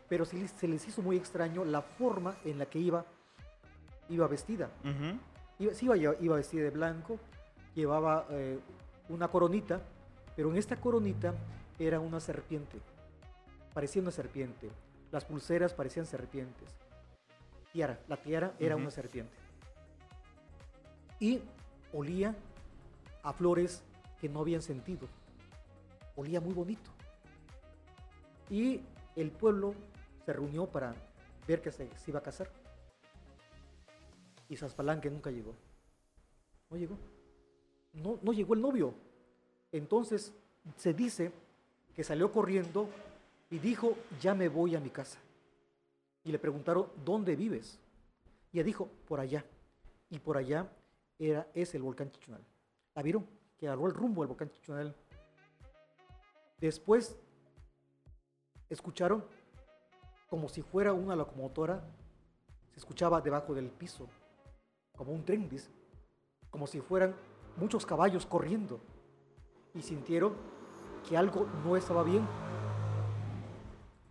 Pero 0.08 0.26
se 0.26 0.38
les, 0.38 0.52
se 0.52 0.68
les 0.68 0.88
hizo 0.88 1.02
muy 1.02 1.18
extraño 1.18 1.64
la 1.64 1.82
forma 1.82 2.36
en 2.44 2.58
la 2.58 2.66
que 2.66 2.80
iba, 2.80 3.06
iba 4.10 4.28
vestida. 4.28 4.70
Iba, 5.60 5.74
sí, 5.74 5.86
iba, 5.86 5.98
iba 5.98 6.36
vestida 6.36 6.64
de 6.64 6.72
blanco, 6.72 7.20
llevaba 7.76 8.26
eh, 8.32 8.60
una 9.10 9.28
coronita, 9.28 9.82
pero 10.36 10.52
en 10.52 10.58
esta 10.58 10.80
coronita 10.80 11.34
era 11.78 12.00
una 12.00 12.20
serpiente. 12.20 12.80
Parecía 13.74 14.02
una 14.02 14.12
serpiente. 14.12 14.70
Las 15.12 15.26
pulseras 15.26 15.74
parecían 15.74 16.06
serpientes. 16.06 16.70
Tiara, 17.74 18.00
la 18.08 18.18
tiara 18.18 18.54
era 18.60 18.76
una 18.76 18.92
serpiente. 18.92 19.36
Y 21.20 21.42
olía 21.94 22.36
a 23.24 23.34
flores 23.34 23.84
que 24.20 24.30
no 24.30 24.40
habían 24.42 24.62
sentido. 24.62 25.08
Olía 26.16 26.40
muy 26.40 26.54
bonito. 26.54 26.92
Y 28.50 28.82
el 29.16 29.32
pueblo 29.32 29.74
se 30.26 30.34
reunió 30.34 30.68
para 30.68 30.94
ver 31.48 31.62
que 31.62 31.72
se, 31.72 31.90
se 31.98 32.12
iba 32.12 32.20
a 32.20 32.24
casar. 32.24 32.50
Y 34.48 34.56
Zaspalanque 34.56 35.10
nunca 35.10 35.32
llegó. 35.32 35.56
No 36.70 36.78
llegó. 36.78 36.98
No, 37.94 38.20
no 38.22 38.34
llegó 38.34 38.54
el 38.54 38.62
novio. 38.62 38.94
Entonces 39.72 40.34
se 40.78 40.94
dice 40.94 41.32
que 41.96 42.04
salió 42.04 42.32
corriendo 42.32 42.90
y 43.50 43.60
dijo, 43.60 43.96
ya 44.22 44.34
me 44.34 44.48
voy 44.48 44.76
a 44.76 44.80
mi 44.80 44.90
casa. 44.90 45.20
Y 46.24 46.32
le 46.32 46.40
preguntaron, 46.40 46.88
¿dónde 47.04 47.36
vives? 47.36 47.80
Y 48.52 48.58
ella 48.58 48.66
dijo, 48.66 48.90
por 49.08 49.20
allá. 49.20 49.46
Y 50.10 50.20
por 50.20 50.38
allá 50.38 50.70
era, 51.18 51.48
es 51.54 51.74
el 51.76 51.82
volcán 51.82 52.12
Chichunal. 52.12 52.44
¿La 52.96 53.02
vieron? 53.02 53.26
Que 53.58 53.68
agarró 53.68 53.88
el 53.88 53.94
rumbo 53.94 54.22
del 54.22 54.30
volcán 54.30 54.52
Chichunal. 54.52 54.96
Después 56.60 57.16
escucharon 58.70 59.24
como 60.30 60.48
si 60.48 60.62
fuera 60.62 60.94
una 60.94 61.16
locomotora, 61.16 61.84
se 62.72 62.80
escuchaba 62.80 63.22
debajo 63.22 63.54
del 63.54 63.70
piso, 63.70 64.08
como 64.96 65.12
un 65.12 65.26
tren, 65.26 65.50
como 66.52 66.68
si 66.68 66.82
fueran 66.82 67.16
muchos 67.60 67.86
caballos 67.86 68.26
corriendo, 68.26 68.80
y 69.74 69.82
sintieron 69.82 70.34
que 71.08 71.18
algo 71.18 71.48
no 71.64 71.76
estaba 71.76 72.04
bien. 72.04 72.28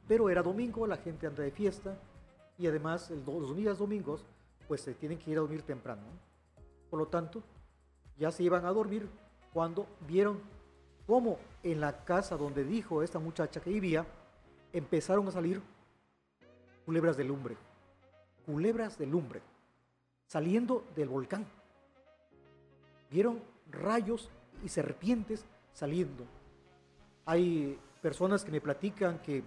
Pero 0.06 0.30
era 0.30 0.42
domingo, 0.42 0.86
la 0.86 0.96
gente 0.96 1.26
anda 1.26 1.42
de 1.42 1.50
fiesta, 1.50 1.98
y 2.56 2.66
además 2.66 3.10
los 3.26 3.56
días 3.56 3.78
domingos, 3.78 4.24
pues 4.66 4.80
se 4.80 4.94
tienen 4.94 5.18
que 5.18 5.30
ir 5.30 5.38
a 5.38 5.40
dormir 5.40 5.62
temprano. 5.62 6.02
¿no? 6.02 6.62
Por 6.90 6.98
lo 6.98 7.06
tanto, 7.06 7.42
ya 8.18 8.30
se 8.30 8.42
iban 8.42 8.64
a 8.64 8.72
dormir 8.72 9.08
cuando 9.52 9.86
vieron 10.06 10.40
cómo 11.06 11.38
en 11.62 11.80
la 11.80 12.04
casa 12.04 12.36
donde 12.36 12.64
dijo 12.64 13.02
esta 13.02 13.18
muchacha 13.18 13.60
que 13.60 13.70
vivía, 13.70 14.06
empezaron 14.72 15.26
a 15.28 15.30
salir 15.30 15.62
culebras 16.84 17.16
de 17.16 17.24
lumbre. 17.24 17.56
Culebras 18.44 18.98
de 18.98 19.06
lumbre. 19.06 19.40
Saliendo 20.26 20.84
del 20.96 21.08
volcán. 21.08 21.46
Vieron 23.10 23.40
rayos 23.70 24.30
y 24.64 24.68
serpientes 24.68 25.44
saliendo. 25.72 26.24
Hay 27.24 27.78
personas 28.02 28.44
que 28.44 28.50
me 28.50 28.60
platican 28.60 29.18
que 29.20 29.42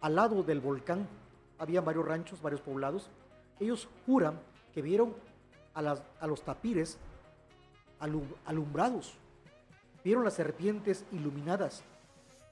al 0.00 0.14
lado 0.16 0.42
del 0.42 0.60
volcán 0.60 1.06
había 1.58 1.80
varios 1.80 2.06
ranchos, 2.06 2.42
varios 2.42 2.60
poblados. 2.60 3.08
Ellos 3.60 3.88
juran 4.06 4.38
que 4.74 4.82
vieron 4.82 5.14
a, 5.74 5.82
las- 5.82 6.02
a 6.20 6.26
los 6.26 6.42
tapires 6.42 6.98
alum- 8.00 8.34
alumbrados. 8.44 9.14
Vieron 10.04 10.24
las 10.24 10.34
serpientes 10.34 11.04
iluminadas. 11.12 11.82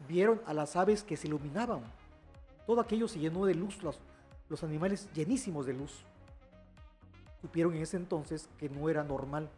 Vieron 0.09 0.41
a 0.47 0.55
las 0.55 0.77
aves 0.77 1.03
que 1.03 1.17
se 1.17 1.27
iluminaban. 1.27 1.81
Todo 2.67 2.81
aquello 2.81 3.09
se 3.09 3.19
llenó 3.19 3.45
de 3.47 3.55
luz, 3.55 3.79
los 4.49 4.63
animales 4.63 5.09
llenísimos 5.13 5.67
de 5.67 5.73
luz. 5.75 6.05
Supieron 7.41 7.75
en 7.75 7.83
ese 7.83 7.97
entonces 7.97 8.49
que 8.59 8.69
no 8.69 8.89
era 8.89 9.03
normal 9.03 9.49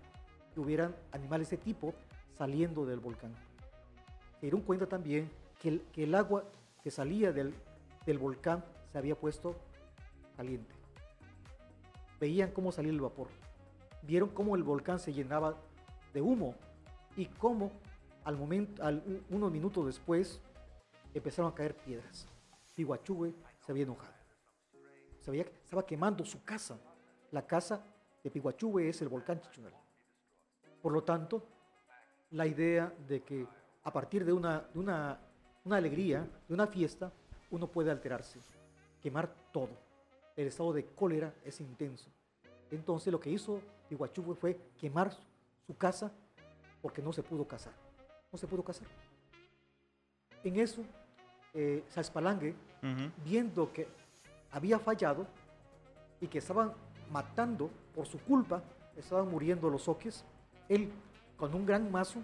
que 0.53 0.61
hubieran 0.61 0.95
animales 1.13 1.51
de 1.51 1.57
tipo 1.57 1.95
saliendo 2.37 2.85
del 2.87 3.01
volcán. 3.01 3.33
Se 4.35 4.43
dieron 4.43 4.61
cuenta 4.63 4.87
también 4.87 5.31
que 5.61 5.81
el, 6.03 6.15
agua 6.15 6.45
que 6.83 6.91
salía 6.91 7.33
del, 7.33 7.55
volcán 8.19 8.65
se 8.91 8.99
había 8.99 9.15
puesto 9.15 9.57
caliente. 10.37 10.75
Veían 12.21 12.51
cómo 12.51 12.73
salía 12.73 12.91
el 12.93 13.01
vapor. 13.01 13.29
Vieron 14.03 14.29
cómo 14.31 14.57
el 14.57 14.63
volcán 14.63 14.99
se 14.99 15.13
llenaba 15.13 15.57
de 16.13 16.21
humo 16.21 16.55
y 17.17 17.27
cómo 17.27 17.71
al 18.25 18.37
momento, 18.37 18.83
al, 18.85 19.23
unos 19.31 19.51
minutos 19.51 19.87
después 19.87 20.41
empezaron 21.15 21.53
a 21.53 21.55
caer 21.55 21.77
piedras. 21.77 22.27
Pihuachue 22.75 23.35
se 23.61 23.73
había 23.73 23.85
enojado. 23.85 24.13
Se 25.21 25.31
había- 25.31 25.43
estaba 25.43 25.87
quemando 25.87 26.25
su 26.25 26.43
casa. 26.43 26.79
La 27.31 27.47
casa 27.47 27.85
de 28.23 28.31
Pihuachue 28.31 28.89
es 28.89 29.03
el 29.03 29.09
volcán 29.09 29.41
Chichunal. 29.41 29.73
Por 30.83 30.93
lo 30.93 31.03
tanto, 31.05 31.43
la 32.33 32.47
idea 32.47 32.93
de 33.09 33.23
que 33.23 33.47
a 33.85 33.93
partir 33.93 34.25
de 34.25 34.33
una, 34.33 34.61
de 34.73 34.79
una, 34.79 35.19
una 35.65 35.77
alegría, 35.77 36.29
de 36.49 36.55
una 36.55 36.67
fiesta, 36.67 37.13
uno 37.51 37.69
puede 37.69 37.91
alterarse, 37.91 38.41
quemar 39.01 39.33
todo. 39.53 39.71
El 40.37 40.49
estado 40.49 40.73
de 40.73 40.87
cólera 40.87 41.33
es 41.45 41.61
intenso. 41.61 42.11
Entonces 42.71 43.13
lo 43.13 43.21
que 43.21 43.31
hizo 43.31 43.61
Pihuachue 43.89 44.35
fue 44.35 44.59
quemar 44.79 45.13
su 45.67 45.77
casa 45.77 46.11
porque 46.81 47.03
no 47.03 47.13
se 47.13 47.23
pudo 47.23 47.47
casar. 47.47 47.73
No 48.33 48.39
se 48.39 48.47
pudo 48.47 48.65
casar. 48.65 48.89
En 50.43 50.59
eso, 50.59 50.83
eh, 51.55 51.85
Saspalangue, 51.89 52.55
viendo 53.25 53.73
que 53.73 53.87
había 54.51 54.79
fallado 54.79 55.27
y 56.21 56.27
que 56.27 56.39
estaban 56.39 56.73
matando 57.11 57.71
por 57.95 58.07
su 58.07 58.19
culpa, 58.19 58.63
estaban 58.97 59.31
muriendo 59.31 59.69
los 59.69 59.83
soques, 59.83 60.25
él 60.75 60.93
con 61.37 61.55
un 61.55 61.67
gran 61.67 61.91
mazo, 61.91 62.21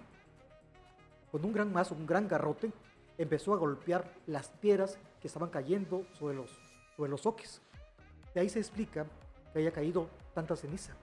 con 1.30 1.44
un 1.44 1.52
gran 1.52 1.72
mazo, 1.72 1.94
un 1.94 2.06
gran 2.06 2.28
garrote, 2.28 2.72
empezó 3.16 3.52
a 3.52 3.56
golpear 3.56 4.12
las 4.26 4.48
piedras 4.48 4.98
que 5.20 5.28
estaban 5.28 5.50
cayendo 5.50 6.04
sobre 6.18 6.36
los, 6.36 6.50
sobre 6.96 7.10
los 7.10 7.22
soques. 7.22 7.60
De 8.34 8.40
ahí 8.40 8.48
se 8.48 8.60
explica 8.60 9.06
que 9.52 9.58
haya 9.58 9.72
caído 9.72 10.08
tanta 10.34 10.56
ceniza. 10.56 10.94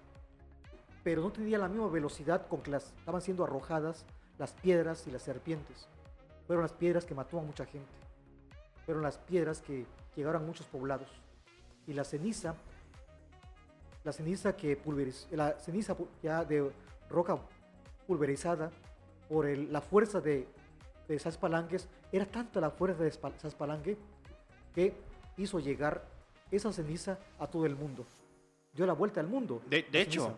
Pero 1.04 1.22
no 1.22 1.32
tenía 1.32 1.58
la 1.58 1.68
misma 1.68 1.88
velocidad 1.88 2.48
con 2.48 2.62
que 2.62 2.72
las 2.72 2.94
estaban 2.98 3.22
siendo 3.22 3.44
arrojadas 3.44 4.06
las 4.38 4.54
piedras 4.54 5.06
y 5.08 5.12
las 5.12 5.22
serpientes. 5.22 5.88
Fueron 6.48 6.64
las 6.64 6.74
piedras 6.74 7.06
que 7.06 7.16
mató 7.16 7.40
a 7.40 7.42
mucha 7.42 7.66
gente 7.66 8.06
fueron 8.86 9.04
las 9.04 9.18
piedras 9.18 9.62
que 9.62 9.86
llegaron 10.16 10.44
a 10.44 10.46
muchos 10.46 10.66
poblados. 10.68 11.10
Y 11.88 11.94
la 11.94 12.04
ceniza, 12.04 12.56
la 14.04 14.12
ceniza 14.12 14.56
que 14.56 14.78
pulveriz, 14.78 15.28
la 15.32 15.60
ceniza 15.60 15.96
ya 16.22 16.44
de 16.46 16.72
roca 17.10 17.38
pulverizada 18.08 18.72
por 19.30 19.46
el- 19.46 19.72
la 19.72 19.82
fuerza 19.82 20.22
de, 20.22 20.48
de 21.08 21.20
Saspalanques, 21.20 21.88
era 22.12 22.26
tanta 22.26 22.60
la 22.62 22.70
fuerza 22.72 23.04
de 23.04 23.10
Spa- 23.12 23.38
Saspalanque 23.38 23.98
que 24.74 24.94
hizo 25.38 25.60
llegar 25.60 26.04
esa 26.52 26.72
ceniza 26.72 27.18
a 27.40 27.48
todo 27.48 27.66
el 27.66 27.76
mundo. 27.76 28.06
Dio 28.74 28.86
la 28.86 28.94
vuelta 28.94 29.20
al 29.20 29.28
mundo. 29.28 29.62
De, 29.68 29.82
la 29.84 29.90
de 29.90 30.02
hecho. 30.02 30.38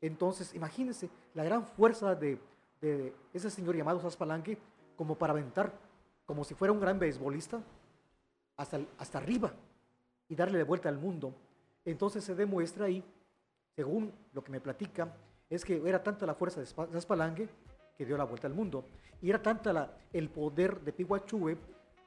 Entonces, 0.00 0.54
imagínense 0.54 1.10
la 1.34 1.44
gran 1.44 1.64
fuerza 1.64 2.14
de, 2.14 2.38
de 2.80 3.12
ese 3.32 3.50
señor 3.50 3.74
llamado 3.76 4.00
Saspalanque 4.00 4.56
como 4.96 5.16
para 5.16 5.32
aventar, 5.32 5.72
como 6.24 6.44
si 6.44 6.54
fuera 6.54 6.72
un 6.72 6.80
gran 6.80 6.98
beisbolista, 6.98 7.60
hasta, 8.56 8.80
hasta 8.98 9.18
arriba 9.18 9.52
y 10.28 10.34
darle 10.36 10.58
de 10.58 10.64
vuelta 10.64 10.88
al 10.88 10.98
mundo. 10.98 11.32
Entonces 11.84 12.22
se 12.22 12.34
demuestra 12.34 12.86
ahí, 12.86 13.02
según 13.74 14.12
lo 14.32 14.42
que 14.44 14.52
me 14.52 14.60
platican, 14.60 15.12
es 15.50 15.64
que 15.64 15.80
era 15.88 16.02
tanta 16.02 16.26
la 16.26 16.34
fuerza 16.34 16.60
de 16.60 16.66
Spa- 16.66 16.88
Saspalanque 16.92 17.48
que 17.96 18.04
dio 18.06 18.16
la 18.16 18.24
vuelta 18.24 18.46
al 18.46 18.54
mundo. 18.54 18.84
Y 19.20 19.30
era 19.30 19.42
tanta 19.42 19.72
la, 19.72 19.96
el 20.12 20.28
poder 20.28 20.80
de 20.80 20.92
Pihuachue 20.92 21.56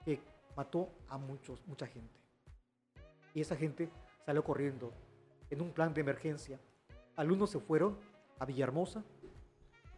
que 0.06 0.20
mató 0.56 0.90
a 1.10 1.18
muchos, 1.18 1.60
mucha 1.68 1.86
gente. 1.88 2.20
Y 3.34 3.42
esa 3.42 3.56
gente 3.56 3.90
salió 4.26 4.44
corriendo 4.44 4.92
en 5.50 5.62
un 5.62 5.72
plan 5.72 5.94
de 5.94 6.02
emergencia. 6.02 6.60
Algunos 7.16 7.50
se 7.50 7.60
fueron 7.60 7.98
a 8.40 8.46
Villahermosa, 8.46 9.04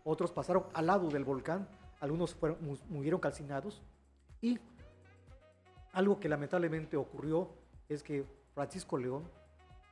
otros 0.03 0.31
pasaron 0.31 0.65
al 0.73 0.87
lado 0.87 1.09
del 1.09 1.23
volcán, 1.23 1.67
algunos 1.99 2.35
murieron 2.89 3.19
calcinados 3.19 3.81
y 4.41 4.59
algo 5.93 6.19
que 6.19 6.27
lamentablemente 6.27 6.97
ocurrió 6.97 7.49
es 7.87 8.03
que 8.03 8.25
Francisco 8.53 8.97
León 8.97 9.23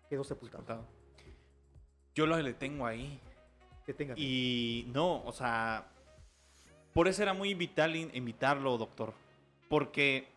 quedó 0.10 0.24
sepultado. 0.24 0.84
yo 2.16 2.26
lo 2.26 2.38
le 2.38 2.54
tengo 2.54 2.86
ahí. 2.86 3.20
Que 3.91 3.97
tengan. 3.97 4.17
Y 4.17 4.86
no, 4.93 5.23
o 5.25 5.32
sea, 5.32 5.88
por 6.93 7.08
eso 7.08 7.21
era 7.23 7.34
muy 7.34 7.54
vital 7.54 7.95
in- 7.95 8.12
invitarlo, 8.13 8.77
doctor. 8.77 9.13
Porque 9.69 10.27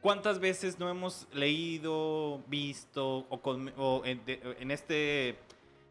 ¿Cuántas 0.00 0.40
veces 0.40 0.80
no 0.80 0.90
hemos 0.90 1.28
leído, 1.32 2.40
visto 2.48 3.24
o, 3.28 3.40
con- 3.40 3.72
o 3.76 4.02
en, 4.04 4.24
de- 4.26 4.56
en 4.58 4.72
este, 4.72 5.36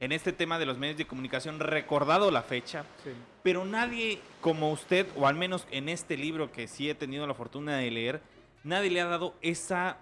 en 0.02 0.12
este 0.12 0.34
tema 0.34 0.60
de 0.60 0.66
los 0.66 0.78
medios 0.78 0.98
de 0.98 1.08
comunicación 1.08 1.62
recordado 1.62 2.30
la 2.30 2.42
fecha? 2.44 2.84
Sí. 3.06 3.12
Pero 3.42 3.64
nadie 3.64 4.20
como 4.42 4.70
usted, 4.74 5.08
o 5.16 5.28
al 5.28 5.36
menos 5.36 5.66
en 5.72 5.88
este 5.88 6.18
libro 6.18 6.52
que 6.52 6.68
sí 6.68 6.90
he 6.90 6.94
tenido 6.94 7.26
la 7.26 7.34
fortuna 7.34 7.78
de 7.78 7.90
leer, 7.90 8.22
nadie 8.66 8.90
le 8.92 9.00
ha 9.00 9.06
dado 9.06 9.34
esa 9.42 9.98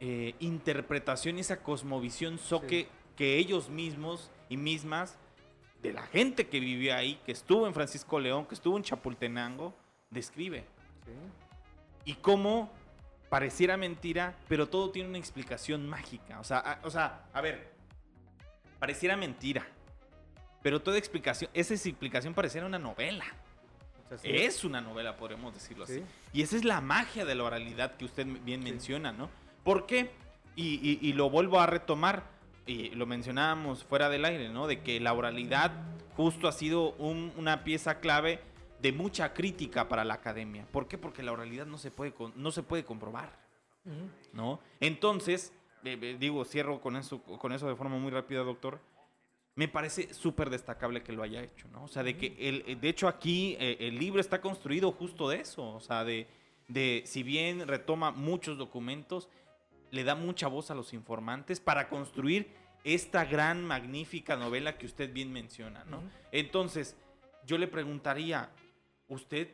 eh, 0.00 0.34
interpretación 0.40 1.38
esa 1.38 1.62
cosmovisión 1.62 2.36
soque 2.36 2.88
que 3.16 3.36
ellos 3.38 3.68
mismos 3.68 4.28
y 4.48 4.56
mismas, 4.56 5.19
de 5.82 5.92
la 5.92 6.02
gente 6.02 6.48
que 6.48 6.60
vivió 6.60 6.94
ahí, 6.94 7.18
que 7.24 7.32
estuvo 7.32 7.66
en 7.66 7.74
Francisco 7.74 8.18
León, 8.20 8.46
que 8.46 8.54
estuvo 8.54 8.76
en 8.76 8.82
Chapultenango, 8.82 9.74
describe. 10.10 10.64
sí. 11.06 11.12
Y 12.04 12.14
cómo 12.14 12.70
pareciera 13.28 13.76
mentira, 13.76 14.34
pero 14.48 14.68
todo 14.68 14.90
tiene 14.90 15.08
una 15.10 15.18
explicación 15.18 15.88
mágica. 15.88 16.40
O 16.40 16.44
sea, 16.44 16.58
a, 16.58 16.78
o 16.82 16.90
sea, 16.90 17.26
a 17.32 17.40
ver, 17.40 17.70
pareciera 18.78 19.16
mentira, 19.16 19.66
pero 20.62 20.80
toda 20.80 20.98
explicación, 20.98 21.50
esa 21.54 21.74
explicación 21.74 22.34
pareciera 22.34 22.66
una 22.66 22.78
novela. 22.78 23.24
Es 24.24 24.64
una 24.64 24.80
novela, 24.80 25.16
podemos 25.16 25.54
decirlo 25.54 25.84
así. 25.84 26.00
Sí. 26.00 26.04
Y 26.32 26.42
esa 26.42 26.56
es 26.56 26.64
la 26.64 26.80
magia 26.80 27.24
de 27.24 27.34
la 27.36 27.44
oralidad 27.44 27.96
que 27.96 28.04
usted 28.06 28.26
bien 28.44 28.64
menciona, 28.64 29.12
¿no? 29.12 29.30
¿Por 29.62 29.86
qué? 29.86 30.10
Y, 30.56 30.80
y- 30.82 30.98
y 31.00 31.12
lo 31.12 31.30
vuelvo 31.30 31.60
a 31.60 31.66
retomar, 31.66 32.24
y 32.66 32.90
lo 32.90 33.06
mencionábamos 33.06 33.84
fuera 33.84 34.08
del 34.08 34.24
aire, 34.24 34.48
¿no? 34.50 34.66
De 34.66 34.80
que 34.80 35.00
la 35.00 35.12
oralidad 35.12 35.72
justo 36.16 36.46
ha 36.48 36.52
sido 36.52 36.92
un- 36.92 37.32
una 37.36 37.64
pieza 37.64 38.00
clave 38.00 38.40
de 38.80 38.92
mucha 38.92 39.32
crítica 39.34 39.88
para 39.88 40.04
la 40.04 40.14
academia. 40.14 40.66
¿Por 40.70 40.88
qué? 40.88 40.96
Porque 40.98 41.22
la 41.22 41.32
oralidad 41.32 41.66
no 41.66 41.78
se 41.78 41.90
puede, 41.90 42.14
no 42.36 42.50
se 42.50 42.62
puede 42.62 42.84
comprobar. 42.84 43.38
¿no? 44.34 44.60
Entonces, 44.78 45.52
eh, 45.84 45.98
eh, 46.00 46.16
digo, 46.20 46.44
cierro 46.44 46.80
con 46.80 46.96
eso, 46.96 47.22
con 47.22 47.52
eso 47.52 47.66
de 47.66 47.74
forma 47.74 47.96
muy 47.98 48.10
rápida, 48.10 48.40
doctor. 48.42 48.78
Me 49.56 49.68
parece 49.68 50.12
súper 50.14 50.48
destacable 50.50 51.02
que 51.02 51.12
lo 51.12 51.22
haya 51.22 51.42
hecho, 51.42 51.66
¿no? 51.72 51.84
O 51.84 51.88
sea, 51.88 52.02
de 52.02 52.16
que, 52.16 52.36
el, 52.38 52.78
de 52.80 52.88
hecho, 52.88 53.08
aquí 53.08 53.56
eh, 53.58 53.78
el 53.80 53.98
libro 53.98 54.20
está 54.20 54.40
construido 54.40 54.92
justo 54.92 55.28
de 55.28 55.40
eso, 55.40 55.66
o 55.74 55.80
sea, 55.80 56.04
de, 56.04 56.26
de, 56.68 57.02
si 57.06 57.22
bien 57.22 57.66
retoma 57.66 58.10
muchos 58.12 58.58
documentos, 58.58 59.28
le 59.90 60.04
da 60.04 60.14
mucha 60.14 60.48
voz 60.48 60.70
a 60.70 60.74
los 60.74 60.92
informantes 60.92 61.60
para 61.60 61.88
construir 61.88 62.52
esta 62.84 63.24
gran, 63.24 63.64
magnífica 63.64 64.36
novela 64.36 64.78
que 64.78 64.86
usted 64.86 65.12
bien 65.12 65.32
menciona, 65.32 65.84
¿no? 65.84 66.02
Entonces, 66.32 66.96
yo 67.46 67.58
le 67.58 67.68
preguntaría, 67.68 68.50
¿usted 69.08 69.48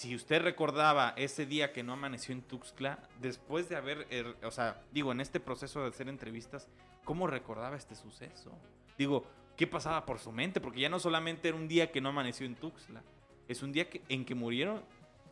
si 0.00 0.14
usted 0.14 0.40
recordaba 0.40 1.12
ese 1.18 1.44
día 1.44 1.74
que 1.74 1.82
no 1.82 1.92
amaneció 1.92 2.34
en 2.34 2.40
Tuxtla, 2.40 3.06
después 3.20 3.68
de 3.68 3.76
haber, 3.76 4.06
er, 4.08 4.34
o 4.42 4.50
sea, 4.50 4.82
digo, 4.92 5.12
en 5.12 5.20
este 5.20 5.40
proceso 5.40 5.82
de 5.82 5.88
hacer 5.88 6.08
entrevistas, 6.08 6.68
¿cómo 7.04 7.26
recordaba 7.26 7.76
este 7.76 7.94
suceso? 7.94 8.50
Digo, 8.96 9.26
¿qué 9.58 9.66
pasaba 9.66 10.06
por 10.06 10.18
su 10.18 10.32
mente? 10.32 10.58
Porque 10.58 10.80
ya 10.80 10.88
no 10.88 10.98
solamente 10.98 11.48
era 11.48 11.58
un 11.58 11.68
día 11.68 11.92
que 11.92 12.00
no 12.00 12.08
amaneció 12.08 12.46
en 12.46 12.54
Tuxtla, 12.54 13.02
es 13.46 13.62
un 13.62 13.72
día 13.72 13.90
que, 13.90 14.00
en 14.08 14.24
que 14.24 14.34
murieron 14.34 14.82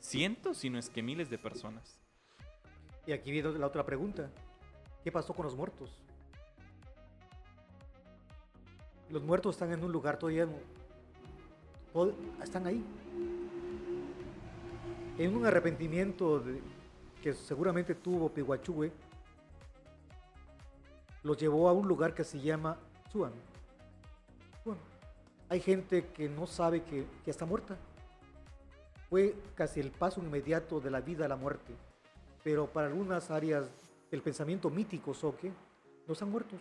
cientos, 0.01 0.59
si 0.59 0.69
no 0.69 0.79
es 0.79 0.91
que 0.91 1.03
miles 1.03 1.31
de 1.31 1.39
personas. 1.39 1.99
Y 3.09 3.13
aquí 3.15 3.31
viene 3.31 3.51
la 3.53 3.67
otra 3.67 3.87
pregunta. 3.87 4.29
¿Qué 5.03 5.11
pasó 5.11 5.33
con 5.33 5.47
los 5.47 5.57
muertos? 5.57 5.91
Los 9.09 9.23
muertos 9.23 9.55
están 9.55 9.73
en 9.73 9.83
un 9.83 9.91
lugar 9.91 10.19
todavía... 10.19 10.47
están 12.43 12.67
ahí. 12.67 12.85
En 15.17 15.35
un 15.35 15.47
arrepentimiento 15.47 16.45
que 17.23 17.33
seguramente 17.33 17.95
tuvo 17.95 18.29
Pihuachue, 18.29 18.93
los 21.23 21.39
llevó 21.39 21.71
a 21.71 21.73
un 21.73 21.89
lugar 21.89 22.13
que 22.13 22.25
se 22.25 22.39
llama 22.39 22.77
Suan. 23.11 23.33
Hay 25.49 25.61
gente 25.61 26.09
que 26.09 26.29
no 26.29 26.47
sabe 26.47 26.83
que 26.83 27.07
está 27.25 27.47
muerta. 27.47 27.75
Fue 29.09 29.35
casi 29.55 29.81
el 29.81 29.93
paso 29.93 30.21
inmediato 30.21 30.79
de 30.79 30.91
la 30.91 31.01
vida 31.01 31.25
a 31.25 31.29
la 31.29 31.37
muerte 31.37 31.88
pero 32.49 32.67
para 32.67 32.87
algunas 32.87 33.31
áreas 33.31 33.69
del 34.11 34.23
pensamiento 34.23 34.71
mítico 34.71 35.13
soque 35.13 35.53
no 36.07 36.15
están 36.15 36.31
muertos. 36.31 36.59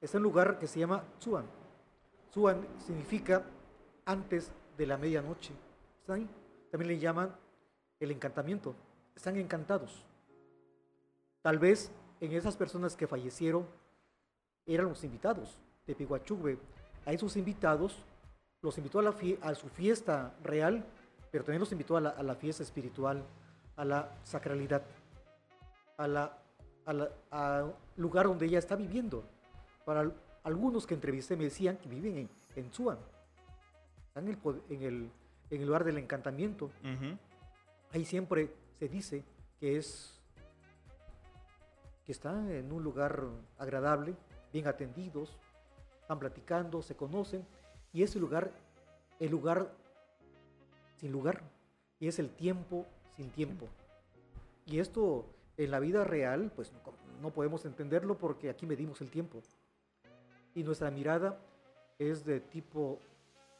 Está 0.00 0.16
en 0.16 0.22
un 0.22 0.32
lugar 0.32 0.58
que 0.58 0.66
se 0.66 0.80
llama 0.80 1.04
Tsuan. 1.18 1.44
Tsuan 2.30 2.66
significa 2.78 3.44
antes 4.06 4.50
de 4.78 4.86
la 4.86 4.96
medianoche. 4.96 5.52
¿Están? 6.00 6.30
También 6.70 6.88
le 6.88 6.98
llaman 6.98 7.36
el 8.00 8.10
encantamiento. 8.10 8.74
Están 9.14 9.36
encantados. 9.36 10.02
Tal 11.42 11.58
vez 11.58 11.92
en 12.18 12.32
esas 12.32 12.56
personas 12.56 12.96
que 12.96 13.06
fallecieron 13.06 13.66
eran 14.64 14.88
los 14.88 15.04
invitados 15.04 15.58
de 15.86 15.94
Piguachugbe. 15.94 16.58
A 17.04 17.12
esos 17.12 17.36
invitados 17.36 18.02
los 18.62 18.78
invitó 18.78 19.00
a, 19.00 19.02
la 19.02 19.54
su 19.56 19.68
fiesta 19.68 20.32
real, 20.42 20.86
pero 21.30 21.44
también 21.44 21.60
los 21.60 21.72
invitó 21.72 21.98
a 21.98 22.00
la, 22.00 22.08
a 22.08 22.22
la 22.22 22.34
fiesta 22.34 22.62
espiritual, 22.62 23.22
a 23.76 23.84
la 23.84 24.08
sacralidad, 24.22 24.82
a 25.96 26.06
la, 26.08 26.38
a 26.86 26.92
la- 26.92 27.10
a 27.30 27.70
lugar 27.96 28.26
donde 28.26 28.46
ella 28.46 28.58
está 28.58 28.76
viviendo. 28.76 29.24
Para 29.84 30.00
al- 30.00 30.14
algunos 30.44 30.86
que 30.86 30.94
entrevisté 30.94 31.36
me 31.36 31.44
decían 31.44 31.76
que 31.76 31.88
viven 31.88 32.16
en, 32.18 32.30
en 32.56 32.66
están 32.66 34.26
en 34.26 34.28
el, 34.28 34.38
en, 34.70 34.82
el, 34.82 35.10
en 35.50 35.60
el 35.60 35.66
lugar 35.66 35.84
del 35.84 35.98
encantamiento. 35.98 36.66
Ujú. 36.66 37.16
Ahí 37.92 38.04
siempre 38.04 38.52
se 38.78 38.88
dice 38.88 39.24
que 39.60 39.76
es 39.76 40.18
que 42.04 42.12
están 42.12 42.50
en 42.50 42.72
un 42.72 42.82
lugar 42.82 43.22
agradable, 43.58 44.16
bien 44.52 44.66
atendidos, 44.66 45.36
están 46.00 46.18
platicando, 46.18 46.82
se 46.82 46.96
conocen, 46.96 47.46
y 47.92 48.02
ese 48.02 48.18
lugar, 48.18 48.50
el 49.20 49.30
lugar 49.30 49.70
sin 50.96 51.12
lugar, 51.12 51.42
y 52.00 52.08
es 52.08 52.18
el 52.18 52.28
tiempo 52.30 52.86
sin 53.16 53.30
tiempo. 53.30 53.68
Y 54.66 54.80
esto 54.80 55.26
en 55.56 55.70
la 55.70 55.78
vida 55.80 56.04
real, 56.04 56.50
pues 56.54 56.72
no, 56.72 56.80
no 57.20 57.30
podemos 57.30 57.64
entenderlo 57.64 58.16
porque 58.18 58.50
aquí 58.50 58.66
medimos 58.66 59.00
el 59.00 59.10
tiempo. 59.10 59.40
Y 60.54 60.62
nuestra 60.64 60.90
mirada 60.90 61.38
es 61.98 62.24
de 62.24 62.40
tipo 62.40 62.98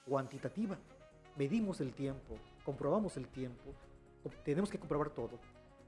cuantitativa. 0.06 0.76
Medimos 1.36 1.80
el 1.80 1.92
tiempo, 1.92 2.36
comprobamos 2.64 3.16
el 3.16 3.26
tiempo, 3.28 3.72
tenemos 4.44 4.70
que 4.70 4.78
comprobar 4.78 5.10
todo. 5.10 5.38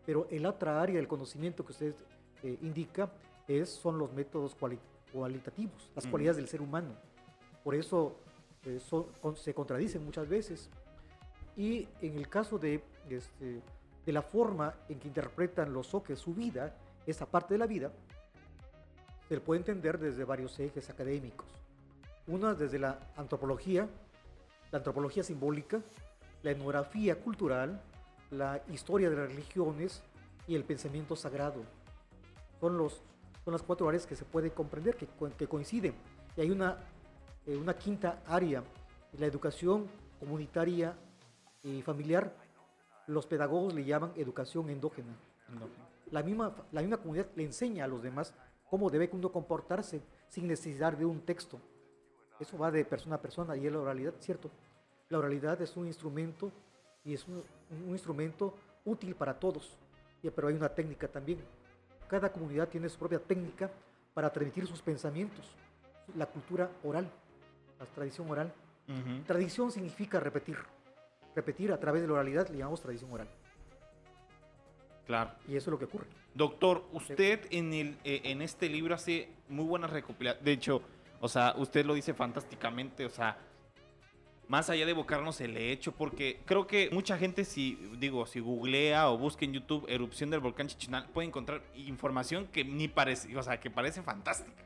Pero 0.06 0.26
el 0.30 0.46
otra 0.46 0.80
área 0.80 0.96
del 0.96 1.08
conocimiento 1.08 1.64
que 1.64 1.72
usted 1.72 1.94
eh, 2.42 2.58
indica 2.62 3.10
es, 3.48 3.68
son 3.68 3.98
los 3.98 4.12
métodos 4.12 4.56
cuali- 4.58 4.78
cualitativos, 5.12 5.90
las 5.94 6.04
Ujú. 6.04 6.12
cualidades 6.12 6.36
del 6.36 6.48
ser 6.48 6.60
humano. 6.62 6.94
Por 7.62 7.74
eso 7.74 8.16
eh, 8.64 8.78
son- 8.80 9.06
con- 9.20 9.36
se 9.36 9.52
contradicen 9.54 10.04
muchas 10.04 10.26
veces. 10.28 10.70
Y 11.56 11.86
en 12.00 12.16
el 12.16 12.28
caso 12.28 12.58
de, 12.58 12.82
este, 13.10 13.60
de 14.04 14.12
la 14.12 14.22
forma 14.22 14.74
en 14.88 14.98
que 14.98 15.08
interpretan 15.08 15.72
los 15.72 15.88
soques 15.88 16.18
su 16.18 16.34
vida, 16.34 16.74
esa 17.06 17.26
parte 17.26 17.54
de 17.54 17.58
la 17.58 17.66
vida, 17.66 17.90
se 19.28 19.40
puede 19.40 19.60
entender 19.60 19.98
desde 19.98 20.24
varios 20.24 20.58
ejes 20.60 20.90
académicos. 20.90 21.46
Una 22.26 22.54
desde 22.54 22.78
la 22.78 22.98
antropología, 23.16 23.88
la 24.70 24.78
antropología 24.78 25.22
simbólica, 25.22 25.80
la 26.42 26.50
etnografía 26.50 27.18
cultural, 27.20 27.80
la 28.30 28.62
historia 28.70 29.08
de 29.08 29.16
las 29.16 29.28
religiones 29.28 30.02
y 30.46 30.54
el 30.54 30.64
pensamiento 30.64 31.16
sagrado. 31.16 31.62
Son, 32.60 32.76
los, 32.76 33.02
son 33.44 33.52
las 33.52 33.62
cuatro 33.62 33.88
áreas 33.88 34.06
que 34.06 34.16
se 34.16 34.24
puede 34.24 34.50
comprender, 34.50 34.96
que, 34.96 35.06
que 35.38 35.46
coinciden. 35.46 35.94
Y 36.36 36.42
hay 36.42 36.50
una, 36.50 36.78
eh, 37.46 37.56
una 37.56 37.74
quinta 37.74 38.22
área, 38.26 38.62
la 39.18 39.26
educación 39.26 39.86
comunitaria 40.18 40.94
y 41.62 41.82
familiar. 41.82 42.34
Los 43.06 43.26
pedagogos 43.26 43.74
le 43.74 43.84
llaman 43.84 44.12
educación 44.16 44.70
endógena. 44.70 45.14
La 46.10 46.22
misma, 46.22 46.54
la 46.72 46.80
misma 46.80 46.96
comunidad 46.98 47.26
le 47.34 47.44
enseña 47.44 47.84
a 47.84 47.88
los 47.88 48.02
demás 48.02 48.34
cómo 48.68 48.88
debe 48.90 49.08
uno 49.12 49.30
comportarse 49.30 50.02
sin 50.28 50.46
necesidad 50.48 50.92
de 50.94 51.04
un 51.04 51.20
texto. 51.20 51.60
Eso 52.40 52.58
va 52.58 52.70
de 52.70 52.84
persona 52.84 53.16
a 53.16 53.20
persona 53.22 53.56
y 53.56 53.66
es 53.66 53.72
la 53.72 53.78
oralidad, 53.80 54.14
¿cierto? 54.20 54.50
La 55.08 55.18
oralidad 55.18 55.60
es 55.62 55.76
un 55.76 55.86
instrumento 55.86 56.50
y 57.04 57.14
es 57.14 57.26
un, 57.28 57.42
un 57.86 57.90
instrumento 57.90 58.54
útil 58.84 59.14
para 59.14 59.38
todos, 59.38 59.76
y- 60.22 60.30
pero 60.30 60.48
hay 60.48 60.54
una 60.54 60.68
técnica 60.68 61.06
también. 61.08 61.38
Cada 62.08 62.32
comunidad 62.32 62.68
tiene 62.68 62.88
su 62.88 62.98
propia 62.98 63.18
técnica 63.18 63.70
para 64.14 64.30
transmitir 64.32 64.66
sus 64.66 64.80
pensamientos. 64.82 65.46
La 66.16 66.26
cultura 66.26 66.70
oral, 66.82 67.08
la 67.78 67.86
tradición 67.86 68.30
oral. 68.30 68.52
Tradición 69.26 69.70
significa 69.70 70.20
repetir. 70.20 70.58
Repetir 71.34 71.72
a 71.72 71.80
través 71.80 72.02
de 72.02 72.08
la 72.08 72.14
oralidad 72.14 72.48
le 72.48 72.58
llamamos 72.58 72.80
tradición 72.80 73.12
oral. 73.12 73.28
Claro. 75.06 75.32
Y 75.48 75.56
eso 75.56 75.70
es 75.70 75.72
lo 75.72 75.78
que 75.78 75.84
ocurre. 75.84 76.06
Doctor, 76.34 76.84
usted 76.92 77.46
en, 77.50 77.72
el, 77.72 77.98
eh, 78.04 78.22
en 78.24 78.42
este 78.42 78.68
libro 78.68 78.94
hace 78.94 79.28
muy 79.48 79.64
buenas 79.64 79.90
recopilaciones. 79.90 80.44
De 80.44 80.52
hecho, 80.52 80.82
o 81.20 81.28
sea, 81.28 81.54
usted 81.56 81.84
lo 81.84 81.94
dice 81.94 82.14
fantásticamente. 82.14 83.04
O 83.04 83.10
sea, 83.10 83.36
más 84.48 84.70
allá 84.70 84.84
de 84.84 84.90
evocarnos 84.92 85.40
el 85.40 85.56
hecho, 85.56 85.92
porque 85.92 86.40
creo 86.44 86.66
que 86.66 86.90
mucha 86.90 87.18
gente, 87.18 87.44
si 87.44 87.76
digo, 87.98 88.26
si 88.26 88.40
googlea 88.40 89.10
o 89.10 89.18
busca 89.18 89.44
en 89.44 89.52
YouTube 89.52 89.86
erupción 89.88 90.30
del 90.30 90.40
volcán 90.40 90.68
Chichinal, 90.68 91.08
puede 91.08 91.28
encontrar 91.28 91.62
información 91.74 92.46
que 92.46 92.64
ni 92.64 92.88
parece, 92.88 93.36
o 93.36 93.42
sea, 93.42 93.60
que 93.60 93.70
parece 93.70 94.02
fantástica. 94.02 94.64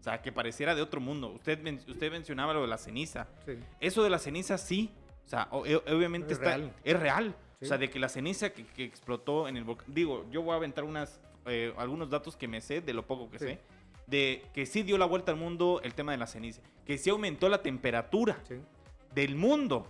O 0.00 0.02
sea, 0.02 0.22
que 0.22 0.32
pareciera 0.32 0.74
de 0.74 0.80
otro 0.80 1.00
mundo. 1.00 1.28
Usted, 1.28 1.60
usted 1.86 2.10
mencionaba 2.10 2.54
lo 2.54 2.62
de 2.62 2.68
la 2.68 2.78
ceniza. 2.78 3.28
Sí. 3.44 3.52
Eso 3.80 4.02
de 4.02 4.08
la 4.08 4.18
ceniza 4.18 4.56
sí. 4.56 4.90
O 5.24 5.28
sea, 5.28 5.48
e- 5.66 5.76
obviamente 5.94 6.32
Es 6.32 6.38
está, 6.38 6.56
real. 6.56 6.72
es 6.84 6.98
real. 7.00 7.34
Sí. 7.60 7.64
O 7.66 7.68
sea, 7.68 7.78
de 7.78 7.90
que 7.90 7.98
la 7.98 8.08
ceniza 8.08 8.50
que, 8.50 8.64
que 8.66 8.84
explotó 8.84 9.46
en 9.48 9.56
el 9.56 9.64
volcán. 9.64 9.86
Digo, 9.94 10.26
yo 10.30 10.42
voy 10.42 10.52
a 10.54 10.56
aventar 10.56 10.84
unas, 10.84 11.20
eh, 11.46 11.72
algunos 11.76 12.08
datos 12.10 12.36
que 12.36 12.48
me 12.48 12.60
sé, 12.60 12.80
de 12.80 12.92
lo 12.94 13.06
poco 13.06 13.30
que 13.30 13.38
Sí. 13.38 13.44
sé. 13.44 13.58
De 14.06 14.42
que 14.54 14.66
sí 14.66 14.82
dio 14.82 14.98
la 14.98 15.04
vuelta 15.06 15.30
al 15.30 15.38
mundo 15.38 15.80
el 15.84 15.94
tema 15.94 16.12
de 16.12 16.18
la 16.18 16.26
ceniza. 16.26 16.62
Que 16.84 16.98
sí 16.98 17.10
aumentó 17.10 17.48
la 17.48 17.62
temperatura 17.62 18.40
Sí, 18.48 18.56
del 19.14 19.36
mundo 19.36 19.86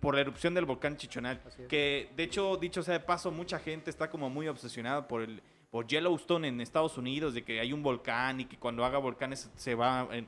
por 0.00 0.14
la 0.14 0.22
erupción 0.22 0.54
del 0.54 0.64
volcán 0.64 0.96
Chichonal. 0.96 1.40
Es. 1.46 1.66
Que 1.66 2.10
de 2.16 2.22
hecho, 2.22 2.56
dicho 2.56 2.82
sea 2.82 2.94
de 2.94 3.00
paso, 3.00 3.30
mucha 3.30 3.58
gente 3.58 3.90
está 3.90 4.08
como 4.08 4.30
muy 4.30 4.48
obsesionada 4.48 5.06
por 5.06 5.20
el 5.22 5.42
por 5.70 5.86
Yellowstone 5.86 6.48
en 6.48 6.60
Estados 6.60 6.96
Unidos, 6.98 7.32
de 7.34 7.44
que 7.44 7.60
hay 7.60 7.72
un 7.72 7.82
volcán 7.82 8.40
y 8.40 8.44
que 8.46 8.56
cuando 8.56 8.84
haga 8.84 8.98
volcanes 8.98 9.50
se 9.54 9.74
va... 9.76 10.08
en- 10.10 10.26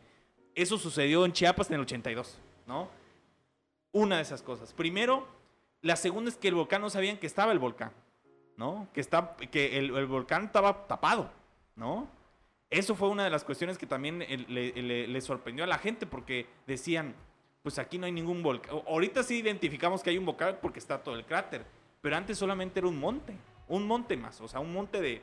Eso 0.55 0.78
sucedió 0.78 1.24
en 1.24 1.32
Chiapas 1.32 1.68
en 1.68 1.74
el 1.76 1.80
82, 1.80 2.38
¿no? 2.66 2.88
Una 3.93 4.16
de 4.16 4.22
esas 4.22 4.43
cosas. 4.43 4.72
Primero, 4.72 5.26
la 5.82 5.97
segunda 5.97 6.30
es 6.30 6.36
que 6.36 6.49
el 6.49 6.55
volcán 6.55 6.80
no 6.80 6.90
sabían 6.90 7.18
que 7.18 7.26
estaba 7.26 7.53
el 7.53 7.59
volcán, 7.59 7.93
¿no? 8.57 8.88
Que, 8.95 9.01
está, 9.01 9.36
que 9.36 9.78
el, 9.78 10.07
volcán 10.07 10.45
estaba 10.45 10.86
tapado, 10.86 11.30
¿no? 11.76 12.09
Eso 12.70 12.95
fue 12.95 13.09
una 13.09 13.24
de 13.24 13.30
las 13.30 13.45
cuestiones 13.45 13.76
que 13.76 13.86
también 13.86 14.22
eh, 14.22 15.07
le, 15.09 15.20
sorprendió 15.20 15.64
a 15.64 15.66
la 15.66 15.76
gente 15.76 16.07
porque 16.07 16.47
decían, 16.66 17.14
pues 17.62 17.78
aquí 17.78 17.99
no 17.99 18.07
hay 18.07 18.12
ningún 18.12 18.43
volcán. 18.43 18.76
Ahorita 18.86 19.22
sí 19.22 19.38
identificamos 19.38 20.03
que 20.03 20.09
hay 20.09 20.18
un 20.18 20.24
volcán 20.24 20.59
porque 20.62 20.78
está 20.78 21.03
todo 21.03 21.16
el 21.16 21.26
cráter, 21.26 21.66
pero 22.01 22.16
antes 22.16 22.38
solamente 22.38 22.78
era 22.78 22.88
un 22.88 22.99
monte, 22.99 23.36
un 23.68 23.86
monte 23.86 24.16
más, 24.16 24.40
o 24.40 24.49
sea, 24.49 24.61
un 24.61 24.72
monte 24.72 25.03
de, 25.03 25.22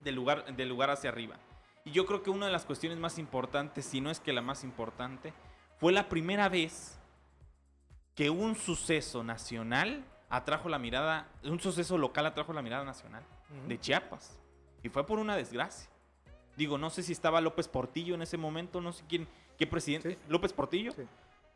de 0.00 0.12
lugar, 0.12 0.56
de 0.56 0.64
lugar 0.64 0.88
hacia 0.88 1.10
arriba. 1.10 1.36
Y 1.84 1.90
yo 1.90 2.06
creo 2.06 2.22
que 2.22 2.30
una 2.30 2.46
de 2.46 2.52
las 2.52 2.64
cuestiones 2.64 2.98
más 2.98 3.18
importantes, 3.18 3.84
si 3.84 4.00
no 4.00 4.10
es 4.10 4.20
que 4.20 4.32
la 4.32 4.40
más 4.40 4.64
importante, 4.64 5.34
fue 5.78 5.92
la 5.92 6.08
primera 6.08 6.48
vez 6.48 7.01
que 8.14 8.30
un 8.30 8.54
suceso 8.54 9.22
nacional 9.24 10.04
atrajo 10.28 10.68
la 10.68 10.78
mirada, 10.78 11.28
un 11.44 11.60
suceso 11.60 11.98
local 11.98 12.26
atrajo 12.26 12.52
la 12.52 12.62
mirada 12.62 12.84
nacional 12.84 13.22
de 13.68 13.78
Chiapas. 13.78 14.38
Y 14.82 14.88
fue 14.88 15.06
por 15.06 15.18
una 15.18 15.36
desgracia. 15.36 15.88
Digo, 16.56 16.78
no 16.78 16.90
sé 16.90 17.02
si 17.02 17.12
estaba 17.12 17.40
López 17.40 17.68
Portillo 17.68 18.14
en 18.14 18.22
ese 18.22 18.36
momento, 18.36 18.80
no 18.80 18.92
sé 18.92 19.04
quién, 19.08 19.26
qué 19.58 19.66
presidente. 19.66 20.10
Sí. 20.10 20.18
¿López 20.28 20.52
Portillo? 20.52 20.92
Sí. 20.92 21.02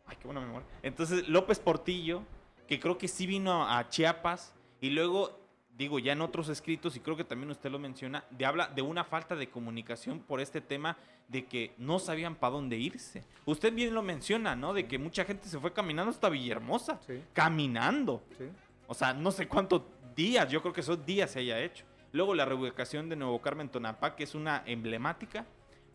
Ay, 0.07 0.17
qué 0.17 0.25
buena 0.27 0.41
memoria. 0.41 0.67
Entonces, 0.83 1.29
López 1.29 1.59
Portillo, 1.59 2.23
que 2.67 2.81
creo 2.81 2.97
que 2.97 3.09
sí 3.09 3.27
vino 3.27 3.69
a 3.69 3.89
Chiapas, 3.89 4.55
y 4.81 4.91
luego, 4.91 5.39
digo, 5.77 5.99
ya 5.99 6.13
en 6.13 6.21
otros 6.23 6.49
escritos, 6.49 6.97
y 6.97 7.01
creo 7.01 7.17
que 7.17 7.25
también 7.25 7.51
usted 7.51 7.71
lo 7.71 7.79
menciona, 7.79 8.25
de 8.31 8.47
habla 8.47 8.69
de 8.69 8.83
una 8.83 9.05
falta 9.05 9.37
de 9.37 9.49
comunicación 9.49 10.21
por 10.21 10.41
este 10.41 10.61
tema 10.61 10.97
de 11.29 11.45
que 11.45 11.75
no 11.79 11.99
sabían 11.99 12.35
para 12.37 12.53
dónde 12.55 12.77
irse. 12.77 13.25
Usted 13.45 13.73
bien 13.75 13.95
lo 13.95 14.03
menciona, 14.03 14.57
¿no? 14.57 14.73
De 14.73 14.87
que 14.87 14.99
mucha 14.99 15.25
gente 15.25 15.49
se 15.49 15.59
fue 15.59 15.73
caminando 15.73 16.11
hasta 16.11 16.29
Villahermosa. 16.29 17.01
Sí, 17.07 17.23
Caminando. 17.33 18.23
sí. 18.39 18.45
O 18.89 18.95
sea, 18.95 19.13
no 19.13 19.33
sé 19.33 19.49
cuántos 19.49 19.83
días, 20.15 20.49
yo 20.51 20.63
creo 20.63 20.73
que 20.73 20.81
esos 20.81 21.05
días 21.05 21.31
se 21.33 21.41
haya 21.41 21.61
hecho. 21.61 21.85
Luego 22.13 22.35
la 22.35 22.45
reubicación 22.45 23.09
de 23.09 23.17
Nuevo 23.17 23.43
Carmen 23.43 23.69
Tonapá, 23.69 24.15
que 24.15 24.25
es 24.25 24.35
una 24.35 24.63
emblemática. 24.65 25.45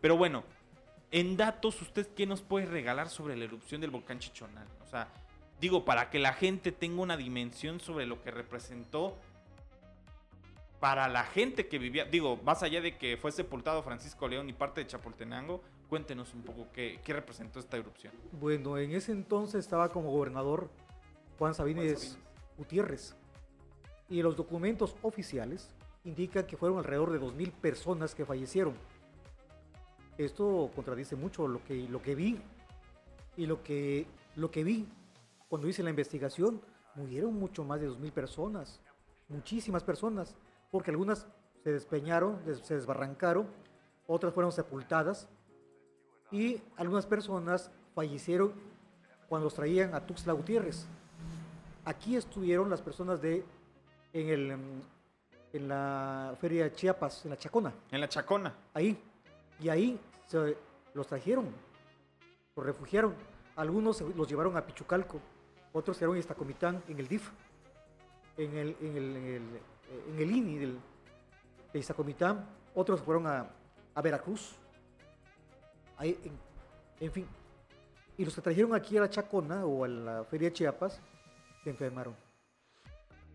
Pero 0.00 0.16
bueno, 0.16 0.44
en 1.10 1.36
datos, 1.36 1.80
¿usted 1.80 2.06
qué 2.14 2.26
nos 2.26 2.42
puede 2.42 2.66
regalar 2.66 3.08
sobre 3.08 3.36
la 3.36 3.44
erupción 3.44 3.80
del 3.80 3.90
volcán 3.90 4.18
Chichonal? 4.18 4.66
O 4.82 4.86
sea, 4.86 5.08
digo, 5.60 5.84
para 5.84 6.10
que 6.10 6.18
la 6.18 6.34
gente 6.34 6.70
tenga 6.70 7.00
una 7.02 7.16
dimensión 7.16 7.80
sobre 7.80 8.06
lo 8.06 8.20
que 8.22 8.30
representó 8.30 9.16
para 10.82 11.06
la 11.08 11.22
gente 11.22 11.68
que 11.68 11.78
vivía, 11.78 12.06
digo, 12.06 12.40
más 12.42 12.64
allá 12.64 12.80
de 12.80 12.98
que 12.98 13.16
fue 13.16 13.30
sepultado 13.30 13.84
Francisco 13.84 14.26
León 14.26 14.48
y 14.48 14.52
parte 14.52 14.80
de 14.80 14.88
Chapultenango, 14.88 15.62
cuéntenos 15.88 16.34
un 16.34 16.42
poco 16.42 16.66
qué, 16.72 16.98
qué 17.04 17.12
representó 17.12 17.60
esta 17.60 17.76
erupción. 17.76 18.12
Bueno, 18.32 18.76
en 18.76 18.90
ese 18.90 19.12
entonces 19.12 19.60
estaba 19.60 19.90
como 19.90 20.10
gobernador 20.10 20.70
Juan 21.38 21.54
Sabines, 21.54 22.00
Sabines. 22.00 22.18
Gutiérrez. 22.58 23.14
Y 24.10 24.22
los 24.22 24.34
documentos 24.34 24.96
oficiales 25.02 25.70
indican 26.02 26.46
que 26.46 26.56
fueron 26.56 26.78
alrededor 26.78 27.12
de 27.12 27.20
2.000 27.20 27.52
personas 27.52 28.12
que 28.12 28.26
fallecieron. 28.26 28.74
Esto 30.18 30.68
contradice 30.74 31.14
mucho 31.14 31.46
lo 31.46 31.62
que, 31.62 31.76
lo 31.88 32.02
que 32.02 32.16
vi. 32.16 32.40
Y 33.36 33.46
lo 33.46 33.62
que, 33.62 34.08
lo 34.34 34.50
que 34.50 34.64
vi 34.64 34.88
cuando 35.48 35.68
hice 35.68 35.84
la 35.84 35.90
investigación, 35.90 36.60
murieron 36.96 37.34
mucho 37.34 37.62
más 37.62 37.80
de 37.80 37.88
2.000 37.88 38.10
personas. 38.10 38.80
Muchísimas 39.28 39.84
personas. 39.84 40.34
Porque 40.72 40.90
algunas 40.90 41.26
se 41.62 41.70
despeñaron, 41.70 42.44
des- 42.44 42.58
se 42.66 42.74
desbarrancaron, 42.74 43.46
otras 44.08 44.32
fueron 44.34 44.50
sepultadas 44.50 45.28
y 46.32 46.60
algunas 46.76 47.06
personas 47.06 47.70
fallecieron 47.94 48.52
cuando 49.28 49.44
los 49.44 49.54
traían 49.54 49.94
a 49.94 50.04
Tuxtla 50.04 50.32
Gutiérrez. 50.32 50.86
Aquí 51.84 52.16
estuvieron 52.16 52.70
las 52.70 52.80
personas 52.82 53.20
de 53.22 53.44
en 54.14 54.28
el 54.28 54.82
en 55.52 55.68
la 55.68 56.34
feria 56.40 56.64
de 56.64 56.72
Chiapas, 56.72 57.24
en 57.26 57.30
la 57.32 57.36
Chacona, 57.36 57.74
En 57.90 58.00
la 58.00 58.08
Chacona. 58.08 58.54
ahí. 58.72 58.98
Y 59.60 59.68
ahí 59.68 60.00
se 60.26 60.56
los 60.94 61.06
trajeron, 61.06 61.46
los 62.56 62.64
refugiaron. 62.64 63.14
Algunos 63.56 63.98
se- 63.98 64.08
los 64.14 64.26
llevaron 64.26 64.56
a 64.56 64.64
Pichucalco, 64.64 65.20
otros 65.74 65.98
quedaron 65.98 66.16
en 66.16 66.20
Iztacomitán, 66.20 66.82
en 66.88 66.98
el 66.98 67.06
DIF, 67.06 67.28
en 68.38 68.56
el, 68.56 68.76
en 68.80 68.96
el, 68.96 69.16
en 69.16 69.26
el, 69.26 69.60
eh, 69.90 70.04
en 70.10 70.20
el 70.20 70.30
INI 70.36 70.58
del, 70.58 70.78
de 71.72 71.78
Iztacomitán, 71.78 72.46
otros 72.74 73.00
fueron 73.00 73.26
a, 73.26 73.50
a 73.94 74.02
Veracruz. 74.02 74.54
Ahí, 75.96 76.18
en, 76.24 76.32
en 77.06 77.12
fin. 77.12 77.26
Y 78.16 78.24
los 78.24 78.34
que 78.34 78.40
trajeron 78.40 78.74
aquí 78.74 78.96
a 78.96 79.00
la 79.00 79.10
Chacona 79.10 79.64
o 79.64 79.84
a 79.84 79.88
la 79.88 80.24
Feria 80.24 80.48
de 80.48 80.54
Chiapas 80.54 81.00
se 81.64 81.70
enfermaron. 81.70 82.14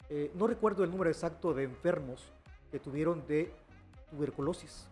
Eh, 0.09 0.31
no 0.35 0.47
recuerdo 0.47 0.83
el 0.83 0.91
número 0.91 1.09
exacto 1.09 1.53
de 1.53 1.63
enfermos 1.63 2.31
que 2.71 2.79
tuvieron 2.79 3.25
de 3.27 3.53
tuberculosis. 4.09 4.87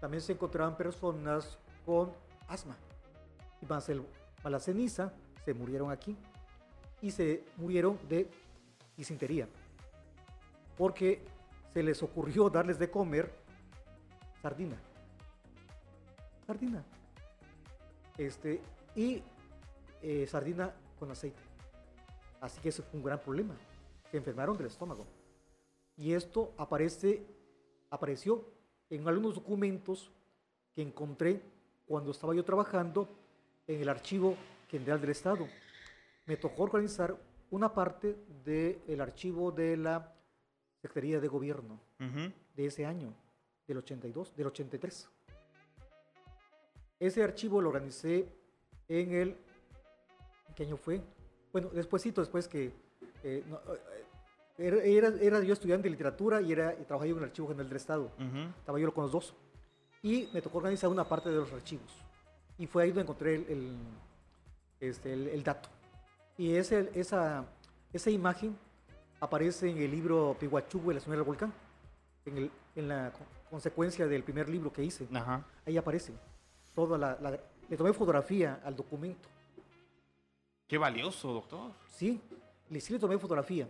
También 0.00 0.20
se 0.20 0.32
encontraban 0.32 0.76
personas 0.76 1.58
con 1.86 2.12
asma. 2.48 2.76
Y 3.60 3.66
más, 3.66 3.88
el, 3.88 4.04
la 4.44 4.58
ceniza 4.58 5.12
se 5.44 5.54
murieron 5.54 5.90
aquí. 5.90 6.16
Y 7.00 7.10
se 7.10 7.44
murieron 7.56 7.98
de 8.08 8.28
disentería. 8.96 9.48
Porque 10.82 11.22
se 11.72 11.80
les 11.80 12.02
ocurrió 12.02 12.50
darles 12.50 12.76
de 12.76 12.90
comer 12.90 13.32
sardina. 14.42 14.76
Sardina. 16.44 16.82
Este, 18.18 18.60
y 18.96 19.22
eh, 20.02 20.26
sardina 20.26 20.74
con 20.98 21.12
aceite. 21.12 21.40
Así 22.40 22.60
que 22.60 22.70
eso 22.70 22.82
fue 22.82 22.98
un 22.98 23.06
gran 23.06 23.20
problema. 23.20 23.54
Se 24.10 24.16
enfermaron 24.16 24.56
del 24.56 24.66
estómago. 24.66 25.06
Y 25.96 26.14
esto 26.14 26.52
aparece, 26.58 27.28
apareció 27.88 28.44
en 28.90 29.06
algunos 29.06 29.36
documentos 29.36 30.10
que 30.74 30.82
encontré 30.82 31.42
cuando 31.86 32.10
estaba 32.10 32.34
yo 32.34 32.44
trabajando 32.44 33.08
en 33.68 33.82
el 33.82 33.88
Archivo 33.88 34.34
General 34.68 35.00
del 35.00 35.10
Estado. 35.10 35.46
Me 36.26 36.36
tocó 36.36 36.64
organizar 36.64 37.16
una 37.52 37.72
parte 37.72 38.16
del 38.44 39.00
archivo 39.00 39.52
de 39.52 39.76
la 39.76 40.12
Secretaría 40.82 41.20
de 41.20 41.28
Gobierno 41.28 41.80
Ujú. 42.00 42.32
de 42.56 42.66
ese 42.66 42.84
año, 42.84 43.14
del 43.68 43.78
82, 43.78 44.34
del 44.36 44.48
83. 44.48 45.08
Ese 46.98 47.22
archivo 47.22 47.60
lo 47.60 47.68
organicé 47.68 48.28
en 48.88 49.12
el... 49.14 49.28
¿en 50.48 50.54
¿Qué 50.54 50.64
año 50.64 50.76
fue? 50.76 51.00
Bueno, 51.52 51.68
despuésito, 51.70 52.20
después 52.20 52.48
que... 52.48 52.72
eh, 53.22 53.44
no, 53.48 53.56
eh, 53.58 54.04
era, 54.58 54.82
era- 54.84 55.20
era 55.20 55.40
yo 55.42 55.52
estudiante 55.52 55.84
de 55.84 55.90
literatura 55.90 56.40
y, 56.42 56.52
era, 56.52 56.72
y 56.74 56.84
trabajaba 56.84 57.06
yo 57.06 57.12
en 57.16 57.18
el 57.18 57.24
Archivo 57.30 57.48
General 57.48 57.68
del 57.68 57.76
Estado. 57.76 58.04
Ujú. 58.18 58.38
Estaba 58.58 58.78
yo 58.78 58.92
con 58.92 59.04
los 59.04 59.12
dos. 59.12 59.34
Y 60.02 60.28
me 60.34 60.42
tocó 60.42 60.58
organizar 60.58 60.90
una 60.90 61.04
parte 61.08 61.30
de 61.30 61.36
los 61.36 61.52
archivos. 61.52 61.92
Y 62.58 62.66
fue 62.66 62.82
ahí 62.82 62.88
donde 62.90 63.02
encontré 63.02 63.36
el, 63.36 63.46
el, 63.48 63.76
este, 64.80 65.12
el, 65.12 65.28
el 65.28 65.42
dato. 65.42 65.68
Y 66.36 66.54
ese, 66.56 66.90
esa, 66.94 67.44
esa 67.92 68.10
imagen 68.10 68.56
aparece 69.26 69.70
en 69.70 69.78
el 69.78 69.90
libro 69.90 70.36
Pihuachugüe, 70.38 70.94
la 70.94 71.00
señora 71.00 71.18
del 71.18 71.26
volcán. 71.26 71.52
En, 72.26 72.36
el- 72.38 72.50
en 72.74 72.88
la 72.88 73.12
co- 73.12 73.24
consecuencia 73.50 74.06
del 74.06 74.24
primer 74.24 74.48
libro 74.48 74.72
que 74.72 74.82
hice. 74.82 75.06
Ajá. 75.14 75.44
Ahí 75.64 75.76
aparece. 75.76 76.12
Toda 76.74 76.98
la, 76.98 77.16
la- 77.20 77.38
le 77.68 77.76
tomé 77.76 77.92
fotografía 77.92 78.60
al 78.64 78.74
documento. 78.74 79.28
Qué 80.66 80.76
valioso, 80.76 81.32
doctor. 81.32 81.70
Sí, 81.86 82.20
le, 82.68 82.80
sí 82.80 82.92
le 82.92 82.98
tomé 82.98 83.16
fotografía. 83.18 83.68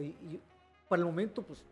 Y, 0.00 0.04
y 0.04 0.40
para 0.88 1.00
el 1.00 1.06
momento, 1.06 1.42
pues, 1.42 1.64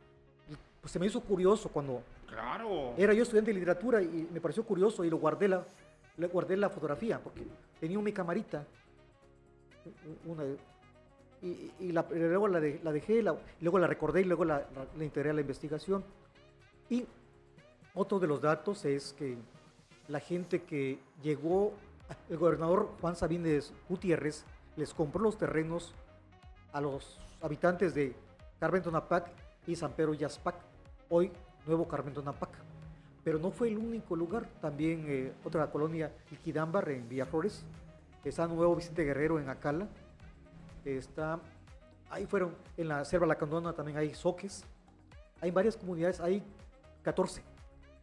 pues 0.81 0.91
se 0.93 0.99
me 0.99 1.07
hizo 1.07 1.21
curioso 1.21 1.69
cuando 1.69 2.03
Claro. 2.27 2.95
Era 2.97 3.13
yo 3.13 3.23
estudiante 3.25 3.51
de 3.51 3.55
literatura 3.59 4.01
y 4.03 4.29
me 4.33 4.41
pareció 4.41 4.65
curioso 4.65 5.05
y 5.05 5.11
lo 5.11 5.19
guardé 5.19 5.49
la, 5.49 5.65
le 6.17 6.27
guardé 6.29 6.57
la 6.57 6.71
fotografía 6.71 7.19
porque 7.21 7.45
tenía 7.81 7.99
mi 7.99 8.13
camarita 8.13 8.65
una, 10.25 10.45
y, 11.43 11.71
y 11.81 11.93
la- 11.93 12.07
luego 12.11 12.49
la, 12.49 12.61
de- 12.61 12.81
la 12.83 12.93
dejé, 12.93 13.23
la- 13.23 13.37
luego 13.61 13.79
la 13.79 13.87
recordé 13.87 14.21
y 14.23 14.25
luego 14.25 14.45
la, 14.45 14.67
la- 14.97 15.05
integré 15.05 15.31
a 15.31 15.33
la 15.33 15.41
investigación. 15.41 16.05
Y 16.89 17.07
otro 17.95 18.19
de 18.19 18.27
los 18.27 18.41
datos 18.41 18.85
es 18.85 19.13
que 19.13 19.37
la 20.09 20.21
gente 20.21 20.63
que 20.63 20.99
llegó, 21.23 21.73
el 22.29 22.37
gobernador 22.39 22.91
Juan 23.01 23.17
Sabines 23.17 23.73
Gutiérrez 23.89 24.45
les 24.77 24.93
compró 24.95 25.23
los 25.23 25.39
terrenos 25.39 25.95
a 26.73 26.81
los 26.81 27.19
habitantes 27.43 27.95
de 27.95 28.15
Carmen 28.59 28.83
Tonapac 28.83 29.31
y 29.67 29.77
San 29.77 29.93
Pedro 29.93 30.15
Yazpac, 30.15 30.57
hoy 31.09 31.31
Nuevo 31.67 31.87
Carmen 31.89 32.15
Tonapac. 32.15 32.51
Pero 33.23 33.39
no 33.39 33.51
fue 33.51 33.69
el 33.69 33.79
único 33.79 34.17
lugar, 34.17 34.47
también 34.61 35.05
eh, 35.07 35.33
otra 35.45 35.71
colonia, 35.71 36.11
Iquidambar 36.31 36.89
en 36.89 37.09
Villaflores, 37.09 37.65
está 38.25 38.47
Nuevo 38.47 38.75
Vicente 38.77 39.05
Guerrero 39.05 39.39
en 39.39 39.49
Acala, 39.49 39.87
está, 40.85 41.41
ahí 42.11 42.27
fueron, 42.27 42.55
en 42.77 42.89
la 42.89 43.05
Selva 43.05 43.27
Lacandona 43.27 43.73
también 43.73 43.99
hay 43.99 44.15
soques, 44.15 44.65
hay 45.41 45.51
varias 45.51 45.77
comunidades, 45.77 46.21
hay 46.21 46.43
14, 47.03 47.43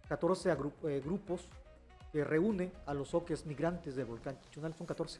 14 0.10 0.56
agru- 0.58 0.74
eh, 0.90 1.02
grupos 1.04 1.48
que 2.12 2.24
reúnen 2.24 2.72
a 2.86 2.94
los 2.94 3.10
soques 3.10 3.46
migrantes 3.46 3.96
del 3.96 4.06
volcán 4.06 4.40
Chichunal, 4.42 4.74
son 4.74 4.88
14. 4.88 5.20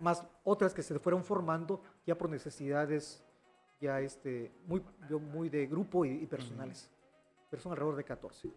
Más 0.00 0.24
otras 0.44 0.74
que 0.74 0.82
se 0.82 0.98
fueron 0.98 1.22
formando 1.24 1.82
ya 2.06 2.16
por 2.16 2.28
necesidades 2.28 3.22
ya 3.80 4.00
este, 4.00 4.52
muy, 4.66 4.82
muy 5.32 5.48
de 5.48 5.66
grupo 5.66 6.04
y, 6.04 6.10
y 6.22 6.26
personales. 6.26 6.88
Pero 7.50 7.62
son 7.62 7.72
alrededor 7.72 7.96
de 7.96 8.04
14. 8.04 8.48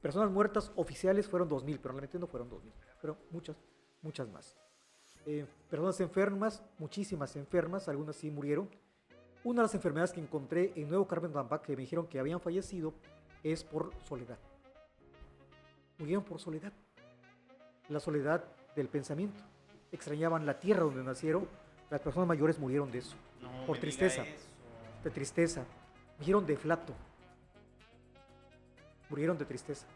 Personas 0.00 0.30
muertas 0.30 0.72
oficiales 0.76 1.26
fueron 1.28 1.48
2.000, 1.48 1.78
pero 1.80 1.92
realmente 1.92 2.18
no 2.18 2.26
fueron 2.26 2.50
2.000. 2.50 2.72
Fueron 3.00 3.18
muchas, 3.30 3.56
muchas 4.02 4.28
más. 4.28 4.56
Eh, 5.26 5.46
personas 5.70 5.98
enfermas, 6.00 6.62
muchísimas 6.78 7.34
enfermas, 7.36 7.88
algunas 7.88 8.16
sí 8.16 8.30
murieron. 8.30 8.68
Una 9.42 9.62
de 9.62 9.64
las 9.64 9.74
enfermedades 9.74 10.12
que 10.12 10.20
encontré 10.20 10.72
en 10.76 10.88
Nuevo 10.88 11.06
Carmen 11.06 11.32
de 11.32 11.38
Ambac 11.38 11.62
que 11.62 11.76
me 11.76 11.82
dijeron 11.82 12.06
que 12.06 12.18
habían 12.18 12.40
fallecido 12.40 12.94
es 13.42 13.64
por 13.64 13.90
soledad. 14.04 14.38
Murieron 15.98 16.24
por 16.24 16.40
soledad. 16.40 16.72
La 17.88 18.00
soledad 18.00 18.44
del 18.74 18.88
pensamiento. 18.88 19.42
Extrañaban 19.92 20.46
la 20.46 20.58
tierra 20.58 20.82
donde 20.84 21.02
nacieron. 21.02 21.46
Las 21.90 22.00
personas 22.00 22.26
mayores 22.26 22.58
murieron 22.58 22.90
de 22.90 22.98
eso, 22.98 23.14
No 23.42 23.66
Por 23.66 23.78
tristeza. 23.78 24.24
de 25.04 25.10
tristeza. 25.10 25.64
Murieron 26.18 26.46
de 26.46 26.56
flato. 26.56 26.94
Murieron 29.10 29.36
de 29.38 29.44
tristeza. 29.44 29.86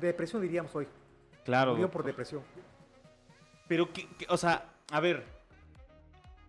De 0.00 0.06
depresión 0.06 0.40
diríamos 0.40 0.74
hoy. 0.74 0.86
Claro. 1.44 1.72
Murieron 1.72 1.90
por 1.90 2.04
depresión. 2.04 2.42
Pero, 3.68 3.92
que, 3.92 4.06
que- 4.08 4.26
o 4.28 4.36
sea, 4.36 4.64
a 4.90 5.00
ver. 5.00 5.24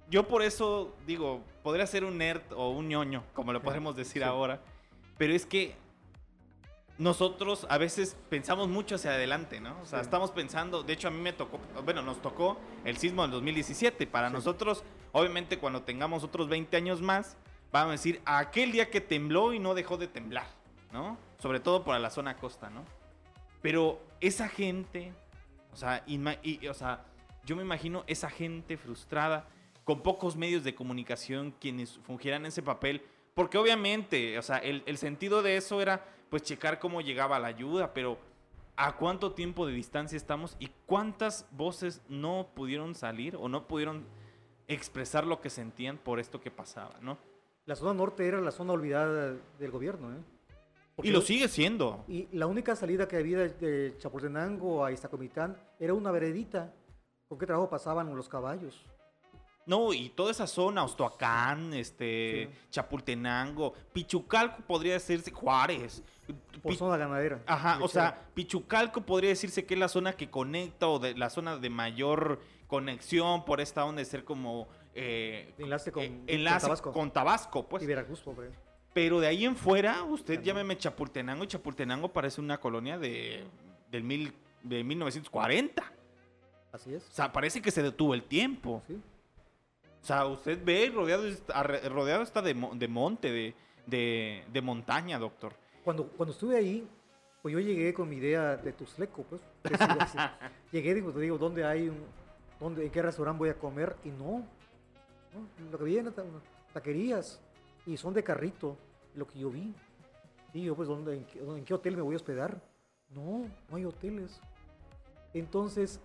Yo 0.10 0.28
por 0.28 0.42
eso 0.42 0.96
digo, 1.06 1.42
podría 1.64 1.86
ser 1.86 2.06
un 2.06 2.18
nerd 2.18 2.42
o 2.56 2.70
un 2.70 2.88
ñoño, 2.88 3.24
como 3.34 3.52
lo 3.52 3.62
podemos 3.62 3.96
decir 3.96 4.22
Sí. 4.22 4.28
ahora. 4.28 4.62
Pero 5.18 5.34
es 5.34 5.46
que 5.46 5.76
nosotros 6.98 7.68
a 7.70 7.78
veces 7.78 8.16
pensamos 8.30 8.68
mucho 8.70 8.96
hacia 8.96 9.12
adelante, 9.12 9.60
¿no? 9.60 9.80
O 9.82 9.86
sea, 9.86 10.00
Sí. 10.00 10.04
estamos 10.06 10.32
pensando, 10.32 10.82
de 10.84 10.94
hecho 10.94 11.10
a 11.10 11.12
mí 11.12 11.20
me 11.22 11.34
tocó, 11.34 11.60
bueno, 11.84 12.02
nos 12.02 12.22
tocó 12.22 12.58
el 12.86 12.98
sismo 12.98 13.22
del 13.24 13.32
2017. 13.32 14.08
Para 14.08 14.30
Sí. 14.30 14.34
nosotros, 14.34 14.84
obviamente 15.12 15.60
cuando 15.60 15.84
tengamos 15.84 16.24
otros 16.24 16.48
20 16.50 16.76
años 16.78 17.02
más, 17.02 17.38
vamos 17.72 17.90
a 17.90 17.92
decir, 17.92 18.22
aquel 18.26 18.72
día 18.72 18.90
que 18.90 19.02
tembló 19.02 19.54
y 19.54 19.60
no 19.60 19.76
dejó 19.76 19.98
de 19.98 20.08
temblar, 20.08 20.48
¿no? 20.92 21.18
Sobre 21.40 21.60
todo 21.60 21.84
por 21.84 22.00
la 22.00 22.10
zona 22.10 22.38
costa, 22.38 22.70
¿no? 22.72 22.84
Pero 23.62 24.00
esa 24.22 24.48
gente, 24.48 25.12
o 25.78 25.80
sea, 25.80 26.04
y- 26.08 26.68
o 26.68 26.74
sea, 26.74 27.06
yo 27.46 27.56
me 27.56 27.62
imagino 27.62 28.04
esa 28.08 28.32
gente 28.32 28.78
frustrada, 28.78 29.48
con 29.84 30.02
pocos 30.02 30.36
medios 30.36 30.64
de 30.64 30.74
comunicación, 30.74 31.54
quienes 31.62 32.00
fungieran 32.00 32.48
ese 32.48 32.64
papel, 32.64 33.04
porque 33.36 33.60
obviamente, 33.60 34.40
o 34.40 34.42
sea, 34.42 34.58
el, 34.58 34.82
el 34.88 34.98
sentido 34.98 35.44
de 35.44 35.56
eso 35.56 35.80
era, 35.80 36.04
pues, 36.32 36.42
checar 36.42 36.80
cómo 36.80 37.00
llegaba 37.02 37.38
la 37.38 37.48
ayuda, 37.50 37.94
pero 37.94 38.18
¿a 38.76 38.98
cuánto 38.98 39.34
tiempo 39.34 39.68
de 39.68 39.74
distancia 39.74 40.18
estamos 40.18 40.58
y 40.60 40.72
cuántas 40.88 41.46
voces 41.52 42.02
no 42.10 42.50
pudieron 42.56 42.96
salir 42.96 43.36
o 43.36 43.48
no 43.48 43.68
pudieron 43.68 44.04
expresar 44.68 45.28
lo 45.28 45.42
que 45.42 45.52
sentían 45.52 45.98
por 46.00 46.20
esto 46.20 46.42
que 46.42 46.50
pasaba, 46.50 46.96
¿no? 47.02 47.20
La 47.66 47.76
zona 47.76 47.94
norte 47.94 48.26
era 48.28 48.42
la 48.42 48.52
zona 48.52 48.74
olvidada 48.74 49.36
del 49.60 49.72
gobierno. 49.72 50.12
¿eh? 50.12 50.20
Porque 50.98 51.10
Y 51.10 51.14
lo 51.14 51.22
sigue 51.22 51.48
siendo. 51.48 52.04
Y 52.08 52.28
la 52.36 52.48
única 52.48 52.76
salida 52.76 53.08
que 53.08 53.18
había 53.18 53.38
de, 53.38 53.94
Chapultenango 54.00 54.84
a 54.84 54.92
Iztacomitán 54.92 55.56
era 55.80 55.94
una 55.94 56.10
veredita. 56.10 56.74
¿Con 57.28 57.38
qué 57.38 57.46
trabajo 57.46 57.70
pasaban 57.70 58.14
los 58.16 58.28
caballos? 58.28 58.84
No, 59.68 59.94
y 59.94 60.10
toda 60.10 60.32
esa 60.32 60.48
zona, 60.48 60.84
Ostoacán, 60.84 61.72
este, 61.76 62.50
Sí. 62.52 62.60
Chapultenango, 62.72 63.74
Pichucalco 63.94 64.64
podría 64.66 64.94
decirse 64.94 65.30
Juárez. 65.30 66.02
Por 66.64 66.72
Pi- 66.72 66.78
zona 66.78 66.98
ganadera. 66.98 67.44
Ajá, 67.46 67.78
o 67.84 67.88
sea, 67.88 68.30
Pichucalco 68.34 69.02
podría 69.02 69.30
decirse 69.30 69.66
que 69.68 69.76
es 69.76 69.80
la 69.80 69.90
zona 69.90 70.14
que 70.14 70.32
conecta 70.32 70.88
o 70.88 70.98
de 70.98 71.16
la 71.16 71.30
zona 71.30 71.58
de 71.58 71.70
mayor 71.70 72.40
conexión 72.66 73.46
por 73.46 73.62
esta 73.62 73.86
onda 73.86 74.00
de 74.00 74.06
ser 74.06 74.24
como 74.24 74.68
eh, 74.96 75.54
enlace 75.60 75.92
con- 75.92 76.02
eh, 76.04 76.08
con 76.10 76.24
enlace 76.28 76.66
Tabasco. 76.66 76.92
con 76.92 77.12
Tabasco, 77.12 77.68
pues. 77.70 77.84
y 77.84 77.86
Veracruz, 77.86 78.22
pobre. 78.22 78.50
Pero 78.98 79.20
de 79.20 79.28
ahí 79.28 79.46
en 79.46 79.56
fuera, 79.56 80.02
usted 80.02 80.42
llámeme 80.42 80.76
Chapultenango 80.76 81.44
y 81.44 81.48
Chapultenango 81.48 82.12
parece 82.12 82.42
una 82.42 82.60
colonia 82.60 82.98
de 82.98 83.44
del 83.92 84.04
mil, 84.04 84.34
de 84.64 84.84
1940. 84.84 85.84
Así 86.72 86.96
es. 86.96 87.08
O 87.08 87.12
sea, 87.14 87.32
parece 87.32 87.62
que 87.62 87.70
se 87.70 87.84
detuvo 87.84 88.16
el 88.16 88.24
tiempo. 88.24 88.82
Sí. 88.88 89.00
O 90.02 90.04
sea, 90.04 90.26
usted 90.26 90.60
ve 90.66 90.92
rodeado, 90.92 91.26
rodeado 91.92 92.24
está 92.24 92.42
de, 92.42 92.56
de 92.74 92.88
monte, 92.88 93.32
de, 93.32 93.54
de, 93.86 94.44
de 94.52 94.62
montaña, 94.64 95.20
doctor. 95.20 95.54
Cuando, 95.84 96.08
cuando 96.08 96.34
estuve 96.34 96.58
ahí, 96.58 96.88
pues 97.44 97.54
yo 97.54 97.60
llegué 97.60 97.94
con 97.94 98.10
mi 98.10 98.16
idea 98.16 98.58
de 98.58 98.74
Tuzleco, 98.74 99.22
pues. 99.30 99.44
así. 99.80 100.18
llegué, 100.72 100.96
digo, 100.96 101.12
te 101.12 101.20
digo, 101.20 101.38
¿dónde 101.38 101.64
hay 101.64 101.90
un, 101.90 102.04
dónde, 102.60 102.84
en 102.84 102.90
qué 102.92 103.04
restaurante 103.04 103.38
voy 103.38 103.50
a 103.50 103.60
comer? 103.60 103.96
Y 104.04 104.10
no, 104.10 104.44
no, 105.36 105.70
lo 105.72 105.78
que 105.78 105.84
vi 105.84 105.98
eran 105.98 106.12
ta- 106.14 106.24
taquerías 106.74 107.40
y 107.86 107.96
son 107.96 108.16
de 108.16 108.24
carrito, 108.24 108.76
lo 109.16 109.28
que 109.28 109.40
yo 109.40 109.50
vi. 109.50 109.74
Y 110.54 110.64
yo, 110.64 110.76
pues, 110.76 110.88
¿dónde, 110.88 111.16
en, 111.18 111.26
qué, 111.26 111.40
en 111.40 111.66
qué 111.66 111.74
hotel 111.74 111.96
me 111.96 112.02
voy 112.02 112.14
a 112.14 112.18
hospedar? 112.18 112.62
No, 113.14 113.46
no 113.70 113.78
hay 113.78 113.86
hoteles. 113.86 114.40
Entonces, 115.34 116.00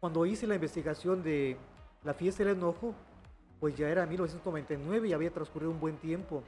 cuando 0.00 0.26
hice 0.26 0.46
la 0.46 0.54
investigación 0.54 1.22
de 1.22 1.56
la 2.04 2.14
fiesta 2.14 2.44
del 2.44 2.56
enojo, 2.56 2.94
pues 3.60 3.76
ya 3.76 3.88
era 3.88 4.06
1999 4.06 5.08
y 5.08 5.12
había 5.12 5.30
transcurrido 5.30 5.70
un 5.70 5.80
buen 5.80 5.96
tiempo. 5.98 6.42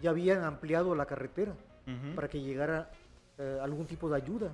Ya 0.00 0.10
habían 0.10 0.44
ampliado 0.44 0.94
la 0.94 1.06
carretera 1.06 1.52
Ujú. 1.86 2.14
para 2.14 2.28
que 2.28 2.40
llegara 2.40 2.90
eh, 3.38 3.58
algún 3.60 3.86
tipo 3.86 4.08
de 4.08 4.16
ayuda. 4.16 4.52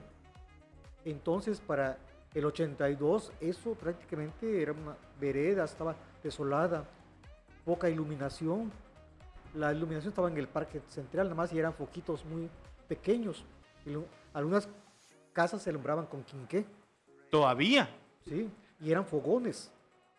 Entonces, 1.05 1.61
para 1.61 1.99
el 2.35 2.45
82, 2.45 3.33
eso 3.41 3.74
prácticamente 3.74 4.61
era 4.62 4.72
una 4.72 4.97
vereda, 5.20 5.64
estaba 5.64 5.95
desolada, 6.22 6.85
poca 7.64 7.89
iluminación. 7.89 8.72
La 9.57 9.72
iluminación 9.72 10.11
estaba 10.11 10.28
en 10.28 10.36
el 10.36 10.48
parque 10.48 10.80
central, 10.88 11.26
nada 11.26 11.34
más 11.34 11.52
y 11.52 11.59
eran 11.59 11.72
foquitos 11.74 12.24
muy 12.24 12.48
pequeños. 12.88 13.44
Algunas 14.34 14.68
casas 15.32 15.62
se 15.62 15.70
alumbraban 15.70 16.07
con 16.07 16.22
quinqué, 16.24 16.64
Todavía. 17.30 17.88
¿sí? 18.24 18.48
Y 18.80 18.90
eran 18.90 19.04
fogones. 19.07 19.72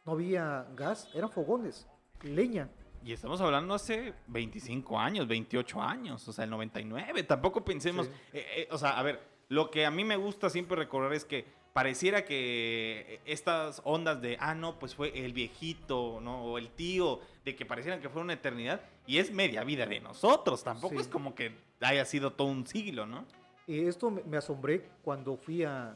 No 0.06 0.14
había 0.14 0.66
gas, 0.76 1.10
eran 1.14 1.30
fogones, 1.30 1.88
leña. 2.22 2.70
Y 3.04 3.14
estamos 3.14 3.40
hablando 3.42 3.74
hace 3.74 4.14
25 4.28 5.00
años, 5.00 5.28
28 5.28 5.82
años, 5.82 6.28
o 6.28 6.34
sea, 6.34 6.44
el 6.46 6.50
99. 6.50 7.24
Tampoco 7.24 7.64
pensemos, 7.64 8.08
Sí. 8.08 8.12
eh, 8.34 8.46
eh, 8.58 8.68
o 8.72 8.78
sea, 8.78 8.98
a 8.98 9.04
ver, 9.04 9.22
lo 9.50 9.70
que 9.70 9.86
a 9.86 9.92
mí 9.92 10.04
me 10.04 10.18
gusta 10.18 10.50
siempre 10.50 10.76
recordar 10.78 11.14
es 11.14 11.24
que 11.26 11.46
pareciera 11.78 12.26
que 12.26 13.22
estas 13.28 13.84
ondas 13.84 14.20
de, 14.20 14.36
ah, 14.40 14.56
no, 14.56 14.80
pues 14.80 14.96
fue 14.96 15.24
el 15.24 15.32
viejito, 15.32 16.20
¿no? 16.22 16.44
O 16.44 16.58
el 16.58 16.72
tío, 16.72 17.20
de 17.46 17.56
que 17.56 17.68
parecieran 17.68 18.02
que 18.02 18.10
fue 18.10 18.24
una 18.24 18.34
eternidad, 18.34 18.82
y 19.06 19.20
es 19.20 19.32
media 19.32 19.64
vida 19.64 19.86
de 19.86 20.00
nosotros, 20.00 20.64
tampoco 20.64 20.96
Sí. 20.96 21.02
es 21.02 21.08
como 21.08 21.36
que 21.36 21.56
haya 21.80 22.04
sido 22.06 22.34
todo 22.34 22.48
un 22.48 22.66
siglo, 22.66 23.06
¿no? 23.06 23.26
Y 23.68 23.86
esto 23.86 24.10
me, 24.10 24.38
asombré 24.38 24.90
cuando 25.04 25.38
fui 25.38 25.66
a, 25.66 25.94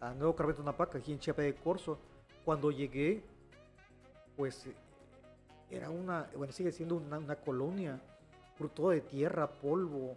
a 0.00 0.14
Nuevo 0.14 0.34
Carmen 0.34 0.56
Tonapaca, 0.56 0.96
aquí 0.96 1.12
en 1.12 1.18
Chiapa 1.18 1.42
de 1.42 1.54
Corzo. 1.54 1.98
Cuando 2.42 2.70
llegué, 2.70 3.22
pues 4.34 4.64
eh, 4.66 4.74
era 5.70 5.90
una, 5.90 6.30
bueno, 6.34 6.54
sigue 6.54 6.72
siendo 6.72 6.94
una, 6.94 7.18
una 7.18 7.36
colonia, 7.36 8.00
fruto 8.56 8.88
de 8.88 9.02
tierra, 9.02 9.46
polvo, 9.46 10.14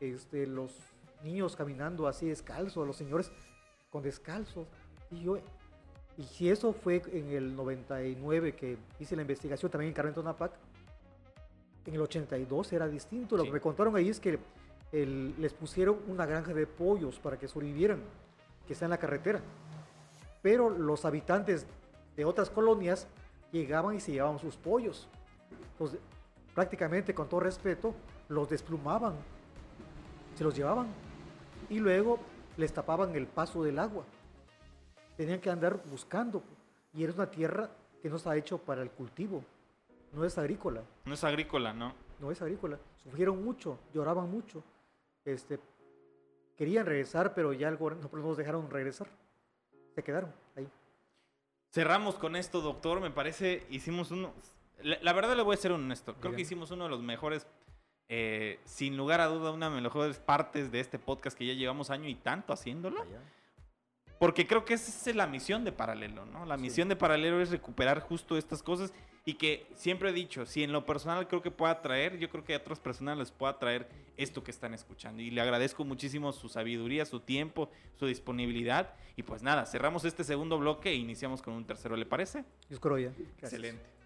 este, 0.00 0.46
los 0.46 0.74
niños 1.24 1.56
caminando 1.56 2.06
así 2.06 2.26
descalzos, 2.26 2.86
los 2.86 2.96
señores 2.96 3.32
con 3.92 4.02
descalzos. 4.02 4.66
Y 5.10 5.22
yo, 5.22 5.36
y 6.16 6.22
si 6.24 6.48
eso 6.48 6.72
fue 6.72 7.02
en 7.12 7.30
el 7.30 7.54
99 7.54 8.54
que 8.56 8.78
hice 8.98 9.14
la 9.14 9.22
investigación 9.22 9.70
también 9.70 9.88
en 9.90 9.94
Carmen 9.94 10.14
Tonapac, 10.14 10.52
en 11.84 11.94
el 11.94 12.00
82 12.00 12.72
era 12.72 12.88
distinto. 12.88 13.36
Lo 13.36 13.42
Sí. 13.42 13.48
que 13.50 13.52
me 13.54 13.60
contaron 13.60 13.94
ahí 13.94 14.08
es 14.08 14.18
que 14.18 14.38
el- 14.92 15.34
les 15.40 15.52
pusieron 15.52 15.98
una 16.08 16.24
granja 16.26 16.54
de 16.54 16.66
pollos 16.66 17.18
para 17.18 17.38
que 17.38 17.46
sobrevivieran, 17.46 18.00
que 18.66 18.72
está 18.72 18.86
en 18.86 18.90
la 18.90 18.98
carretera. 18.98 19.40
pero 20.42 20.68
los 20.70 21.04
habitantes 21.04 21.66
de 22.16 22.24
otras 22.24 22.50
colonias 22.50 23.06
llegaban 23.52 23.94
y 23.94 24.00
se 24.00 24.10
llevaban 24.10 24.40
sus 24.40 24.56
pollos. 24.56 25.06
Entonces, 25.74 26.00
prácticamente, 26.52 27.14
con 27.14 27.28
todo 27.28 27.38
respeto, 27.38 27.94
los 28.28 28.48
desplumaban, 28.48 29.14
se 30.34 30.42
los 30.42 30.52
llevaban 30.56 30.88
y 31.70 31.78
luego 31.78 32.18
les 32.56 32.72
tapaban 32.72 33.14
el 33.14 33.26
paso 33.26 33.62
del 33.62 33.78
agua. 33.78 34.04
Tenían 35.16 35.40
que 35.40 35.50
andar 35.50 35.82
buscando 35.90 36.42
y 36.94 37.04
era 37.04 37.12
una 37.12 37.30
tierra 37.30 37.70
que 38.00 38.10
no 38.10 38.16
está 38.16 38.36
hecho 38.36 38.58
para 38.58 38.82
el 38.82 38.90
cultivo, 38.90 39.44
no 40.12 40.24
es 40.24 40.36
agrícola. 40.36 40.82
No 41.04 41.14
es 41.14 41.24
agrícola, 41.24 41.72
¿no? 41.72 41.94
No 42.20 42.30
es 42.30 42.42
agrícola. 42.42 42.78
Sufrieron 43.02 43.42
mucho, 43.42 43.78
lloraban 43.94 44.30
mucho. 44.30 44.62
Este, 45.24 45.58
querían 46.56 46.86
regresar, 46.86 47.34
pero 47.34 47.52
ya 47.52 47.68
algo 47.68 47.90
no 47.90 48.08
nos 48.12 48.36
dejaron 48.36 48.70
regresar. 48.70 49.08
Se 49.94 50.02
quedaron 50.02 50.32
ahí. 50.56 50.68
Cerramos 51.70 52.16
con 52.16 52.36
esto, 52.36 52.60
doctor. 52.60 53.00
Me 53.00 53.10
parece, 53.10 53.66
hicimos 53.70 54.10
uno. 54.10 54.32
La, 54.82 54.98
la 55.00 55.12
verdad 55.12 55.36
le 55.36 55.42
voy 55.42 55.54
a 55.54 55.58
ser 55.58 55.72
honesto. 55.72 56.14
Creo 56.20 56.34
que 56.34 56.42
hicimos 56.42 56.70
uno 56.70 56.84
de 56.84 56.90
los 56.90 57.02
mejores, 57.02 57.46
eh, 58.14 58.60
sin 58.66 58.94
lugar 58.98 59.22
a 59.22 59.26
duda, 59.26 59.52
una 59.52 59.70
de 59.70 59.76
las 59.76 59.82
mejores 59.84 60.18
partes 60.18 60.70
de 60.70 60.80
este 60.80 60.98
podcast 60.98 61.34
que 61.34 61.46
ya 61.46 61.54
llevamos 61.54 61.88
año 61.88 62.10
y 62.10 62.14
tanto 62.14 62.52
haciéndolo. 62.52 63.02
Porque 64.18 64.46
creo 64.46 64.66
que 64.66 64.74
esa 64.74 65.08
es 65.10 65.16
la 65.16 65.26
misión 65.26 65.64
de 65.64 65.72
Paralelo, 65.72 66.26
¿no? 66.26 66.44
La 66.44 66.56
Sí. 66.56 66.62
misión 66.62 66.88
de 66.90 66.94
Paralelo 66.94 67.40
es 67.40 67.50
recuperar 67.50 68.00
justo 68.00 68.36
estas 68.36 68.62
cosas 68.62 68.92
y 69.24 69.34
que 69.34 69.66
siempre 69.74 70.10
he 70.10 70.12
dicho, 70.12 70.44
si 70.44 70.62
en 70.62 70.72
lo 70.72 70.84
personal 70.84 71.26
creo 71.26 71.40
que 71.40 71.50
pueda 71.50 71.80
traer, 71.80 72.18
yo 72.18 72.28
creo 72.28 72.44
que 72.44 72.52
a 72.54 72.58
otras 72.58 72.78
personas 72.80 73.16
les 73.16 73.30
pueda 73.32 73.58
traer 73.58 73.88
esto 74.18 74.44
que 74.44 74.50
están 74.50 74.74
escuchando. 74.74 75.22
Y 75.22 75.30
le 75.30 75.40
agradezco 75.40 75.82
muchísimo 75.84 76.32
su 76.32 76.50
sabiduría, 76.50 77.06
su 77.06 77.20
tiempo, 77.20 77.70
su 77.98 78.04
disponibilidad. 78.06 78.94
Y 79.16 79.22
pues 79.22 79.42
nada, 79.42 79.64
cerramos 79.64 80.04
este 80.04 80.22
segundo 80.22 80.58
bloque 80.58 80.90
e 80.90 80.94
iniciamos 80.96 81.40
con 81.40 81.54
un 81.54 81.64
tercero, 81.64 81.96
¿le 81.96 82.04
parece? 82.04 82.44
Dios 82.68 82.78
Corolla. 82.78 83.10
Gracias. 83.16 83.54
Excelente. 83.54 84.01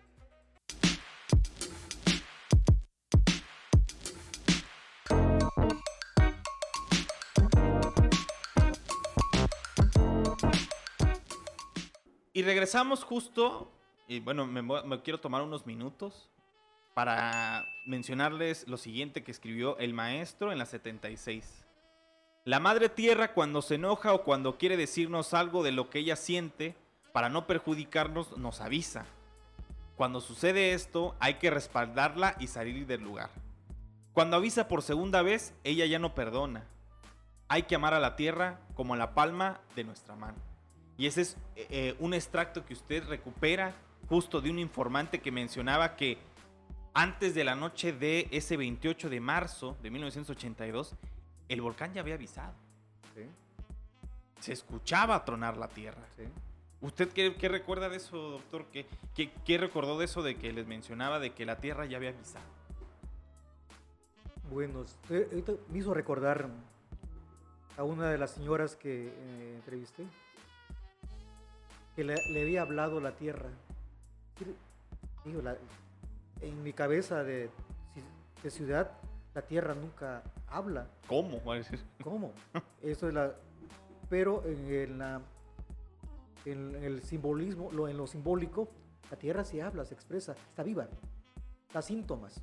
Regresamos 12.46 13.04
justo, 13.04 13.70
y 14.08 14.20
bueno, 14.20 14.46
me, 14.46 15.02
quiero 15.02 15.20
tomar 15.20 15.42
unos 15.42 15.66
minutos 15.66 16.30
para 16.94 17.66
mencionarles 17.84 18.66
lo 18.66 18.78
siguiente 18.78 19.22
que 19.22 19.30
escribió 19.30 19.76
el 19.78 19.92
maestro 19.92 20.52
en 20.52 20.58
la 20.58 20.64
76. 20.64 21.66
La 22.44 22.60
madre 22.60 22.88
tierra 22.88 23.34
cuando 23.34 23.60
se 23.60 23.74
enoja 23.74 24.14
o 24.14 24.22
cuando 24.22 24.56
quiere 24.56 24.76
decirnos 24.76 25.34
algo 25.34 25.62
de 25.62 25.72
lo 25.72 25.90
que 25.90 25.98
ella 25.98 26.16
siente, 26.16 26.74
para 27.12 27.28
no 27.28 27.46
perjudicarnos, 27.46 28.38
nos 28.38 28.60
avisa. 28.60 29.04
Cuando 29.96 30.20
sucede 30.20 30.72
esto, 30.72 31.14
hay 31.18 31.34
que 31.34 31.50
respaldarla 31.50 32.36
y 32.38 32.46
salir 32.46 32.86
del 32.86 33.02
lugar. 33.02 33.30
Cuando 34.12 34.36
avisa 34.36 34.68
por 34.68 34.82
segunda 34.82 35.22
vez, 35.22 35.52
ella 35.64 35.84
ya 35.86 35.98
no 35.98 36.14
perdona. 36.14 36.64
Hay 37.48 37.64
que 37.64 37.74
amar 37.74 37.94
a 37.94 38.00
la 38.00 38.16
tierra 38.16 38.60
como 38.74 38.96
la 38.96 39.14
palma 39.14 39.60
de 39.74 39.84
nuestra 39.84 40.14
mano. 40.16 40.38
Y 40.98 41.06
ese 41.06 41.22
es 41.22 41.36
eh, 41.56 41.66
eh, 41.70 41.96
un 41.98 42.14
extracto 42.14 42.64
que 42.64 42.72
usted 42.74 43.06
recupera 43.06 43.74
justo 44.08 44.40
de 44.40 44.50
un 44.50 44.58
informante 44.58 45.20
que 45.20 45.30
mencionaba 45.30 45.96
que 45.96 46.18
antes 46.94 47.34
de 47.34 47.44
la 47.44 47.54
noche 47.54 47.92
de 47.92 48.28
ese 48.30 48.56
28 48.56 49.10
de 49.10 49.20
marzo 49.20 49.76
de 49.82 49.90
1982, 49.90 50.94
el 51.48 51.60
volcán 51.60 51.92
ya 51.92 52.00
había 52.00 52.14
avisado. 52.14 52.54
Sí, 53.14 53.22
Se 54.40 54.52
escuchaba 54.52 55.24
tronar 55.24 55.56
la 55.56 55.68
tierra. 55.68 56.06
sí. 56.16 56.24
¿Usted 56.82 57.08
qué, 57.08 57.34
qué 57.34 57.48
recuerda 57.48 57.88
de 57.88 57.96
eso, 57.96 58.16
doctor? 58.32 58.66
¿Qué, 58.70 58.86
qué, 59.14 59.32
qué 59.46 59.56
recordó 59.56 59.98
de 59.98 60.04
eso 60.04 60.22
de 60.22 60.36
que 60.36 60.52
les 60.52 60.66
mencionaba 60.66 61.18
de 61.18 61.32
que 61.32 61.46
la 61.46 61.56
tierra 61.56 61.86
ya 61.86 61.96
había 61.96 62.10
avisado? 62.10 62.44
Bueno, 64.50 64.84
ahorita 65.10 65.52
me 65.70 65.78
hizo 65.78 65.94
recordar 65.94 66.48
a 67.76 67.82
una 67.82 68.10
de 68.10 68.18
las 68.18 68.32
señoras 68.32 68.76
que 68.76 69.08
eh, 69.08 69.54
entrevisté, 69.56 70.04
que 71.96 72.04
le, 72.04 72.14
le 72.30 72.42
había 72.42 72.62
hablado 72.62 73.00
la 73.00 73.12
tierra. 73.16 73.48
Y, 75.24 75.28
digo, 75.28 75.42
la- 75.42 75.56
en 76.42 76.62
mi 76.62 76.72
cabeza 76.72 77.24
de, 77.24 77.46
ci- 77.94 78.42
de 78.42 78.50
ciudad, 78.50 78.92
la 79.34 79.42
tierra 79.42 79.74
nunca 79.74 80.22
habla. 80.48 80.86
¿Cómo? 81.08 81.42
Va 81.42 81.54
a 81.54 81.56
decir. 81.58 81.80
¿Cómo? 82.04 82.32
Eso 82.82 83.08
es 83.08 83.14
la. 83.14 83.34
Pero 84.10 84.44
en, 84.46 84.98
la- 84.98 85.20
en 86.44 86.74
el 86.76 87.02
simbolismo, 87.02 87.72
lo, 87.72 87.88
en 87.88 87.96
lo 87.96 88.06
simbólico, 88.06 88.68
la 89.10 89.16
tierra 89.16 89.42
sí 89.44 89.60
habla, 89.60 89.84
se 89.84 89.94
expresa, 89.94 90.32
está 90.50 90.62
viva, 90.62 90.86
da 91.72 91.82
síntomas. 91.82 92.40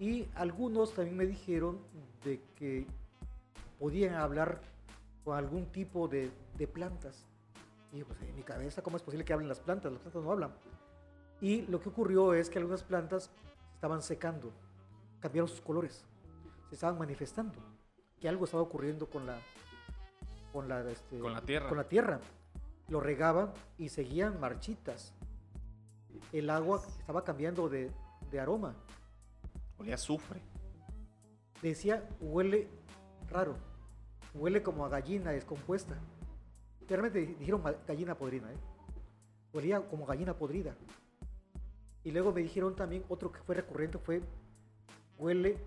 Y 0.00 0.26
algunos 0.36 0.94
también 0.94 1.16
me 1.16 1.26
dijeron 1.26 1.78
de 2.24 2.40
que 2.56 2.86
podían 3.78 4.14
hablar 4.14 4.60
con 5.24 5.36
algún 5.36 5.66
tipo 5.66 6.08
de, 6.08 6.30
de 6.56 6.66
plantas. 6.66 7.24
Y 7.92 8.04
pues 8.04 8.20
en 8.22 8.34
mi 8.34 8.42
cabeza, 8.42 8.82
¿cómo 8.82 8.96
es 8.96 9.02
posible 9.02 9.24
que 9.24 9.32
hablen 9.32 9.48
las 9.48 9.60
plantas? 9.60 9.92
Las 9.92 10.00
plantas 10.00 10.22
no 10.22 10.30
hablan. 10.30 10.52
Y 11.40 11.62
lo 11.62 11.80
que 11.80 11.88
ocurrió 11.88 12.34
es 12.34 12.50
que 12.50 12.58
algunas 12.58 12.82
plantas 12.82 13.30
estaban 13.74 14.02
secando, 14.02 14.52
cambiaron 15.20 15.48
sus 15.48 15.60
colores, 15.60 16.04
se 16.68 16.74
estaban 16.74 16.98
manifestando, 16.98 17.58
que 18.20 18.28
algo 18.28 18.44
estaba 18.44 18.62
ocurriendo 18.62 19.08
con 19.08 19.26
la, 19.26 19.38
con 20.52 20.68
la, 20.68 20.80
este, 20.90 21.18
Con 21.18 21.32
la 21.32 21.42
tierra. 21.42 21.68
Con 21.68 21.78
la 21.78 21.88
tierra. 21.88 22.20
Lo 22.88 23.00
regaban 23.00 23.52
y 23.76 23.88
seguían 23.90 24.40
marchitas. 24.40 25.12
El 26.32 26.50
agua 26.50 26.82
estaba 26.98 27.22
cambiando 27.22 27.68
de, 27.68 27.92
de 28.30 28.40
aroma. 28.40 28.74
Olía 29.78 29.94
azufre. 29.94 30.40
Decía, 31.62 32.08
huele 32.20 32.68
raro, 33.30 33.56
huele 34.34 34.62
como 34.62 34.84
a 34.84 34.88
gallina 34.88 35.30
descompuesta. 35.30 35.96
Realmente 36.88 37.18
di- 37.20 37.34
dijeron 37.34 37.62
gallina 37.86 38.14
podrida, 38.14 38.50
¿eh? 38.52 38.56
Olía 39.52 39.80
como 39.80 40.06
gallina 40.06 40.34
podrida. 40.34 40.74
Y 42.04 42.10
luego 42.12 42.32
me 42.32 42.40
dijeron 42.42 42.74
también, 42.74 43.04
otro 43.08 43.30
que 43.32 43.40
fue 43.40 43.54
recurrente 43.54 43.98
fue, 43.98 44.22
huele 45.18 45.58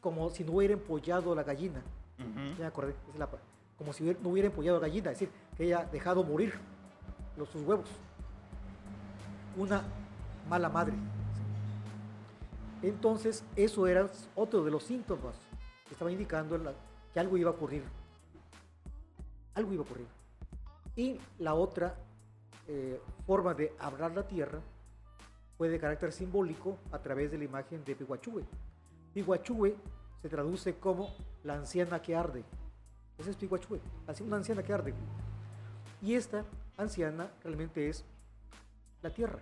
como 0.00 0.28
si 0.30 0.44
no 0.44 0.52
hubiera 0.52 0.74
empollado 0.74 1.34
la 1.34 1.42
gallina. 1.42 1.82
Ya 2.18 2.58
me 2.60 2.66
acordé, 2.66 2.94
es 3.12 3.18
la 3.18 3.28
como 3.78 3.92
si 3.92 4.04
no 4.04 4.28
hubiera 4.28 4.48
empollado 4.48 4.78
la 4.80 4.86
gallina, 4.88 5.10
es 5.10 5.18
decir, 5.18 5.34
que 5.56 5.64
haya 5.64 5.84
dejado 5.86 6.22
morir 6.22 6.54
los, 7.36 7.48
sus 7.48 7.62
huevos. 7.62 7.88
Una 9.56 9.82
mala 10.48 10.68
madre. 10.68 10.94
Entonces, 12.82 13.44
eso 13.56 13.86
era 13.86 14.08
otro 14.34 14.64
de 14.64 14.70
los 14.70 14.82
síntomas 14.84 15.34
que 15.86 15.94
estaba 15.94 16.10
indicando 16.10 16.58
la- 16.58 16.74
que 17.12 17.20
algo 17.20 17.36
iba 17.36 17.50
a 17.50 17.54
ocurrir. 17.54 17.84
Algo 19.54 19.72
iba 19.72 19.82
a 19.82 19.86
ocurrir. 19.86 20.06
Y 20.94 21.18
la 21.38 21.54
otra 21.54 21.94
eh, 22.68 23.00
forma 23.26 23.54
de 23.54 23.74
hablar 23.78 24.12
la 24.12 24.26
tierra 24.26 24.60
fue 25.56 25.68
de 25.68 25.78
carácter 25.78 26.12
simbólico 26.12 26.78
a 26.90 26.98
través 26.98 27.30
de 27.30 27.38
la 27.38 27.44
imagen 27.44 27.84
de 27.84 27.94
Pihuachue. 27.94 28.44
Pihuachue 29.14 29.76
se 30.20 30.28
traduce 30.28 30.74
como 30.76 31.14
la 31.44 31.54
anciana 31.54 32.00
que 32.00 32.14
arde. 32.14 32.44
Ese 33.18 33.30
es 33.30 33.36
Pihuachue, 33.36 33.80
así 34.06 34.22
una 34.22 34.36
anciana 34.36 34.62
que 34.62 34.72
arde. 34.72 34.94
Y 36.00 36.14
esta 36.14 36.44
anciana 36.76 37.30
realmente 37.42 37.88
es 37.88 38.04
la 39.02 39.10
tierra. 39.10 39.40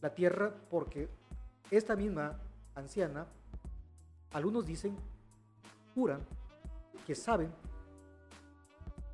La 0.00 0.14
tierra 0.14 0.52
porque 0.70 1.08
esta 1.70 1.96
misma 1.96 2.38
anciana, 2.74 3.26
algunos 4.32 4.66
dicen, 4.66 4.96
juran, 5.94 6.20
que 7.06 7.14
saben 7.14 7.52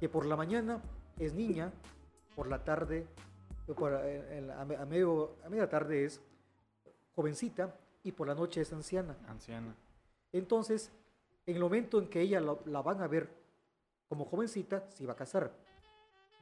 que 0.01 0.09
por 0.09 0.25
la 0.27 0.35
mañana 0.35 0.81
es 1.19 1.35
niña, 1.35 1.71
por 2.35 2.49
la 2.49 2.65
tarde, 2.65 3.07
por, 3.77 3.93
eh, 4.03 4.43
la- 4.47 4.57
a, 4.57 4.63
a 4.63 4.87
medio, 4.87 5.37
a 5.45 5.49
media 5.51 5.69
tarde 5.69 6.05
es 6.05 6.21
jovencita 7.15 7.75
y 8.03 8.13
por 8.13 8.27
la 8.27 8.35
noche 8.35 8.63
es 8.63 8.73
anciana. 8.73 9.15
Anciana. 9.29 9.75
Entonces, 10.33 10.91
en 11.47 11.57
el 11.57 11.61
momento 11.63 11.99
en 11.99 12.09
que 12.09 12.21
ella 12.23 12.41
lo- 12.41 12.61
la 12.65 12.81
van 12.83 13.01
a 13.03 13.07
ver 13.07 13.29
como 14.09 14.25
jovencita, 14.25 14.91
se 14.91 15.05
iba 15.05 15.13
a 15.13 15.17
casar. 15.17 15.53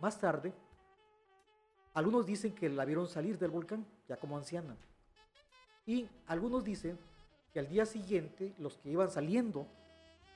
Más 0.00 0.18
tarde, 0.20 0.52
algunos 1.94 2.24
dicen 2.26 2.54
que 2.54 2.68
la 2.68 2.84
vieron 2.84 3.08
salir 3.08 3.38
del 3.38 3.50
volcán 3.50 3.84
ya 4.08 4.16
como 4.16 4.36
anciana. 4.36 4.76
Y 5.84 6.08
algunos 6.26 6.62
dicen 6.64 6.98
que 7.52 7.58
al 7.58 7.68
día 7.68 7.84
siguiente, 7.86 8.54
los 8.58 8.76
que 8.78 8.90
iban 8.90 9.10
saliendo 9.10 9.66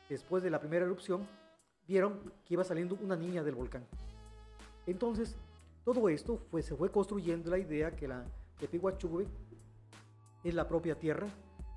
después 0.09 0.43
de 0.43 0.51
la 0.51 0.59
primera 0.61 0.85
erupción, 0.85 1.27
vieron 1.87 2.33
que 2.45 2.55
iba 2.55 2.65
saliendo 2.65 2.97
una 3.03 3.17
niña 3.17 3.43
del 3.43 3.55
volcán. 3.55 3.85
Entonces, 4.87 5.37
todo 5.85 6.09
esto 6.09 6.39
fue, 6.51 6.63
se 6.63 6.75
fue 6.75 6.91
construyendo 6.91 7.51
la 7.51 7.59
idea 7.59 7.91
que 7.95 8.09
la 8.09 8.25
de 8.61 8.69
Pihuachube 8.69 9.27
es 10.45 10.55
la 10.55 10.67
propia 10.69 10.99
tierra, 10.99 11.27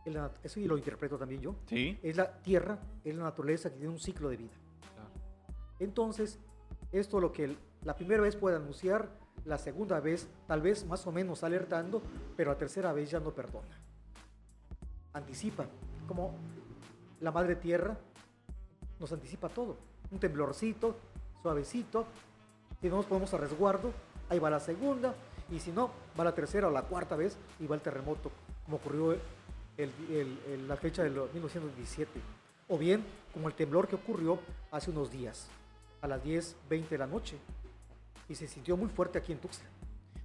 es 0.05 0.13
la 0.13 0.29
nat- 0.29 0.39
eso 0.43 0.59
y 0.59 0.67
lo 0.67 0.77
interpreto 0.77 1.17
también 1.17 1.41
yo, 1.41 1.55
Sí. 1.67 1.99
es 2.03 2.15
la 2.15 2.31
tierra, 2.41 2.79
es 3.03 3.15
la 3.15 3.23
naturaleza 3.23 3.69
que 3.71 3.77
tiene 3.77 3.91
un 3.91 3.99
ciclo 3.99 4.29
de 4.29 4.37
vida. 4.37 4.53
Entonces, 5.79 6.39
esto 6.91 7.19
lo 7.19 7.31
que 7.31 7.45
el- 7.45 7.57
La 7.83 7.95
primera 7.95 8.23
vez 8.23 8.35
puede 8.35 8.55
anunciar, 8.55 9.09
la 9.43 9.59
segunda 9.59 9.99
vez 9.99 10.27
tal 10.47 10.59
vez 10.59 10.87
más 10.87 11.05
o 11.05 11.11
menos 11.11 11.43
alertando, 11.43 12.01
pero 12.35 12.51
la 12.51 12.57
tercera 12.57 12.91
vez 12.93 13.11
ya 13.11 13.19
no 13.19 13.31
perdona. 13.31 13.77
Anticipa, 15.13 15.67
como 16.07 16.33
la 17.21 17.31
madre 17.31 17.55
tierra 17.55 17.95
nos 18.99 19.11
anticipa 19.13 19.49
todo. 19.49 19.77
Un 20.15 20.21
temblorcito, 20.21 20.95
suavecito, 21.41 22.05
si 22.79 22.87
no 22.87 22.95
nos 22.95 23.05
ponemos 23.05 23.33
a 23.33 23.37
resguardo, 23.37 23.91
ahí 24.29 24.39
va 24.39 24.49
la 24.49 24.61
segunda, 24.61 25.13
y 25.51 25.59
si 25.59 25.73
no, 25.73 25.91
va 26.17 26.23
la 26.23 26.33
tercera 26.33 26.69
o 26.69 26.71
la 26.71 26.83
cuarta 26.83 27.17
vez 27.17 27.37
y 27.59 27.67
va 27.67 27.75
el 27.75 27.81
terremoto, 27.81 28.31
como 28.63 28.77
ocurrió 28.77 29.11
el, 29.11 29.19
el, 30.09 30.39
el, 30.47 30.67
la 30.69 30.77
fecha 30.77 31.03
de 31.03 31.09
1917. 31.09 32.09
O 32.69 32.77
bien, 32.77 33.03
como 33.33 33.49
el 33.49 33.55
temblor 33.55 33.89
que 33.89 33.95
ocurrió 33.95 34.39
hace 34.71 34.89
unos 34.89 35.11
días, 35.11 35.49
a 36.01 36.07
las 36.07 36.23
10.20 36.23 36.87
de 36.87 36.97
la 36.97 37.07
noche, 37.07 37.37
y 38.29 38.35
se 38.35 38.47
sintió 38.47 38.77
muy 38.77 38.87
fuerte 38.87 39.17
aquí 39.17 39.33
en 39.33 39.39
Tuxtla. 39.39 39.67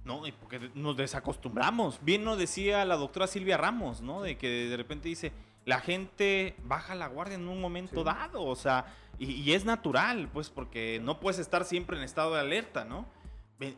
No, 0.05 0.25
y 0.25 0.31
porque 0.31 0.71
nos 0.73 0.95
desacostumbramos. 0.95 1.99
Bien 2.01 2.23
nos 2.23 2.37
decía 2.37 2.85
la 2.85 2.95
doctora 2.95 3.27
Silvia 3.27 3.57
Ramos, 3.57 4.01
¿no? 4.01 4.21
De 4.21 4.37
que 4.37 4.47
de 4.69 4.77
repente 4.77 5.09
dice, 5.09 5.33
la 5.65 5.81
gente 5.81 6.55
baja 6.63 6.95
la 6.95 7.07
guardia 7.07 7.35
en 7.35 7.45
un 7.49 7.59
momento 7.59 7.97
Sí. 7.97 8.03
dado, 8.05 8.41
o 8.45 8.55
sea, 8.55 8.85
y, 9.25 9.31
y 9.33 9.53
es 9.53 9.65
natural, 9.65 10.29
pues, 10.33 10.49
porque 10.49 10.99
no 11.03 11.19
puedes 11.19 11.39
estar 11.39 11.65
siempre 11.65 11.97
en 11.97 12.03
estado 12.03 12.33
de 12.33 12.39
alerta, 12.41 12.85
¿no? 12.85 13.05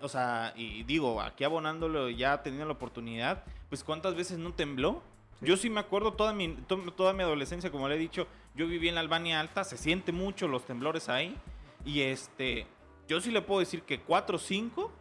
O 0.01 0.07
sea, 0.07 0.53
y 0.55 0.83
digo, 0.83 1.21
aquí 1.21 1.43
abonándolo, 1.43 2.09
ya 2.09 2.41
teniendo 2.41 2.65
la 2.67 2.73
oportunidad, 2.73 3.43
pues, 3.69 3.83
¿cuántas 3.83 4.15
veces 4.15 4.37
no 4.37 4.53
tembló? 4.53 5.01
Sí. 5.39 5.45
Yo 5.47 5.57
sí 5.57 5.69
me 5.69 5.81
acuerdo 5.81 6.13
toda 6.13 6.31
mi, 6.33 6.47
to- 6.67 6.91
toda 6.93 7.11
mi 7.11 7.23
adolescencia, 7.23 7.69
como 7.69 7.89
le 7.89 7.95
he 7.95 7.99
dicho, 7.99 8.27
yo 8.55 8.65
viví 8.67 8.87
en 8.87 8.95
la 8.95 9.01
Albania 9.01 9.39
Alta, 9.41 9.63
se 9.65 9.77
siente 9.77 10.11
mucho 10.13 10.47
los 10.47 10.65
temblores 10.65 11.09
ahí, 11.09 11.35
y 11.83 11.99
este, 12.01 12.65
yo 13.09 13.19
sí 13.19 13.29
le 13.31 13.41
puedo 13.41 13.59
decir 13.59 13.81
que 13.81 13.99
4 13.99 14.37
o 14.37 14.39
5, 14.39 14.91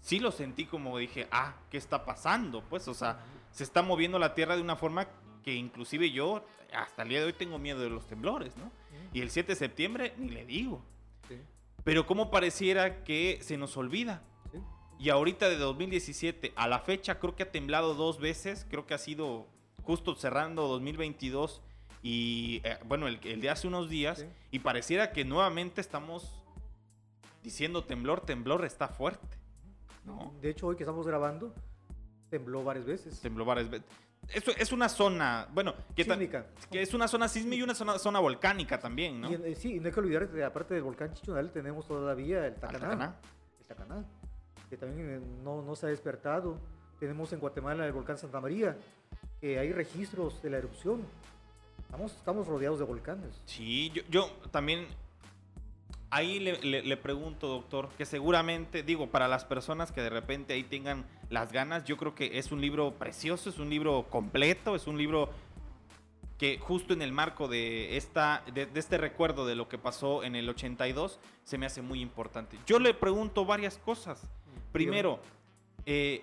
sí 0.00 0.18
lo 0.18 0.32
sentí 0.32 0.64
como 0.66 0.98
dije, 0.98 1.28
ah, 1.30 1.54
¿qué 1.70 1.76
está 1.76 2.04
pasando? 2.04 2.62
Pues, 2.62 2.88
o 2.88 2.94
sea, 2.94 3.20
se 3.52 3.62
está 3.62 3.82
moviendo 3.82 4.18
la 4.18 4.34
tierra 4.34 4.56
de 4.56 4.62
una 4.62 4.74
forma 4.74 5.06
que 5.44 5.54
inclusive 5.54 6.10
yo 6.10 6.44
hasta 6.74 7.04
el 7.04 7.10
día 7.10 7.20
de 7.20 7.26
hoy 7.26 7.32
tengo 7.32 7.58
miedo 7.60 7.78
de 7.78 7.90
los 7.90 8.08
temblores, 8.08 8.56
¿no? 8.56 8.72
Y 9.12 9.20
el 9.20 9.30
7 9.30 9.52
de 9.52 9.56
septiembre 9.56 10.14
ni 10.18 10.28
le 10.30 10.44
digo. 10.44 10.82
Sí, 11.28 11.36
Pero 11.84 12.06
como 12.06 12.30
pareciera 12.30 13.04
que 13.04 13.38
se 13.42 13.56
nos 13.56 13.76
olvida. 13.76 14.22
sí. 14.52 14.58
Y 14.98 15.10
ahorita 15.10 15.48
de 15.48 15.56
2017 15.58 16.52
a 16.56 16.68
la 16.68 16.78
fecha 16.80 17.18
creo 17.18 17.34
que 17.36 17.42
ha 17.42 17.50
temblado 17.52 17.94
dos 17.94 18.18
veces, 18.18 18.66
creo 18.70 18.86
que 18.86 18.94
ha 18.94 18.98
sido 18.98 19.46
justo 19.82 20.14
cerrando 20.14 20.66
2022 20.68 21.60
y 22.02 22.60
eh, 22.64 22.78
bueno, 22.86 23.06
el, 23.08 23.20
el 23.24 23.40
de 23.40 23.50
hace 23.50 23.66
unos 23.68 23.88
días 23.90 24.18
Sí. 24.20 24.26
y 24.52 24.58
pareciera 24.60 25.12
que 25.12 25.24
nuevamente 25.24 25.80
estamos 25.80 26.40
diciendo 27.42 27.84
temblor, 27.84 28.20
temblor 28.22 28.64
está 28.64 28.88
fuerte. 28.88 29.36
¿No? 30.04 30.32
De 30.40 30.50
hecho, 30.50 30.66
hoy 30.68 30.76
que 30.76 30.82
estamos 30.84 31.06
grabando, 31.06 31.52
tembló 32.30 32.62
varias 32.64 32.86
veces. 32.86 33.20
Tembló 33.20 33.44
varias 33.44 33.68
veces. 33.70 33.86
Esto 34.32 34.50
es 34.56 34.72
una 34.72 34.88
zona, 34.88 35.48
bueno, 35.52 35.74
que, 35.94 36.04
Sísmica. 36.04 36.46
que 36.70 36.82
es 36.82 36.92
una 36.94 37.08
zona 37.08 37.28
sísmica 37.28 37.56
y 37.56 37.62
una 37.62 37.74
zona, 37.74 37.98
zona 37.98 38.18
volcánica 38.18 38.78
también, 38.78 39.20
¿no? 39.20 39.30
Y, 39.30 39.34
eh, 39.34 39.54
sí, 39.54 39.74
y 39.74 39.80
no 39.80 39.86
hay 39.86 39.92
que 39.92 40.00
olvidar 40.00 40.28
que 40.28 40.42
aparte 40.42 40.74
del 40.74 40.82
volcán 40.82 41.12
Chichonal 41.14 41.52
tenemos 41.52 41.86
todavía 41.86 42.46
el 42.46 42.54
Tacaná. 42.54 42.80
Tacaná. 42.80 43.16
El 43.60 43.66
Tacaná, 43.66 44.04
que 44.68 44.76
también 44.76 45.10
eh, 45.10 45.20
no, 45.44 45.62
no 45.62 45.76
se 45.76 45.86
ha 45.86 45.88
despertado. 45.90 46.58
Tenemos 46.98 47.32
en 47.32 47.40
Guatemala 47.40 47.86
el 47.86 47.92
volcán 47.92 48.18
Santa 48.18 48.40
María, 48.40 48.76
que 49.40 49.58
hay 49.58 49.72
registros 49.72 50.42
de 50.42 50.50
la 50.50 50.58
erupción. 50.58 51.02
Estamos, 51.78 52.12
estamos 52.16 52.46
rodeados 52.48 52.78
de 52.78 52.84
volcanes. 52.84 53.42
Sí, 53.44 53.90
yo, 53.94 54.02
yo 54.10 54.30
también 54.50 54.86
ahí 56.16 56.40
le, 56.40 56.58
le- 56.62 56.82
le 56.82 56.96
pregunto, 56.96 57.46
doctor, 57.48 57.88
que 57.96 58.04
seguramente, 58.06 58.82
digo, 58.82 59.08
para 59.08 59.28
las 59.28 59.44
personas 59.44 59.92
que 59.92 60.00
de 60.02 60.10
repente 60.10 60.54
ahí 60.54 60.62
tengan 60.64 61.04
las 61.30 61.52
ganas, 61.52 61.84
yo 61.84 61.96
creo 61.96 62.14
que 62.14 62.38
es 62.38 62.52
un 62.52 62.60
libro 62.60 62.92
precioso, 62.94 63.50
es 63.50 63.58
un 63.58 63.68
libro 63.70 64.06
completo, 64.10 64.74
es 64.74 64.86
un 64.86 64.98
libro 64.98 65.30
que 66.38 66.58
justo 66.58 66.92
en 66.92 67.00
el 67.00 67.12
marco 67.12 67.48
de, 67.48 67.96
esta, 67.96 68.42
de, 68.52 68.66
de 68.66 68.78
este 68.80 68.98
recuerdo 68.98 69.46
de 69.46 69.54
lo 69.54 69.68
que 69.68 69.78
pasó 69.78 70.22
en 70.22 70.36
el 70.36 70.48
82, 70.48 71.18
se 71.44 71.56
me 71.58 71.64
hace 71.66 71.80
muy 71.80 72.00
importante. 72.02 72.58
Yo 72.66 72.78
le 72.78 72.92
pregunto 72.92 73.44
varias 73.46 73.78
cosas. 73.78 74.20
Primero, 74.72 75.18
eh, 75.86 76.22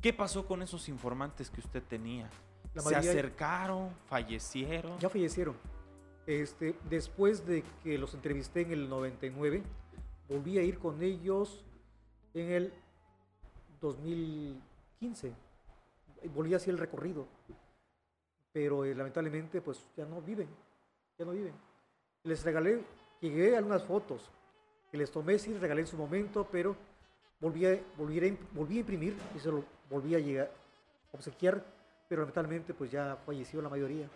¿qué 0.00 0.12
pasó 0.14 0.46
con 0.46 0.62
esos 0.62 0.88
informantes 0.88 1.50
que 1.50 1.60
usted 1.60 1.82
tenía? 1.82 2.30
¿Se 2.74 2.80
acercaron? 3.10 3.90
¿Fallecieron? 4.08 4.98
Ya 4.98 5.08
fallecieron. 5.10 5.54
Este, 6.26 6.74
después 6.88 7.46
de 7.46 7.62
que 7.82 7.98
los 7.98 8.14
entrevisté 8.14 8.62
en 8.62 8.72
el 8.72 8.88
99, 8.88 9.62
volví 10.28 10.58
a 10.58 10.62
ir 10.62 10.78
con 10.78 11.02
ellos 11.02 11.64
en 12.32 12.50
el 12.50 12.72
2015. 13.80 15.32
Y 16.22 16.28
Volví 16.28 16.54
así 16.54 16.70
el 16.70 16.78
recorrido. 16.78 17.26
Pero 18.52 18.84
eh, 18.84 18.94
lamentablemente 18.94 19.60
pues 19.60 19.84
ya 19.96 20.06
no 20.06 20.22
viven. 20.22 20.48
Ya 21.18 21.24
no 21.24 21.32
viven. 21.32 21.54
Les 22.22 22.42
regalé, 22.42 22.82
llegué 23.20 23.54
a 23.54 23.58
algunas 23.58 23.84
fotos 23.84 24.30
que 24.90 24.96
les 24.96 25.10
tomé, 25.10 25.38
sí, 25.38 25.50
les 25.50 25.60
regalé 25.60 25.82
en 25.82 25.86
su 25.86 25.96
momento, 25.96 26.48
pero 26.50 26.74
volví 27.40 27.66
a, 27.66 27.72
a, 27.72 27.78
volví 27.98 28.76
a 28.76 28.80
imprimir 28.80 29.16
y 29.36 29.38
se 29.40 29.50
lo 29.50 29.64
volví 29.90 30.14
a 30.14 30.18
llegar, 30.18 30.50
obsequiar, 31.12 31.62
pero 32.08 32.22
lamentablemente 32.22 32.72
pues 32.72 32.90
ya 32.90 33.16
falleció 33.26 33.60
la 33.60 33.68
mayoría. 33.68 34.08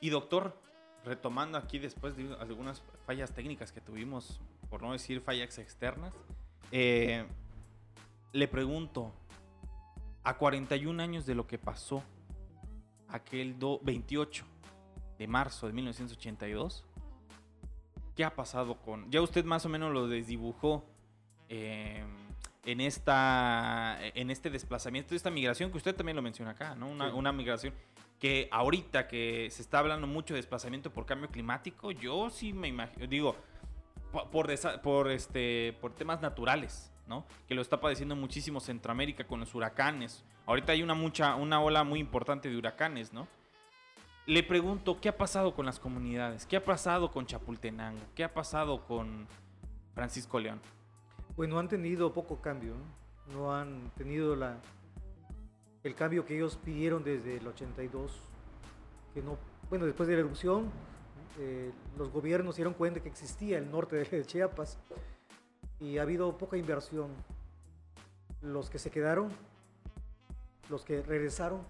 Y 0.00 0.10
doctor, 0.10 0.58
retomando 1.04 1.56
aquí 1.58 1.78
después 1.78 2.16
de 2.16 2.34
algunas 2.40 2.82
fallas 3.06 3.32
técnicas 3.32 3.72
que 3.72 3.80
tuvimos, 3.80 4.40
por 4.68 4.82
no 4.82 4.92
decir 4.92 5.20
fallas 5.20 5.58
externas, 5.58 6.12
eh, 6.72 7.24
le 8.32 8.48
pregunto, 8.48 9.12
a 10.24 10.36
41 10.36 11.02
años 11.02 11.24
de 11.26 11.34
lo 11.34 11.46
que 11.46 11.58
pasó, 11.58 12.02
aquel 13.08 13.58
do- 13.58 13.80
28 13.82 14.44
de 15.18 15.26
marzo 15.28 15.66
de 15.68 15.72
1982, 15.72 16.84
¿qué 18.14 18.24
ha 18.24 18.34
pasado 18.34 18.76
con... 18.82 19.10
Ya 19.10 19.22
usted 19.22 19.44
más 19.44 19.64
o 19.64 19.68
menos 19.68 19.92
lo 19.92 20.08
desdibujó 20.08 20.84
eh, 21.48 22.04
en, 22.64 22.80
esta, 22.80 23.96
en 24.00 24.30
este 24.30 24.50
desplazamiento, 24.50 25.14
esta 25.14 25.30
migración 25.30 25.70
que 25.70 25.76
usted 25.78 25.94
también 25.94 26.16
lo 26.16 26.22
menciona 26.22 26.50
acá, 26.50 26.74
¿no? 26.74 26.88
Una, 26.88 27.10
Sí. 27.10 27.16
una 27.16 27.32
migración 27.32 27.72
ahorita 28.50 29.08
que 29.08 29.48
se 29.50 29.62
está 29.62 29.78
hablando 29.80 30.06
mucho 30.06 30.34
de 30.34 30.38
desplazamiento 30.38 30.92
por 30.92 31.06
cambio 31.06 31.28
climático, 31.28 31.90
yo 31.90 32.30
sí 32.30 32.52
me 32.52 32.68
imagino, 32.68 33.06
digo, 33.06 33.36
po- 34.12 34.30
por, 34.30 34.48
por, 34.82 35.10
este, 35.10 35.76
por 35.80 35.92
temas 35.92 36.20
naturales, 36.20 36.92
¿no? 37.06 37.24
Que 37.48 37.54
lo 37.54 37.62
está 37.62 37.80
padeciendo 37.80 38.16
muchísimo 38.16 38.60
Centroamérica 38.60 39.24
con 39.26 39.40
los 39.40 39.54
huracanes. 39.54 40.24
Ahorita 40.46 40.72
hay 40.72 40.82
una, 40.82 40.94
mucha, 40.94 41.34
una 41.34 41.60
ola 41.60 41.84
muy 41.84 42.00
importante 42.00 42.48
de 42.48 42.56
huracanes, 42.56 43.12
¿no? 43.12 43.26
Le 44.26 44.42
pregunto, 44.42 45.00
¿qué 45.00 45.08
ha 45.08 45.16
pasado 45.16 45.54
con 45.54 45.66
las 45.66 45.78
comunidades? 45.78 46.46
¿Qué 46.46 46.56
ha 46.56 46.64
pasado 46.64 47.10
con 47.12 47.26
Chapultenango? 47.26 48.00
¿Qué 48.14 48.24
ha 48.24 48.34
pasado 48.34 48.84
con 48.84 49.26
Francisco 49.94 50.40
León? 50.40 50.60
Bueno, 51.36 51.58
han 51.58 51.68
tenido 51.68 52.12
poco 52.12 52.40
cambio, 52.40 52.74
¿no? 52.74 53.34
No 53.34 53.54
han 53.54 53.90
tenido 53.96 54.34
la, 54.36 54.58
el 55.86 55.94
cambio 55.94 56.24
que 56.24 56.36
ellos 56.36 56.58
pidieron 56.64 57.02
desde 57.04 57.36
el 57.36 57.46
82, 57.46 58.12
que 59.14 59.22
no, 59.22 59.36
bueno, 59.70 59.84
después 59.86 60.08
de 60.08 60.14
la 60.14 60.20
erupción, 60.20 60.70
eh, 61.38 61.70
los 61.98 62.10
gobiernos 62.10 62.54
se 62.54 62.60
dieron 62.60 62.74
cuenta 62.74 63.00
que 63.00 63.08
existía 63.08 63.58
el 63.58 63.70
norte 63.70 63.96
de 63.96 64.24
Chiapas 64.26 64.78
y 65.80 65.98
ha 65.98 66.02
habido 66.02 66.36
poca 66.38 66.56
inversión. 66.56 67.08
Los 68.42 68.70
que 68.70 68.78
se 68.78 68.90
quedaron, 68.90 69.28
los 70.70 70.84
que 70.84 71.02
regresaron, 71.02 71.60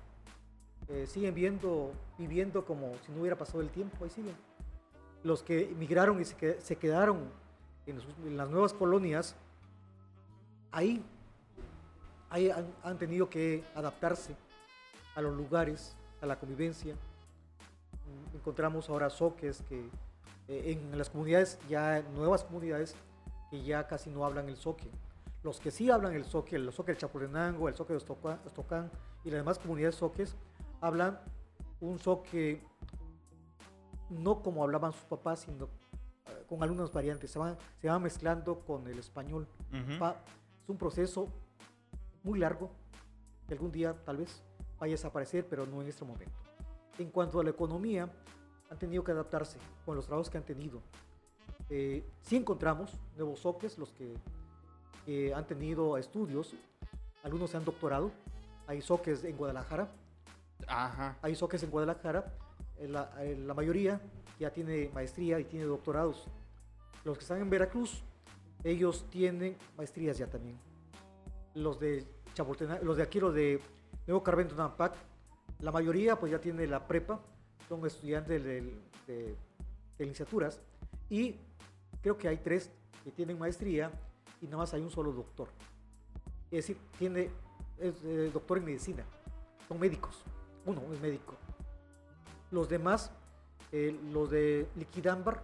eh, 0.89 1.07
siguen 1.07 1.35
viendo, 1.35 1.93
viviendo 2.19 2.65
como 2.65 2.93
si 3.05 3.13
no 3.13 3.21
hubiera 3.21 3.37
pasado 3.37 3.61
el 3.61 3.71
tiempo, 3.71 4.05
ahí 4.05 4.11
siguen. 4.11 4.37
Los 5.25 5.43
que 5.43 5.71
emigraron 5.71 6.21
y 6.21 6.25
se, 6.25 6.37
que- 6.37 6.61
se 6.61 6.77
quedaron 6.77 7.29
en 7.87 8.37
las 8.37 8.49
nuevas 8.51 8.73
colonias, 8.73 9.35
ahí, 10.73 11.05
ahí 12.37 12.51
han, 12.51 12.67
han 12.83 12.99
tenido 12.99 13.29
que 13.31 13.65
adaptarse 13.75 14.37
a 15.15 15.21
los 15.23 15.35
lugares, 15.35 15.97
a 16.21 16.27
la 16.27 16.39
convivencia. 16.39 16.95
Mm, 16.95 18.37
Encontramos 18.37 18.89
ahora 18.91 19.09
soques 19.11 19.63
que 19.69 19.89
eh, 20.49 20.73
en 20.91 20.97
las 20.99 21.11
comunidades, 21.11 21.59
ya 21.69 22.03
nuevas 22.15 22.45
comunidades, 22.45 22.95
que 23.51 23.63
ya 23.63 23.87
casi 23.87 24.11
no 24.11 24.25
hablan 24.25 24.49
el 24.49 24.57
soque. 24.57 24.91
Los 25.43 25.61
que 25.61 25.71
sí 25.71 25.91
hablan 25.91 26.13
el 26.15 26.25
soque, 26.25 26.57
el 26.57 26.73
soque 26.73 26.93
del 26.93 27.01
Chapurenango, 27.01 27.69
el 27.69 27.75
soque 27.75 27.93
de 27.95 27.99
Estocán 27.99 28.91
y 29.25 29.31
las 29.31 29.39
demás 29.41 29.59
comunidades 29.59 29.95
soques, 29.95 30.35
hablan 30.81 31.19
un 31.81 31.99
soque 31.99 32.61
no 34.11 34.43
como 34.43 34.63
hablaban 34.63 34.93
sus 34.93 35.03
papás, 35.05 35.41
sino 35.41 35.65
eh, 35.65 36.45
con 36.49 36.63
algunas 36.63 36.93
variantes. 36.93 37.31
Se 37.31 37.39
van, 37.39 37.57
se 37.81 37.89
van 37.89 38.03
mezclando 38.03 38.61
con 38.61 38.87
el 38.87 38.99
español. 38.99 39.47
Ujú. 39.73 40.03
Va- 40.03 40.17
es 40.63 40.69
un 40.69 40.77
proceso 40.77 41.29
muy 42.27 42.41
largo 42.41 42.71
que 43.47 43.55
algún 43.55 43.71
día 43.71 43.95
tal 44.05 44.17
vez 44.19 44.43
vaya 44.81 44.93
a 44.93 44.97
desaparecer, 44.97 45.47
pero 45.49 45.65
no 45.65 45.81
en 45.81 45.89
este 45.89 46.05
momento. 46.05 46.35
En 46.99 47.11
cuanto 47.11 47.39
a 47.39 47.45
la 47.45 47.51
economía, 47.51 48.11
han 48.69 48.79
tenido 48.79 49.05
que 49.05 49.13
adaptarse 49.13 49.59
con 49.85 49.95
los 49.95 50.07
trabajos 50.07 50.29
que 50.29 50.37
han 50.37 50.45
tenido. 50.45 50.83
Eh, 51.71 52.05
sí 52.23 52.37
encontramos 52.37 52.93
nuevos 53.17 53.41
soques, 53.41 53.79
los 53.79 53.93
que, 53.93 54.15
que 55.05 55.33
han 55.33 55.47
tenido 55.47 55.97
estudios, 55.97 56.55
algunos 57.23 57.51
se 57.51 57.57
han 57.59 57.65
doctorado, 57.65 58.11
hay 58.67 58.83
soques 58.83 59.23
en 59.23 59.37
Guadalajara, 59.37 59.89
Ajá. 60.67 61.17
hay 61.23 61.37
soques 61.37 61.63
en 61.63 61.71
Guadalajara, 61.71 62.35
eh, 62.79 62.89
la, 62.89 63.13
eh, 63.23 63.37
la 63.37 63.55
mayoría 63.55 64.01
ya 64.41 64.53
tiene 64.53 64.91
maestría 64.93 65.39
y 65.39 65.45
tiene 65.45 65.65
doctorados. 65.67 66.27
Los 67.05 67.19
que 67.19 67.23
están 67.23 67.41
en 67.41 67.51
Veracruz, 67.51 68.03
ellos 68.65 69.07
tienen 69.11 69.57
maestrías 69.77 70.19
ya 70.19 70.27
también. 70.27 70.59
Los 71.55 71.79
de 71.79 72.16
Chapultepec, 72.37 72.83
los 72.83 72.99
de 72.99 73.03
aquí, 73.03 73.19
los 73.19 73.35
de 73.35 73.59
Nuevo 74.07 74.23
Carmen 74.23 74.47
Tonampak, 74.47 74.95
la 75.61 75.73
mayoría 75.73 76.21
pues 76.21 76.31
ya 76.31 76.39
tiene 76.39 76.67
la 76.67 76.87
prepa, 76.87 77.19
son 77.67 77.85
estudiantes 77.87 78.45
del- 78.45 78.79
de, 79.07 79.35
de 79.97 80.05
licenciaturas 80.05 80.61
y 81.09 81.37
creo 82.03 82.19
que 82.19 82.29
hay 82.29 82.37
tres 82.37 82.71
que 83.03 83.11
tienen 83.11 83.39
maestría 83.39 83.91
y 84.43 84.45
nada 84.47 84.59
más 84.59 84.75
hay 84.75 84.83
un 84.83 84.91
solo 84.91 85.13
doctor. 85.13 85.49
Es 86.51 86.67
decir, 86.67 86.77
tiene, 86.99 87.31
es 87.79 87.95
eh, 88.05 88.31
doctor 88.33 88.59
en 88.59 88.67
medicina, 88.67 89.03
son 89.67 89.81
médicos, 89.81 90.23
uno 90.67 90.83
es 90.93 91.01
médico. 91.01 91.35
Los 92.51 92.69
demás, 92.69 93.11
eh, 93.73 93.99
los 94.13 94.31
de 94.31 94.69
Liquidambar, 94.77 95.43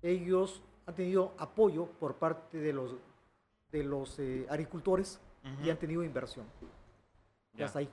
ellos 0.00 0.62
han 0.86 0.94
tenido 0.94 1.34
apoyo 1.36 1.84
por 1.86 2.14
parte 2.14 2.58
de 2.58 2.72
los, 2.72 2.94
de 3.70 3.84
los 3.84 4.18
eh, 4.18 4.46
agricultores 4.48 5.20
y 5.62 5.70
han 5.70 5.76
tenido 5.76 6.02
inversión. 6.02 6.46
Ya. 7.52 7.58
Ya 7.58 7.66
está 7.66 7.78
ahí. 7.80 7.88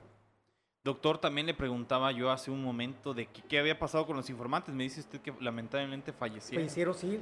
Doctor, 0.84 1.18
también 1.18 1.46
le 1.46 1.54
preguntaba 1.54 2.10
yo 2.10 2.30
hace 2.30 2.50
un 2.50 2.62
momento 2.62 3.14
de 3.14 3.26
qué 3.26 3.58
había 3.58 3.78
pasado 3.78 4.04
con 4.04 4.16
los 4.16 4.28
informantes. 4.30 4.74
Me 4.74 4.82
dice 4.82 5.00
usted 5.00 5.20
que 5.20 5.32
lamentablemente 5.40 6.12
fallecieron. 6.12 6.64
Fallecieron, 6.64 6.94
sí, 6.94 7.20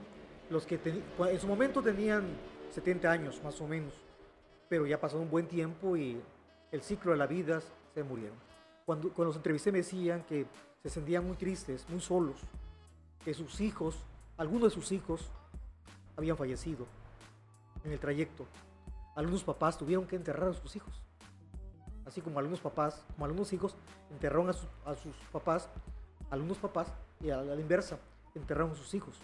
los 0.49 0.64
que 0.64 0.81
en 0.85 1.41
su 1.41 1.47
momento 1.47 1.83
tenían 1.83 2.24
70 2.70 3.11
años 3.11 3.41
más 3.45 3.61
o 3.61 3.68
menos, 3.68 3.93
pero 4.68 4.87
ya 4.87 4.99
pasó 4.99 5.18
un 5.18 5.31
buen 5.31 5.47
tiempo 5.47 5.97
y 5.97 6.20
el 6.72 6.83
ciclo 6.83 7.12
de 7.12 7.18
la 7.18 7.26
vida 7.26 7.61
se 7.95 8.03
murieron. 8.03 8.37
Cuando, 8.87 9.09
cuando 9.09 9.26
los 9.26 9.37
entrevisté 9.37 9.70
me 9.70 9.78
decían 9.78 10.24
que 10.24 10.47
se 10.83 10.89
sentían 10.89 11.26
muy 11.26 11.37
tristes, 11.37 11.87
muy 11.91 12.01
solos, 12.01 12.41
que 13.22 13.35
sus 13.35 13.61
hijos, 13.61 13.99
algunos 14.39 14.70
de 14.70 14.74
sus 14.74 14.91
hijos, 14.93 15.31
habían 16.16 16.37
fallecido 16.37 16.87
en 17.85 17.93
el 17.93 17.99
trayecto. 17.99 18.47
Algunos 19.15 19.43
papás 19.45 19.77
tuvieron 19.79 20.07
que 20.07 20.17
enterrar 20.17 20.49
a 20.51 20.53
sus 20.55 20.75
hijos. 20.77 21.03
Así 22.07 22.21
como 22.21 22.39
algunos 22.39 22.61
papás, 22.61 23.05
como 23.15 23.25
algunos 23.27 23.53
hijos 23.53 23.77
enterraron 24.11 24.49
a, 24.49 24.53
sus- 24.53 24.69
a 24.85 24.95
sus 24.95 25.15
papás, 25.33 25.69
algunos 26.31 26.59
papás, 26.59 26.93
y 27.21 27.31
a 27.31 27.37
la, 27.37 27.53
a 27.53 27.55
la 27.57 27.61
inversa, 27.61 27.99
enterraron 28.35 28.73
a 28.73 28.75
sus 28.75 28.95
hijos 28.95 29.17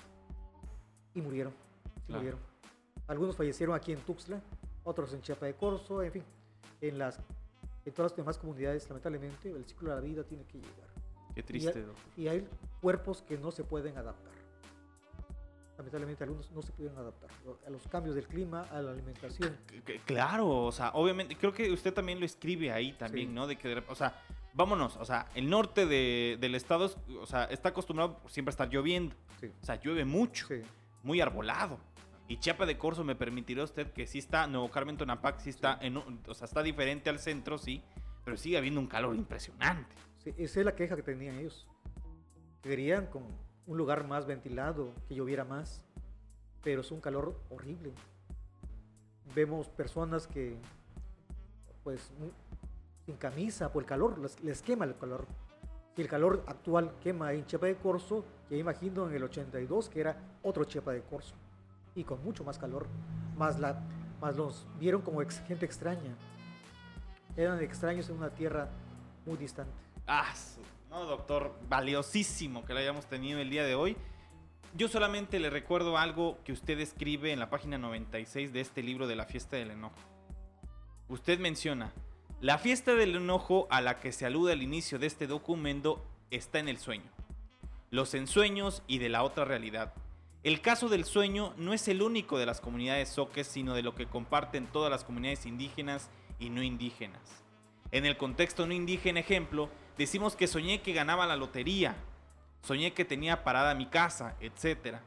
y 1.14 1.20
murieron. 1.22 1.52
Claro. 2.06 2.20
murieron. 2.20 2.40
Algunos 3.08 3.36
fallecieron 3.36 3.74
aquí 3.74 3.92
en 3.92 4.00
Tuxtla, 4.00 4.40
otros 4.84 5.12
en 5.14 5.22
Chiapa 5.22 5.46
de 5.46 5.54
Corzo, 5.54 6.02
en 6.02 6.12
fin, 6.12 6.22
en, 6.80 6.98
las, 6.98 7.18
en 7.84 7.92
todas 7.94 8.12
las 8.12 8.16
demás 8.16 8.38
comunidades, 8.38 8.88
lamentablemente, 8.88 9.50
el 9.50 9.64
ciclo 9.64 9.90
de 9.90 9.94
la 9.96 10.00
vida 10.02 10.24
tiene 10.24 10.44
que 10.44 10.58
llegar. 10.58 10.88
Qué 11.34 11.40
Y 11.40 11.42
triste, 11.44 11.78
hay- 11.78 11.84
doctor. 11.84 12.04
Y 12.16 12.28
hay 12.28 12.48
cuerpos 12.80 13.22
que 13.22 13.38
no 13.38 13.50
se 13.50 13.64
pueden 13.64 13.96
adaptar. 13.96 14.32
Lamentablemente 15.78 16.24
algunos 16.24 16.50
no 16.52 16.62
se 16.62 16.72
pueden 16.72 16.96
adaptar 16.96 17.28
a 17.66 17.70
los 17.70 17.86
cambios 17.88 18.14
del 18.14 18.26
clima, 18.26 18.62
a 18.70 18.80
la 18.80 18.92
alimentación. 18.92 19.56
Claro, 20.06 20.48
o 20.48 20.72
sea, 20.72 20.90
obviamente, 20.94 21.36
creo 21.36 21.52
que 21.52 21.70
usted 21.70 21.92
también 21.92 22.18
lo 22.18 22.24
escribe 22.24 22.72
ahí 22.72 22.92
también, 22.94 23.28
Sí. 23.28 23.34
¿no? 23.34 23.46
De 23.46 23.56
que, 23.56 23.82
o 23.86 23.94
sea, 23.94 24.22
vámonos, 24.54 24.96
o 24.96 25.04
sea, 25.04 25.26
el 25.34 25.50
norte 25.50 25.84
de- 25.84 26.38
del 26.40 26.54
estado, 26.54 26.86
es- 26.86 26.96
o 27.20 27.26
sea, 27.26 27.44
está 27.44 27.68
acostumbrado 27.70 28.20
siempre 28.26 28.50
a 28.50 28.54
estar 28.54 28.70
lloviendo. 28.70 29.14
Sí, 29.38 29.52
O 29.60 29.64
sea, 29.66 29.76
llueve 29.78 30.06
mucho, 30.06 30.46
sí, 30.46 30.62
muy 31.02 31.20
arbolado. 31.20 31.78
Y 32.26 32.38
Chiapa 32.38 32.64
de 32.64 32.78
Corzo 32.78 33.04
me 33.04 33.14
permitirá 33.14 33.62
usted 33.62 33.92
que 33.92 34.06
sí 34.06 34.18
está, 34.18 34.46
Nuevo 34.46 34.70
Carmen 34.70 34.96
Tonapac 34.96 35.38
sí 35.40 35.50
está, 35.50 35.78
en, 35.82 35.98
o 35.98 36.34
sea, 36.34 36.46
está 36.46 36.62
diferente 36.62 37.10
al 37.10 37.18
centro, 37.18 37.58
sí, 37.58 37.82
pero 38.24 38.36
sigue 38.38 38.56
habiendo 38.56 38.80
un 38.80 38.86
calor 38.88 39.14
impresionante. 39.14 39.94
sí, 40.24 40.32
Esa 40.38 40.60
es 40.60 40.66
la 40.66 40.74
queja 40.74 40.96
que 40.96 41.02
tenían 41.02 41.38
ellos. 41.38 41.68
Querían 42.62 43.06
con 43.06 43.22
un 43.66 43.76
lugar 43.76 44.06
más 44.06 44.26
ventilado, 44.26 44.92
que 45.08 45.14
lloviera 45.14 45.44
más, 45.44 45.82
pero 46.62 46.80
es 46.80 46.90
un 46.90 47.00
calor 47.00 47.38
horrible. 47.50 47.92
Vemos 49.34 49.68
personas 49.68 50.26
que, 50.26 50.56
pues, 51.82 52.12
sin 53.04 53.16
camisa 53.16 53.72
por 53.72 53.82
el 53.82 53.88
calor, 53.88 54.18
les, 54.42 54.62
quema 54.62 54.84
el 54.84 54.96
calor. 54.96 55.26
Si 55.94 56.02
el 56.02 56.08
calor 56.08 56.44
actual 56.46 56.92
quema 57.02 57.32
en 57.32 57.46
Chiapa 57.46 57.66
de 57.66 57.76
Corzo, 57.76 58.24
ya 58.50 58.56
imagino 58.56 59.08
en 59.08 59.14
el 59.14 59.24
82 59.24 59.88
que 59.88 60.00
era 60.00 60.16
otro 60.42 60.64
Chiapa 60.64 60.92
de 60.92 61.02
Corzo 61.02 61.34
y 61.94 62.04
con 62.04 62.22
mucho 62.22 62.44
más 62.44 62.58
calor, 62.58 62.86
más, 63.36 63.58
la, 63.58 63.80
más 64.20 64.36
los 64.36 64.66
vieron 64.78 65.02
como 65.02 65.20
gente 65.46 65.64
extraña. 65.64 66.14
Eran 67.36 67.60
extraños 67.62 68.08
en 68.10 68.16
una 68.16 68.30
tierra 68.30 68.68
muy 69.24 69.36
distante. 69.36 69.72
Ah, 70.06 70.32
no, 70.96 71.04
doctor, 71.04 71.54
valiosísimo 71.68 72.64
que 72.64 72.72
lo 72.72 72.78
hayamos 72.78 73.04
tenido 73.04 73.38
el 73.38 73.50
día 73.50 73.64
de 73.64 73.74
hoy. 73.74 73.98
Yo 74.74 74.88
solamente 74.88 75.38
le 75.38 75.50
recuerdo 75.50 75.98
algo 75.98 76.38
que 76.42 76.52
usted 76.52 76.80
escribe 76.80 77.32
en 77.32 77.38
la 77.38 77.50
página 77.50 77.76
96 77.76 78.50
de 78.54 78.62
este 78.62 78.82
libro 78.82 79.06
de 79.06 79.14
la 79.14 79.26
fiesta 79.26 79.56
del 79.56 79.72
enojo. 79.72 79.98
Usted 81.08 81.38
menciona, 81.38 81.92
la 82.40 82.56
fiesta 82.56 82.94
del 82.94 83.14
enojo 83.14 83.66
a 83.68 83.82
la 83.82 84.00
que 84.00 84.10
se 84.10 84.24
alude 84.24 84.52
al 84.52 84.62
inicio 84.62 84.98
de 84.98 85.06
este 85.06 85.26
documento 85.26 86.02
está 86.30 86.60
en 86.60 86.68
el 86.68 86.78
sueño, 86.78 87.10
los 87.90 88.14
ensueños 88.14 88.82
y 88.86 88.96
de 88.96 89.10
la 89.10 89.22
otra 89.22 89.44
realidad. 89.44 89.92
El 90.44 90.62
caso 90.62 90.88
del 90.88 91.04
sueño 91.04 91.52
no 91.58 91.74
es 91.74 91.88
el 91.88 92.00
único 92.00 92.38
de 92.38 92.46
las 92.46 92.62
comunidades 92.62 93.10
soques, 93.10 93.46
sino 93.46 93.74
de 93.74 93.82
lo 93.82 93.94
que 93.94 94.06
comparten 94.06 94.66
todas 94.66 94.90
las 94.90 95.04
comunidades 95.04 95.44
indígenas 95.44 96.08
y 96.38 96.48
no 96.48 96.62
indígenas. 96.62 97.44
En 97.90 98.06
el 98.06 98.16
contexto 98.16 98.66
no 98.66 98.72
indígena 98.72 99.20
ejemplo, 99.20 99.68
decimos 99.96 100.36
que 100.36 100.46
soñé 100.46 100.82
que 100.82 100.92
ganaba 100.92 101.26
la 101.26 101.36
lotería, 101.36 101.96
soñé 102.62 102.92
que 102.92 103.04
tenía 103.04 103.44
parada 103.44 103.74
mi 103.74 103.86
casa, 103.86 104.36
etc. 104.40 104.98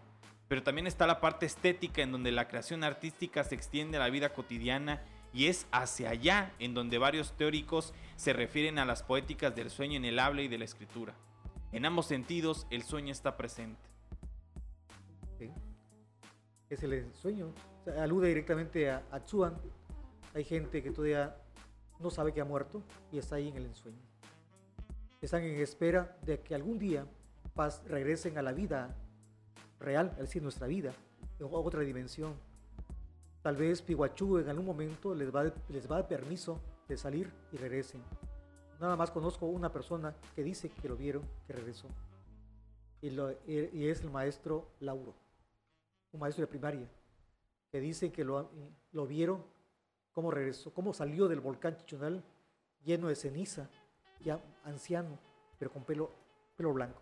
Pero 0.48 0.64
también 0.64 0.88
está 0.88 1.06
la 1.06 1.20
parte 1.20 1.46
estética 1.46 2.02
en 2.02 2.12
donde 2.12 2.32
la 2.32 2.48
creación 2.48 2.84
artística 2.84 3.44
se 3.44 3.56
extiende 3.56 3.98
a 3.98 4.02
la 4.02 4.10
vida 4.10 4.34
cotidiana 4.34 5.02
y 5.34 5.48
es 5.48 5.68
hacia 5.72 6.10
allá 6.10 6.54
en 6.60 6.74
donde 6.74 6.98
varios 6.98 7.34
teóricos 7.34 7.94
se 8.16 8.34
refieren 8.34 8.80
a 8.80 8.86
las 8.86 9.04
poéticas 9.04 9.56
del 9.56 9.70
sueño 9.70 9.98
en 9.98 10.06
el 10.06 10.20
habla 10.20 10.42
y 10.42 10.48
de 10.48 10.58
la 10.58 10.66
escritura. 10.66 11.14
En 11.72 11.86
ambos 11.86 12.08
sentidos, 12.08 12.66
el 12.72 12.84
sueño 12.84 13.12
está 13.12 13.38
presente. 13.38 13.90
Es 16.70 16.84
el 16.84 17.14
sueño. 17.16 17.54
Alude 18.00 18.28
directamente 18.28 18.92
a, 18.92 19.04
a. 19.12 19.54
Hay 20.36 20.44
gente 20.44 20.84
que 20.84 20.92
todavía 20.92 21.36
no 22.00 22.12
sabe 22.12 22.32
que 22.32 22.42
ha 22.42 22.46
muerto 22.46 22.84
y 23.12 23.18
está 23.18 23.36
ahí 23.36 23.48
en 23.48 23.58
el 23.58 23.66
ensueño. 23.66 24.09
Están 25.22 25.44
en 25.44 25.60
espera 25.60 26.18
de 26.22 26.40
que 26.42 26.56
algún 26.56 26.80
día 26.80 27.06
pas- 27.56 27.84
regresen 27.84 28.38
a 28.38 28.42
la 28.42 28.54
vida 28.54 28.96
real, 29.80 30.12
es 30.14 30.20
decir, 30.20 30.42
nuestra 30.42 30.68
vida, 30.68 30.94
en 31.40 31.48
otra 31.52 31.82
dimensión. 31.82 32.34
Tal 33.42 33.56
vez 33.56 33.82
Piguachú 33.82 34.38
en 34.38 34.50
algún 34.50 34.66
momento 34.66 35.16
les 35.16 35.34
va, 35.34 35.52
les 35.70 35.90
va 35.90 35.96
a 35.98 36.00
dar 36.00 36.08
permiso 36.08 36.60
de 36.88 36.98
salir 36.98 37.32
y 37.52 37.58
regresen. 37.58 38.02
Nada 38.80 38.96
más 38.96 39.12
conozco 39.12 39.46
una 39.46 39.72
persona 39.72 40.16
que 40.36 40.44
dice 40.44 40.70
que 40.70 40.88
lo 40.88 40.96
vieron, 40.96 41.24
que 41.48 41.54
regresó. 41.54 41.88
Y, 43.02 43.88
es 43.88 44.02
el 44.02 44.10
maestro 44.12 44.68
Lauro, 44.80 45.14
un 46.12 46.20
maestro 46.20 46.44
de 46.44 46.48
primaria, 46.48 46.90
que 47.72 47.80
dice 47.80 48.12
que 48.12 48.24
lo, 48.26 48.50
lo 48.92 49.08
vieron, 49.08 49.44
cómo 50.12 50.32
regresó, 50.32 50.74
cómo 50.74 50.94
salió 50.94 51.28
del 51.28 51.40
volcán 51.40 51.78
Chichonal 51.78 52.24
lleno 52.84 53.08
de 53.08 53.16
ceniza, 53.16 53.70
ya 54.24 54.40
anciano, 54.64 55.18
pero 55.58 55.72
con 55.72 55.84
pelo, 55.84 56.10
pelo 56.58 56.74
blanco. 56.74 57.00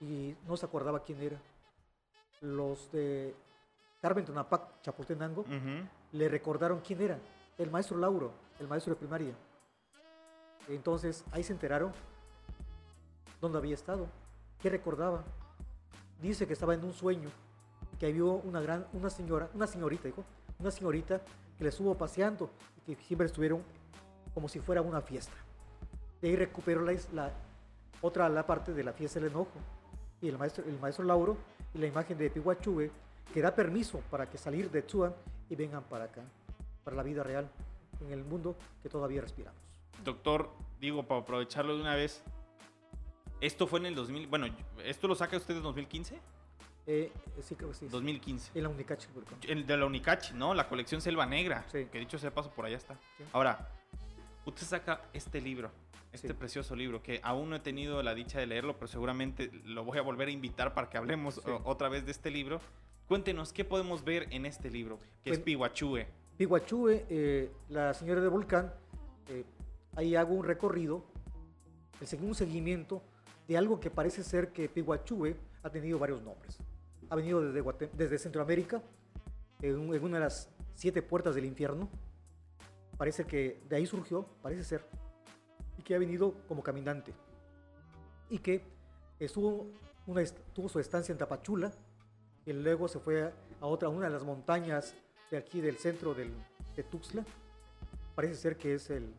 Y 0.00 0.34
no 0.46 0.56
se 0.56 0.66
acordaba 0.66 1.02
quién 1.02 1.20
era. 1.22 1.40
Los 2.40 2.90
de 2.92 3.34
Carmen 4.02 4.24
Tonapac, 4.24 4.82
Chapultenango, 4.82 5.40
Ujú. 5.42 5.88
le 6.12 6.28
recordaron 6.28 6.80
quién 6.80 7.00
era, 7.00 7.18
el 7.58 7.70
maestro 7.70 7.96
Lauro, 7.96 8.32
el 8.60 8.68
maestro 8.68 8.94
de 8.94 8.98
primaria. 8.98 9.34
Entonces 10.68 11.24
ahí 11.32 11.42
se 11.42 11.52
enteraron 11.52 11.92
dónde 13.40 13.58
había 13.58 13.74
estado, 13.74 14.06
qué 14.60 14.68
recordaba. 14.68 15.24
Dice 16.20 16.46
que 16.46 16.52
estaba 16.52 16.74
en 16.74 16.84
un 16.84 16.92
sueño, 16.92 17.30
que 17.98 18.12
vio 18.12 18.32
una 18.32 18.60
gran, 18.60 18.86
una 18.92 19.08
señora, 19.10 19.48
una 19.54 19.66
señorita, 19.66 20.04
dijo, 20.08 20.24
una 20.58 20.70
señorita 20.70 21.20
que 21.56 21.64
le 21.64 21.70
estuvo 21.70 21.94
paseando 21.94 22.50
y 22.86 22.94
que 22.94 23.02
siempre 23.02 23.26
estuvieron 23.26 23.62
como 24.34 24.48
si 24.48 24.60
fuera 24.60 24.82
una 24.82 25.00
fiesta. 25.00 25.32
De 26.20 26.28
ahí 26.28 26.36
recuperó 26.36 26.82
la, 26.82 26.94
la 27.12 27.32
otra 28.00 28.28
la 28.28 28.46
parte 28.46 28.72
de 28.72 28.84
la 28.84 28.92
fiesta 28.92 29.20
del 29.20 29.30
enojo 29.30 29.58
y 30.20 30.28
el 30.28 30.38
maestro, 30.38 30.64
el 30.66 30.78
maestro 30.78 31.04
Lauro 31.04 31.36
y 31.74 31.78
la 31.78 31.86
imagen 31.86 32.16
de 32.18 32.30
Pihuachube 32.30 32.90
que 33.32 33.40
da 33.40 33.54
permiso 33.54 34.00
para 34.10 34.28
que 34.28 34.38
salir 34.38 34.70
de 34.70 34.82
Tzuan 34.82 35.14
y 35.50 35.56
vengan 35.56 35.82
para 35.84 36.04
acá, 36.04 36.22
para 36.84 36.96
la 36.96 37.02
vida 37.02 37.22
real, 37.22 37.48
en 38.00 38.12
el 38.12 38.24
mundo 38.24 38.56
que 38.82 38.88
todavía 38.88 39.20
respiramos. 39.20 39.60
Doctor, 40.04 40.50
digo, 40.80 41.06
para 41.06 41.20
aprovecharlo 41.20 41.74
de 41.74 41.82
una 41.82 41.94
vez, 41.94 42.22
esto 43.40 43.66
fue 43.66 43.80
en 43.80 43.86
el 43.86 43.94
2000, 43.94 44.26
bueno, 44.28 44.46
esto 44.84 45.08
lo 45.08 45.14
saca 45.14 45.36
usted 45.36 45.56
en 45.56 45.62
2015. 45.62 46.20
Eh, 46.88 47.12
sí, 47.42 47.56
creo 47.56 47.70
que 47.70 47.74
sí. 47.74 47.88
2015. 47.88 48.52
En 48.54 48.62
la 48.62 48.70
ejemplo. 48.70 49.24
El 49.42 49.66
de 49.66 49.76
la 49.76 49.86
Unicachi, 49.86 50.34
¿no? 50.34 50.54
La 50.54 50.68
colección 50.68 51.00
Selva 51.00 51.26
Negra. 51.26 51.66
Sí. 51.72 51.86
Que 51.90 51.98
dicho 51.98 52.16
sea 52.16 52.32
paso, 52.32 52.50
por 52.50 52.64
allá 52.64 52.76
está. 52.76 52.94
Sí. 53.18 53.24
Ahora, 53.32 53.68
usted 54.44 54.64
saca 54.64 55.02
este 55.12 55.40
libro, 55.40 55.70
este 56.16 56.28
Sí. 56.28 56.34
precioso 56.34 56.74
libro, 56.74 57.02
que 57.02 57.20
aún 57.22 57.50
no 57.50 57.56
he 57.56 57.60
tenido 57.60 58.02
la 58.02 58.14
dicha 58.14 58.38
de 58.40 58.46
leerlo, 58.46 58.74
pero 58.74 58.88
seguramente 58.88 59.50
lo 59.64 59.84
voy 59.84 59.98
a 59.98 60.02
volver 60.02 60.28
a 60.28 60.30
invitar 60.32 60.74
para 60.74 60.90
que 60.90 60.98
hablemos 60.98 61.36
Sí. 61.36 61.50
otra 61.64 61.88
vez 61.88 62.04
de 62.04 62.10
este 62.10 62.30
libro. 62.30 62.60
Cuéntenos, 63.06 63.52
¿qué 63.52 63.64
podemos 63.64 64.04
ver 64.04 64.26
en 64.30 64.46
este 64.46 64.68
libro? 64.70 64.98
Que 65.22 65.30
es 65.30 65.36
Bueno, 65.38 65.44
Pihuachue. 65.44 66.06
Piguachue, 66.36 67.06
eh, 67.08 67.50
la 67.68 67.94
señora 67.94 68.20
del 68.20 68.30
volcán, 68.30 68.74
eh, 69.28 69.44
ahí 69.94 70.16
hago 70.16 70.34
un 70.34 70.44
recorrido, 70.44 71.04
un 72.20 72.34
seguimiento 72.34 73.02
de 73.48 73.56
algo 73.56 73.78
que 73.80 73.90
parece 73.90 74.22
ser 74.24 74.52
que 74.52 74.68
Piguachue 74.68 75.36
ha 75.62 75.70
tenido 75.70 75.98
varios 75.98 76.20
nombres. 76.22 76.58
Ha 77.08 77.14
venido 77.16 77.40
desde, 77.40 77.88
desde 77.94 78.18
Centroamérica, 78.18 78.82
en, 79.62 79.94
en 79.94 80.04
una 80.04 80.18
de 80.18 80.24
las 80.24 80.50
siete 80.74 81.00
puertas 81.00 81.34
del 81.36 81.44
infierno. 81.44 81.88
Parece 82.98 83.24
que 83.24 83.62
de 83.68 83.76
ahí 83.76 83.86
surgió, 83.86 84.26
parece 84.42 84.64
ser, 84.64 84.84
que 85.86 85.94
ha 85.94 85.98
venido 86.00 86.34
como 86.48 86.64
caminante. 86.64 87.14
Y 88.28 88.40
que 88.40 88.60
estuvo 89.20 89.68
una, 90.08 90.22
tuvo 90.52 90.68
su 90.68 90.80
estancia 90.80 91.12
en 91.12 91.18
Tapachula, 91.18 91.72
y 92.44 92.52
luego 92.52 92.88
se 92.88 92.98
fue 92.98 93.32
a, 93.60 93.66
otra, 93.66 93.88
una 93.88 94.06
de 94.06 94.12
las 94.12 94.24
montañas 94.24 94.94
de 95.30 95.36
aquí 95.36 95.60
del 95.60 95.78
centro 95.78 96.12
de 96.12 96.28
Tuxtla. 96.90 97.24
Parece 98.16 98.34
ser 98.34 98.56
que 98.56 98.74
es 98.74 98.90
el. 98.90 99.14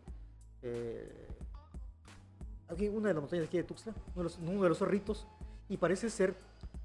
eh, 0.62 1.28
aquí, 2.68 2.90
una 2.90 3.08
de 3.08 3.14
las 3.14 3.22
montañas 3.22 3.44
de 3.44 3.48
aquí 3.48 3.58
de 3.58 3.64
Tuxtla, 3.64 3.94
uno 4.16 4.62
de, 4.62 4.70
los, 4.70 4.82
uno. 4.82 5.26
Y 5.70 5.78
parece 5.78 6.10
ser 6.10 6.36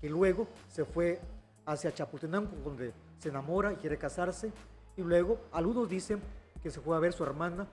que 0.01 0.09
luego 0.09 0.47
se 0.68 0.85
fue 0.85 1.20
hacia 1.66 1.93
Chapultenango, 1.93 2.51
donde 2.64 2.93
se 3.18 3.30
enamora 3.30 3.72
y 3.72 3.76
quiere 3.76 3.99
casarse. 3.99 4.53
Y 4.97 5.03
luego, 5.03 5.41
algunos 5.51 5.89
dicen 5.89 6.20
que 6.62 6.70
se 6.70 6.80
fue 6.80 6.97
a 6.97 7.01
ver 7.01 7.12
su 7.12 7.24
hermana 7.24 7.66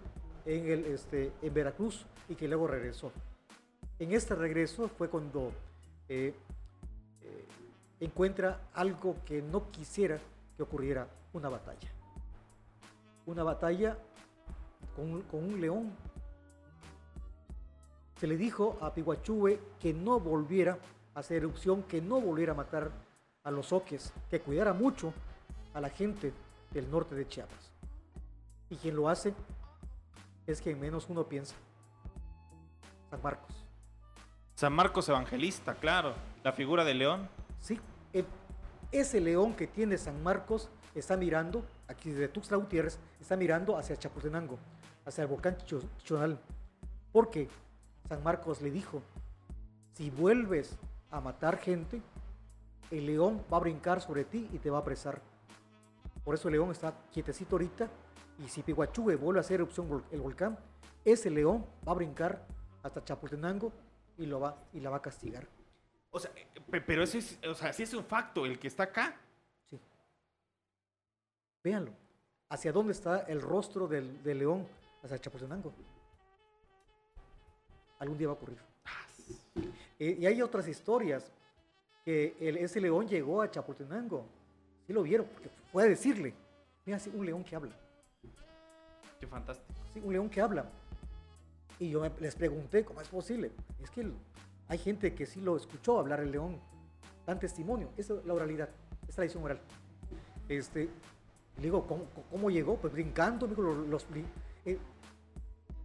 este, 0.49 1.31
en 1.41 1.53
Veracruz 1.53 2.05
y 2.27 2.35
que 2.35 2.47
luego 2.47 2.67
regresó. 2.67 3.11
En 3.99 4.13
este 4.13 4.33
regreso 4.35 4.87
fue 4.87 5.09
cuando 5.09 5.51
eh, 6.07 6.33
eh, 7.21 7.45
encuentra 7.99 8.59
algo 8.73 9.15
que 9.25 9.41
no 9.41 9.69
quisiera 9.71 10.19
que 10.57 10.63
ocurriera, 10.63 11.07
una 11.33 11.49
batalla. 11.49 11.89
Una 13.25 13.43
batalla 13.43 13.97
con, 14.95 15.23
un- 15.31 15.61
león. 15.61 15.91
Se 18.19 18.27
le 18.27 18.35
dijo 18.35 18.77
a 18.81 18.93
Piguachue 18.93 19.59
que 19.79 19.93
no 19.93 20.19
volviera 20.19 20.77
a 21.13 21.19
hacer 21.19 21.37
erupción, 21.37 21.83
que 21.83 22.01
no 22.01 22.19
volviera 22.19 22.53
a 22.53 22.55
matar 22.55 22.91
a 23.43 23.51
los 23.51 23.71
oques, 23.71 24.11
que 24.29 24.41
cuidara 24.41 24.73
mucho 24.73 25.13
a 25.73 25.79
la 25.79 25.89
gente 25.89 26.33
del 26.71 26.89
norte 26.89 27.15
de 27.15 27.27
Chiapas. 27.27 27.71
Y 28.69 28.75
quien 28.75 28.95
lo 28.95 29.07
hace 29.09 29.33
es 30.51 30.61
quien 30.61 30.79
menos 30.79 31.07
uno 31.09 31.27
piensa. 31.27 31.55
San 33.09 33.21
Marcos. 33.21 33.65
San 34.55 34.73
Marcos 34.73 35.07
Evangelista, 35.09 35.75
claro. 35.75 36.13
La 36.43 36.51
figura 36.51 36.83
de 36.83 36.93
León. 36.93 37.29
Sí, 37.59 37.79
eh, 38.13 38.25
ese 38.91 39.21
león 39.21 39.53
que 39.53 39.67
tiene 39.67 39.97
San 39.97 40.21
Marcos 40.23 40.69
está 40.95 41.15
mirando, 41.15 41.63
aquí 41.87 42.09
desde 42.09 42.27
Tuxtla 42.27 42.57
Gutiérrez, 42.57 42.99
está 43.21 43.35
mirando 43.35 43.77
hacia 43.77 43.95
Chapultenango, 43.95 44.57
hacia 45.05 45.23
el 45.23 45.27
volcán 45.27 45.57
Chichonal. 45.57 46.39
Porque 47.11 47.47
San 48.07 48.23
Marcos 48.23 48.61
le 48.61 48.71
dijo, 48.71 49.01
si 49.93 50.09
vuelves 50.09 50.77
a 51.11 51.21
matar 51.21 51.57
gente, 51.57 52.01
el 52.91 53.05
león 53.05 53.43
va 53.51 53.57
a 53.57 53.61
brincar 53.61 54.01
sobre 54.01 54.23
ti 54.23 54.49
y 54.51 54.57
te 54.57 54.69
va 54.69 54.79
a 54.79 54.81
apresar. 54.81 55.21
Por 56.23 56.35
eso 56.35 56.47
el 56.47 56.53
león 56.53 56.71
está 56.71 56.93
quietecito 57.11 57.55
ahorita 57.55 57.89
y 58.43 58.47
si 58.47 58.63
Piguachue 58.63 59.15
vuelve 59.15 59.39
a 59.39 59.41
hacer 59.41 59.55
erupción 59.55 60.03
el 60.11 60.21
volcán, 60.21 60.57
ese 61.05 61.29
león 61.29 61.65
va 61.87 61.91
a 61.91 61.95
brincar 61.95 62.45
hasta 62.83 63.03
Chapultenango 63.03 63.71
y, 64.17 64.25
lo 64.25 64.39
va, 64.39 64.57
y 64.73 64.79
la 64.79 64.89
va 64.89 64.97
a 64.97 65.01
castigar. 65.01 65.45
O 66.11 66.19
sea, 66.19 66.31
eh, 66.35 66.47
pe- 66.71 66.81
pero 66.81 67.03
ese 67.03 67.19
es, 67.19 67.39
o 67.47 67.53
sea, 67.53 67.71
sí 67.73 67.83
es 67.83 67.93
un 67.93 68.03
facto. 68.03 68.45
El 68.45 68.57
que 68.57 68.67
está 68.67 68.83
acá. 68.83 69.15
Sí. 69.69 69.79
Véanlo. 71.63 71.91
¿Hacia 72.49 72.71
dónde 72.71 72.93
está 72.93 73.19
el 73.21 73.41
rostro 73.41 73.87
del, 73.87 74.23
del 74.23 74.39
león? 74.39 74.67
Hacia 75.03 75.19
Chapultenango. 75.19 75.71
Algún 77.99 78.17
día 78.17 78.27
va 78.27 78.33
a 78.33 78.37
ocurrir. 78.37 78.57
Eh, 79.99 80.17
y 80.19 80.25
hay 80.25 80.41
otras 80.41 80.67
historias 80.67 81.31
que 82.03 82.35
el- 82.39 82.57
ese 82.57 82.79
león 82.81 83.07
llegó 83.07 83.41
a 83.41 83.51
Chapultenango. 83.51 84.25
Sí 84.87 84.93
lo 84.93 85.03
vieron, 85.03 85.27
porque 85.27 85.49
fue 85.71 85.83
a 85.83 85.87
decirle. 85.87 86.33
Mira, 86.85 86.97
un 87.13 87.25
león 87.25 87.43
que 87.43 87.55
habla. 87.55 87.75
Qué 89.19 89.27
fantástico. 89.27 89.67
Sí, 89.93 90.01
un 90.03 90.13
león 90.13 90.29
que 90.29 90.41
habla. 90.41 90.65
Y 91.79 91.89
yo 91.89 92.01
me- 92.01 92.11
les 92.19 92.35
pregunté 92.35 92.83
cómo 92.83 93.01
es 93.01 93.07
posible. 93.07 93.51
Es 93.81 93.89
que 93.89 94.01
el- 94.01 94.13
hay 94.67 94.77
gente 94.77 95.13
que 95.13 95.25
sí 95.25 95.41
lo 95.41 95.55
escuchó 95.57 95.99
hablar 95.99 96.19
el 96.21 96.31
león. 96.31 96.57
Dan 97.25 97.39
testimonio. 97.39 97.89
Esa 97.97 98.15
es 98.15 98.25
la 98.25 98.33
oralidad. 98.33 98.69
Es 99.07 99.15
tradición 99.15 99.43
oral. 99.43 99.59
Este, 100.47 100.89
le 101.57 101.63
digo, 101.63 101.85
¿cómo, 101.85 102.05
cómo 102.31 102.49
llegó? 102.49 102.77
Pues 102.77 102.93
brincando. 102.93 103.47
me 103.47 103.55
los, 103.55 103.87
los 103.87 104.05
eh, 104.65 104.77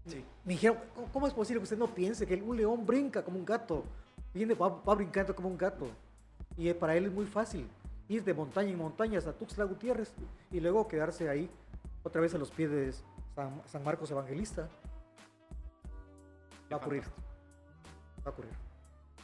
Sí. 0.07 0.23
me 0.45 0.53
dijeron, 0.53 0.79
¿cómo, 0.95 1.09
cómo 1.13 1.27
es 1.27 1.33
posible 1.35 1.61
que 1.61 1.65
usted 1.65 1.79
no 1.79 1.95
piense 1.95 2.27
que 2.27 2.35
un 2.43 2.57
león 2.57 2.85
brinca 2.87 3.25
como 3.25 3.39
un 3.39 3.45
gato? 3.45 3.85
Viene, 4.35 4.55
va, 4.55 4.69
va 4.69 4.95
brincando 4.95 5.35
como 5.35 5.49
un 5.49 5.57
gato. 5.57 5.87
Y 6.57 6.69
eh, 6.69 6.75
para 6.75 6.95
él 6.97 7.07
es 7.07 7.13
muy 7.13 7.27
fácil 7.27 7.67
ir 8.09 8.23
de 8.23 8.35
montaña 8.35 8.71
en 8.71 8.79
montaña 8.79 9.19
hasta 9.19 9.33
Tuxtla 9.33 9.65
Gutiérrez 9.65 10.13
y 10.51 10.61
luego 10.61 10.87
quedarse 10.89 11.29
ahí 11.29 11.49
otra 12.03 12.21
vez 12.21 12.35
a 12.35 12.39
los 12.39 12.51
pies 12.51 12.71
de 12.71 12.89
San, 13.35 13.63
San 13.67 13.83
Marcos 13.83 14.11
Evangelista. 14.11 14.69
Va 16.71 16.77
a 16.77 16.81
ocurrir. 16.81 17.03
Va 18.25 18.27
a 18.27 18.31
ocurrir. 18.31 18.53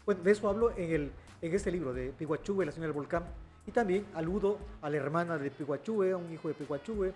Bueno, 0.05 0.23
de 0.23 0.31
eso 0.31 0.49
hablo 0.49 0.71
en, 0.77 0.91
el, 0.93 1.13
en 1.41 1.55
este 1.55 1.71
libro 1.71 1.93
de 1.93 2.11
Piguachue, 2.13 2.65
la 2.65 2.73
señora 2.73 2.89
del 2.89 2.97
volcán. 2.97 3.25
Y 3.67 3.73
también 3.73 4.07
aludo 4.15 4.59
a 4.83 4.91
la 4.91 4.97
hermana 4.97 5.39
de 5.39 5.51
Piguachue, 5.51 6.13
a 6.13 6.17
un 6.17 6.33
hijo 6.33 6.49
de 6.49 6.55
Piguachue, 6.55 7.13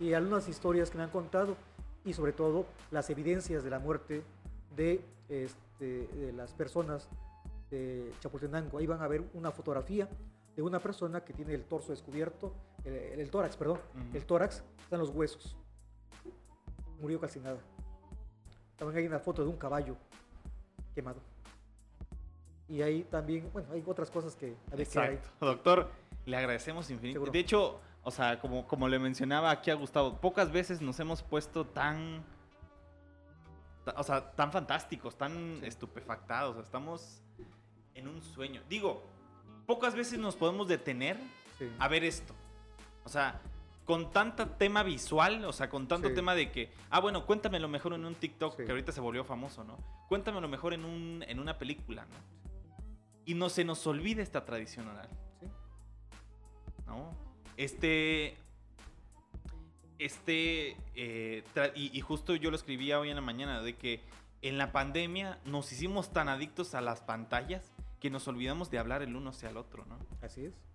y 0.00 0.12
algunas 0.12 0.48
historias 0.48 0.90
que 0.90 0.98
me 0.98 1.04
han 1.04 1.10
contado, 1.10 1.56
y 2.04 2.12
sobre 2.12 2.32
todo 2.32 2.66
las 2.90 3.08
evidencias 3.10 3.64
de 3.64 3.70
la 3.70 3.78
muerte 3.78 4.22
de, 4.76 5.04
este, 5.28 6.06
de 6.08 6.32
las 6.32 6.52
personas 6.52 7.08
de 7.70 8.12
Chapultenango. 8.20 8.78
Ahí 8.78 8.86
van 8.86 9.02
a 9.02 9.08
ver 9.08 9.22
una 9.34 9.50
fotografía 9.50 10.08
de 10.56 10.62
una 10.62 10.80
persona 10.80 11.24
que 11.24 11.32
tiene 11.32 11.54
el 11.54 11.64
torso 11.64 11.92
descubierto, 11.92 12.52
el, 12.84 12.94
el 12.94 13.30
tórax, 13.30 13.56
perdón, 13.56 13.78
el 14.12 14.24
tórax, 14.24 14.62
están 14.82 14.98
los 14.98 15.10
huesos. 15.10 15.56
Murió 17.00 17.20
calcinada. 17.20 17.58
También 18.76 18.98
hay 18.98 19.06
una 19.06 19.18
foto 19.20 19.42
de 19.42 19.48
un 19.48 19.56
caballo 19.56 19.96
quemado. 20.94 21.20
Y 22.68 22.82
ahí 22.82 23.02
también, 23.04 23.48
bueno, 23.52 23.68
hay 23.72 23.82
otras 23.86 24.10
cosas 24.10 24.36
que 24.36 24.54
a 24.72 25.00
hay. 25.00 25.18
Doctor, 25.40 25.90
le 26.26 26.36
agradecemos 26.36 26.90
infinito. 26.90 27.14
Seguro. 27.16 27.32
De 27.32 27.38
hecho, 27.38 27.80
o 28.02 28.10
sea, 28.10 28.38
como, 28.40 28.66
como 28.66 28.88
le 28.88 28.98
mencionaba 28.98 29.50
aquí 29.50 29.70
a 29.70 29.74
Gustavo, 29.74 30.20
pocas 30.20 30.52
veces 30.52 30.80
nos 30.80 30.98
hemos 31.00 31.22
puesto 31.22 31.64
tan. 31.66 32.22
ta- 33.84 33.94
O 33.96 34.02
sea, 34.02 34.32
tan 34.32 34.52
fantásticos, 34.52 35.16
tan 35.16 35.62
estupefactados. 35.64 36.50
o 36.50 36.54
sea, 36.54 36.62
estamos 36.64 37.22
en 37.94 38.06
un 38.08 38.20
sueño. 38.22 38.62
Digo, 38.68 39.02
pocas 39.66 39.94
veces 39.94 40.18
nos 40.18 40.36
podemos 40.36 40.68
detener 40.68 41.18
Sí. 41.58 41.68
a 41.78 41.88
ver 41.88 42.04
esto. 42.04 42.34
O 43.04 43.08
sea, 43.08 43.40
con 43.88 44.10
tanta 44.12 44.58
tema 44.58 44.82
visual, 44.82 45.42
o 45.46 45.52
sea, 45.54 45.70
con 45.70 45.88
tanto 45.88 46.08
Sí. 46.08 46.14
tema 46.14 46.34
de 46.34 46.52
que, 46.52 46.70
ah, 46.90 47.00
bueno, 47.00 47.24
cuéntame 47.24 47.58
lo 47.58 47.68
mejor 47.68 47.94
en 47.94 48.04
un 48.04 48.14
TikTok, 48.14 48.54
Sí. 48.58 48.64
que 48.66 48.70
ahorita 48.70 48.92
se 48.92 49.00
volvió 49.00 49.24
famoso, 49.24 49.64
¿no? 49.64 49.78
Cuéntame 50.10 50.42
lo 50.42 50.48
mejor 50.48 50.74
en, 50.74 50.84
un, 50.84 51.24
en 51.26 51.40
una 51.40 51.56
película, 51.56 52.04
¿no? 52.04 52.16
Y 53.24 53.32
no 53.32 53.48
se 53.48 53.64
nos 53.64 53.86
olvide 53.86 54.20
esta 54.20 54.44
tradición 54.44 54.88
oral, 54.88 55.08
Sí. 55.40 55.46
¿no? 56.86 57.14
Este... 57.56 58.36
Este... 59.98 60.76
eh, 60.94 61.42
y, 61.74 61.96
y 61.96 62.00
justo 62.02 62.34
yo 62.36 62.50
lo 62.50 62.56
escribía 62.56 63.00
hoy 63.00 63.08
en 63.08 63.16
la 63.16 63.22
mañana, 63.22 63.62
de 63.62 63.74
que 63.74 64.02
en 64.42 64.58
la 64.58 64.70
pandemia 64.70 65.38
nos 65.46 65.72
hicimos 65.72 66.12
tan 66.12 66.28
adictos 66.28 66.74
a 66.74 66.82
las 66.82 67.00
pantallas 67.00 67.72
que 68.00 68.10
nos 68.10 68.28
olvidamos 68.28 68.70
de 68.70 68.78
hablar 68.78 69.00
el 69.00 69.16
uno 69.16 69.30
hacia 69.30 69.48
el 69.48 69.56
otro, 69.56 69.86
¿no? 69.86 69.98
Así 70.20 70.44
es. 70.44 70.67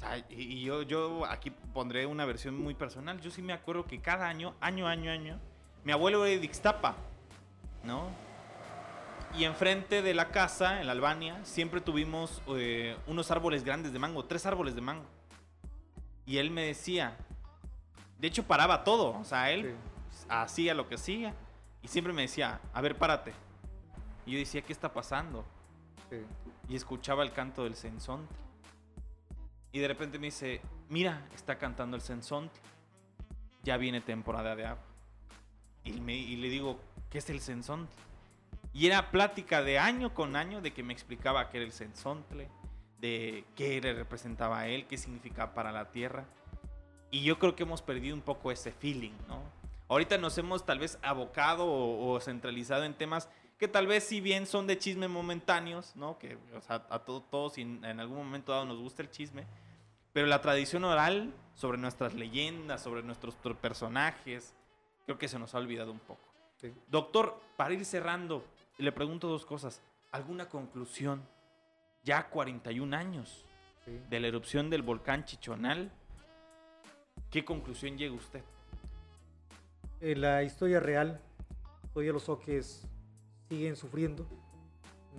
Sea, 0.00 0.18
y, 0.30 0.34
y 0.34 0.62
yo, 0.64 0.82
yo 0.82 1.26
aquí 1.26 1.50
pondré 1.50 2.06
una 2.06 2.24
versión 2.24 2.58
muy 2.58 2.74
personal. 2.74 3.20
Yo 3.20 3.30
sí 3.30 3.42
me 3.42 3.52
acuerdo 3.52 3.84
que 3.84 4.00
cada 4.00 4.26
año, 4.28 4.54
año, 4.60 4.86
año, 4.88 5.10
año, 5.12 5.38
mi 5.84 5.92
abuelo 5.92 6.24
era 6.24 6.38
de 6.40 6.44
Ixtapa, 6.46 6.96
¿no? 7.84 8.08
Y 9.36 9.44
enfrente 9.44 10.02
de 10.02 10.12
la 10.14 10.28
casa, 10.30 10.80
en 10.80 10.86
la 10.86 10.92
Albania, 10.92 11.38
siempre 11.44 11.80
tuvimos 11.80 12.42
eh, 12.48 12.96
unos 13.06 13.30
árboles 13.30 13.62
grandes 13.62 13.92
de 13.92 13.98
mango, 13.98 14.24
tres 14.24 14.44
árboles 14.46 14.74
de 14.74 14.80
mango. 14.80 15.04
Y 16.26 16.38
él 16.38 16.50
me 16.50 16.62
decía, 16.64 17.16
de 18.18 18.26
hecho 18.26 18.42
paraba 18.44 18.82
todo, 18.84 19.16
o 19.18 19.24
sea, 19.24 19.50
él 19.50 19.76
Sí. 20.10 20.26
hacía 20.28 20.74
lo 20.74 20.88
que 20.88 20.96
hacía. 20.96 21.34
Y 21.82 21.88
siempre 21.88 22.12
me 22.12 22.22
decía, 22.22 22.60
a 22.74 22.80
ver, 22.80 22.98
párate. 22.98 23.32
Y 24.26 24.32
yo 24.32 24.38
decía, 24.38 24.62
¿qué 24.62 24.72
está 24.72 24.92
pasando? 24.92 25.44
Sí. 26.10 26.16
y 26.68 26.74
escuchaba 26.76 27.22
el 27.22 27.32
canto 27.32 27.62
del 27.64 27.76
censón. 27.76 28.26
Y 29.72 29.78
de 29.78 29.88
repente 29.88 30.18
me 30.18 30.26
dice, 30.26 30.60
mira, 30.88 31.26
está 31.34 31.58
cantando 31.58 31.96
el 31.96 32.02
Sensontle. 32.02 32.60
Ya 33.62 33.76
viene 33.76 34.00
temporada 34.00 34.56
de 34.56 34.66
agua. 34.66 34.82
Y, 35.84 35.92
me- 36.00 36.16
y 36.16 36.36
le 36.36 36.48
digo, 36.48 36.78
¿qué 37.10 37.18
es 37.18 37.30
el 37.30 37.40
Sensontle? 37.40 37.94
Y 38.72 38.86
era 38.86 39.10
plática 39.10 39.62
de 39.62 39.78
año 39.78 40.14
con 40.14 40.36
año 40.36 40.60
de 40.60 40.72
que 40.72 40.82
me 40.82 40.92
explicaba 40.92 41.48
qué 41.50 41.58
era 41.58 41.66
el 41.66 41.72
Sensontle, 41.72 42.48
de 43.00 43.44
qué 43.56 43.80
le 43.80 43.92
representaba 43.94 44.60
a 44.60 44.68
él, 44.68 44.86
qué 44.86 44.96
significaba 44.98 45.54
para 45.54 45.72
la 45.72 45.90
tierra. 45.90 46.24
Y 47.10 47.22
yo 47.24 47.38
creo 47.38 47.56
que 47.56 47.64
hemos 47.64 47.82
perdido 47.82 48.14
un 48.14 48.22
poco 48.22 48.52
ese 48.52 48.72
feeling, 48.72 49.12
¿no? 49.28 49.42
Ahorita 49.88 50.18
nos 50.18 50.38
hemos 50.38 50.64
tal 50.64 50.78
vez 50.78 50.98
abocado 51.02 51.66
o, 51.66 52.12
o 52.12 52.20
centralizado 52.20 52.84
en 52.84 52.94
temas 52.94 53.28
que 53.60 53.68
tal 53.68 53.86
vez 53.86 54.04
si 54.04 54.20
bien 54.22 54.46
son 54.46 54.66
de 54.66 54.78
chisme 54.78 55.06
momentáneos, 55.06 55.94
¿no? 55.94 56.18
Que 56.18 56.36
o 56.56 56.60
sea, 56.62 56.86
a 56.88 56.98
to- 57.00 57.22
todos 57.30 57.58
en, 57.58 57.84
en 57.84 58.00
algún 58.00 58.16
momento 58.16 58.52
dado 58.52 58.64
nos 58.64 58.78
gusta 58.78 59.02
el 59.02 59.10
chisme, 59.10 59.44
pero 60.14 60.26
la 60.26 60.40
tradición 60.40 60.82
oral 60.84 61.32
sobre 61.54 61.76
nuestras 61.76 62.14
leyendas, 62.14 62.82
sobre 62.82 63.02
nuestros 63.02 63.34
per- 63.36 63.54
personajes, 63.56 64.54
creo 65.04 65.18
que 65.18 65.28
se 65.28 65.38
nos 65.38 65.54
ha 65.54 65.58
olvidado 65.58 65.92
un 65.92 65.98
poco. 66.00 66.22
Sí. 66.56 66.72
Doctor, 66.88 67.38
para 67.58 67.74
ir 67.74 67.84
cerrando, 67.84 68.44
le 68.78 68.92
pregunto 68.92 69.28
dos 69.28 69.44
cosas. 69.44 69.82
¿Alguna 70.10 70.48
conclusión? 70.48 71.22
Ya 72.02 72.28
41 72.30 72.96
años 72.96 73.44
Sí. 73.84 73.98
de 74.08 74.20
la 74.20 74.26
erupción 74.28 74.70
del 74.70 74.80
volcán 74.82 75.24
Chichonal. 75.26 75.90
¿Qué 77.30 77.44
conclusión 77.44 77.96
llega 77.98 78.14
usted? 78.14 78.42
En 80.00 80.20
la 80.22 80.42
historia 80.42 80.80
real, 80.80 81.20
todavía 81.92 82.12
los 82.12 82.22
soques 82.24 82.86
siguen 83.50 83.74
sufriendo, 83.74 84.28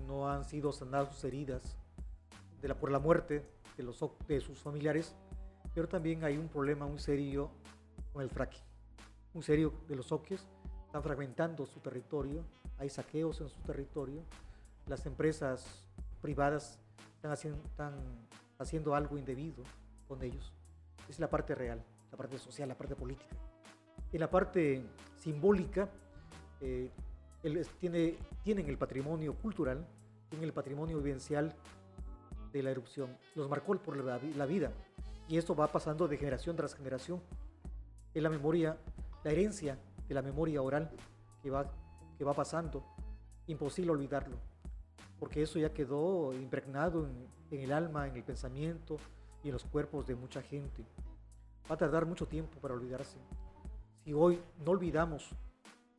no 0.08 0.30
han 0.30 0.46
sido 0.46 0.72
sanadas 0.72 1.14
sus 1.14 1.26
heridas 1.26 1.76
de 2.62 2.70
la, 2.70 2.76
por 2.76 2.90
la 2.90 2.98
muerte 2.98 3.46
de, 3.76 3.84
los, 3.84 4.00
de 4.26 4.40
sus 4.40 4.58
familiares, 4.58 5.14
pero 5.76 5.90
también 5.90 6.24
hay 6.24 6.38
un 6.38 6.48
problema 6.48 6.88
muy 6.88 6.98
serio 6.98 7.52
con 8.14 8.24
el 8.24 8.30
fracking. 8.30 8.64
Muy 9.34 9.44
serio 9.44 9.74
de 9.90 9.98
los 9.98 10.06
soques, 10.08 10.48
están 10.86 11.04
fragmentando 11.04 11.66
su 11.66 11.82
territorio, 11.82 12.46
hay 12.78 12.90
saqueos 12.90 13.42
en 13.42 13.50
su 13.50 13.60
territorio, 13.64 14.24
las 14.88 15.06
empresas 15.06 15.86
privadas 16.22 16.80
están 17.16 17.34
haciendo, 17.34 17.62
están 17.66 17.96
haciendo 18.60 18.96
algo 18.96 19.18
indebido 19.18 19.62
con 20.08 20.24
ellos. 20.24 20.54
Es 21.10 21.20
la 21.20 21.30
parte 21.30 21.54
real, 21.54 21.84
la 22.10 22.18
parte 22.18 22.38
social, 22.38 22.70
la 22.70 22.78
parte 22.78 22.96
política. 22.96 23.36
En 24.14 24.22
la 24.22 24.30
parte 24.30 24.86
simbólica, 25.18 25.90
eh, 26.62 26.92
el- 27.44 27.68
tienen 27.80 28.70
el 28.70 28.78
patrimonio 28.78 29.34
cultural, 29.36 29.86
tienen 30.30 30.48
el 30.48 30.54
patrimonio 30.54 30.98
vivencial 30.98 31.54
de 32.52 32.64
la 32.64 32.72
erupción. 32.72 33.18
Los 33.36 33.50
marcó 33.50 33.76
por 33.78 33.98
la, 33.98 34.18
vi- 34.18 34.34
la 34.34 34.46
vida. 34.46 34.72
Y 35.28 35.38
esto 35.38 35.56
va 35.56 35.68
pasando 35.68 36.08
de 36.08 36.18
generación 36.18 36.56
tras 36.56 36.76
generación. 36.76 37.22
Es 38.14 38.22
la 38.22 38.30
memoria, 38.30 38.78
la 39.24 39.32
herencia 39.32 39.78
de 40.08 40.14
la 40.14 40.22
memoria 40.22 40.62
oral 40.62 40.92
que 41.42 41.50
va, 41.50 41.72
que 42.18 42.24
va 42.24 42.34
pasando. 42.34 42.84
Imposible 43.48 43.92
olvidarlo. 43.92 44.36
Porque 45.20 45.42
eso 45.44 45.60
ya 45.60 45.74
quedó 45.74 46.34
impregnado 46.34 47.08
en, 47.52 47.60
el 47.62 47.72
alma, 47.72 48.08
en 48.08 48.16
el 48.16 48.24
pensamiento 48.24 48.98
y 49.44 49.48
en 49.50 49.54
los 49.54 49.64
cuerpos 49.64 50.08
de 50.08 50.16
mucha 50.16 50.42
gente. 50.42 50.84
Va 51.70 51.76
a 51.76 51.78
tardar 51.78 52.06
mucho 52.06 52.28
tiempo 52.28 52.60
para 52.60 52.74
olvidarse 52.74 53.18
si 54.04 54.14
hoy 54.14 54.40
no 54.66 54.72
olvidamos 54.72 55.30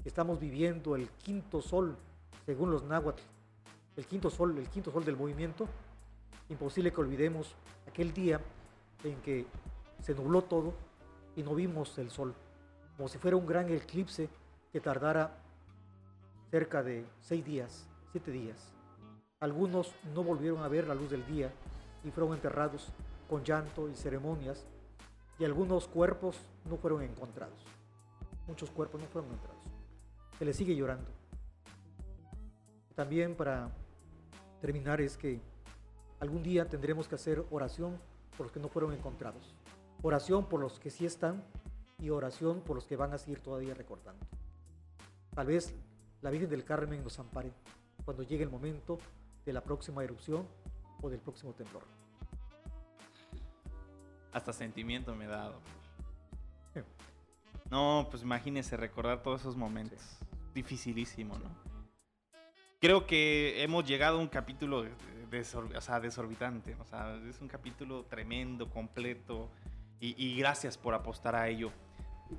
estamos 0.04 0.40
viviendo 0.40 0.96
el 0.96 1.08
quinto 1.10 1.60
sol, 1.60 1.96
según 2.46 2.70
los 2.70 2.82
náhuatl, 2.84 3.22
el 3.96 4.06
quinto 4.06 4.30
sol, 4.30 4.56
el 4.58 4.68
quinto 4.68 4.90
sol 4.90 5.04
del 5.04 5.16
movimiento, 5.16 5.68
imposible 6.48 6.92
que 6.92 7.00
olvidemos 7.00 7.54
aquel 7.86 8.12
día 8.12 8.40
en 9.04 9.16
que 9.22 9.46
se 10.00 10.14
nubló 10.14 10.42
todo 10.42 10.72
y 11.36 11.42
no 11.42 11.54
vimos 11.54 11.96
el 11.98 12.10
sol, 12.10 12.34
como 12.96 13.08
si 13.08 13.18
fuera 13.18 13.36
un 13.36 13.46
gran 13.46 13.68
eclipse 13.70 14.28
que 14.72 14.80
tardara 14.80 15.38
cerca 16.50 16.82
de 16.82 17.04
seis 17.20 17.44
días, 17.44 17.86
siete 18.10 18.30
días. 18.30 18.72
Algunos 19.40 19.92
no 20.14 20.22
volvieron 20.22 20.62
a 20.62 20.68
ver 20.68 20.86
la 20.86 20.94
luz 20.94 21.10
del 21.10 21.26
día 21.26 21.50
y 22.04 22.10
fueron 22.10 22.34
enterrados 22.34 22.88
con 23.28 23.44
llanto 23.44 23.88
y 23.88 23.94
ceremonias 23.94 24.64
y 25.38 25.44
algunos 25.44 25.88
cuerpos 25.88 26.38
no 26.68 26.76
fueron 26.76 27.02
encontrados. 27.02 27.64
Muchos 28.46 28.70
cuerpos 28.70 29.00
no 29.00 29.06
fueron 29.08 29.30
encontrados. 29.30 29.61
Se 30.42 30.46
les 30.46 30.56
sigue 30.56 30.74
llorando. 30.74 31.08
También 32.96 33.36
para 33.36 33.70
terminar 34.60 35.00
es 35.00 35.16
que 35.16 35.40
algún 36.18 36.42
día 36.42 36.68
tendremos 36.68 37.06
que 37.06 37.14
hacer 37.14 37.44
oración 37.52 37.96
por 38.36 38.46
los 38.46 38.52
que 38.52 38.58
no 38.58 38.66
fueron 38.68 38.92
encontrados. 38.92 39.54
Oración 40.02 40.48
por 40.48 40.58
los 40.58 40.80
que 40.80 40.90
sí 40.90 41.06
están 41.06 41.44
y 42.00 42.10
oración 42.10 42.60
por 42.62 42.74
los 42.74 42.86
que 42.86 42.96
van 42.96 43.12
a 43.12 43.18
seguir 43.18 43.38
todavía 43.38 43.72
recordando. 43.72 44.26
Tal 45.32 45.46
vez 45.46 45.76
la 46.22 46.30
Virgen 46.30 46.50
del 46.50 46.64
Carmen 46.64 47.04
nos 47.04 47.20
ampare 47.20 47.52
cuando 48.04 48.24
llegue 48.24 48.42
el 48.42 48.50
momento 48.50 48.98
de 49.46 49.52
la 49.52 49.62
próxima 49.62 50.02
erupción 50.02 50.48
o 51.02 51.08
del 51.08 51.20
próximo 51.20 51.52
temblor. 51.52 51.84
Hasta 54.32 54.52
sentimiento 54.52 55.14
me 55.14 55.26
ha 55.26 55.28
dado. 55.28 55.60
Sí. 56.74 56.80
No, 57.70 58.08
pues 58.10 58.24
imagínese 58.24 58.76
recordar 58.76 59.22
todos 59.22 59.42
esos 59.42 59.54
momentos. 59.56 60.18
Dificilísimo, 60.54 61.38
¿no? 61.38 61.50
Creo 62.80 63.06
que 63.06 63.62
hemos 63.62 63.84
llegado 63.84 64.18
a 64.18 64.20
un 64.20 64.28
capítulo 64.28 64.84
desor- 65.30 65.76
o 65.76 65.80
sea, 65.80 66.00
desorbitante. 66.00 66.74
O 66.80 66.84
sea, 66.84 67.16
es 67.28 67.40
un 67.40 67.48
capítulo 67.48 68.04
tremendo, 68.04 68.68
completo. 68.68 69.48
Y, 70.00 70.14
y 70.22 70.36
gracias 70.36 70.76
por 70.76 70.94
apostar 70.94 71.36
a 71.36 71.48
ello. 71.48 71.70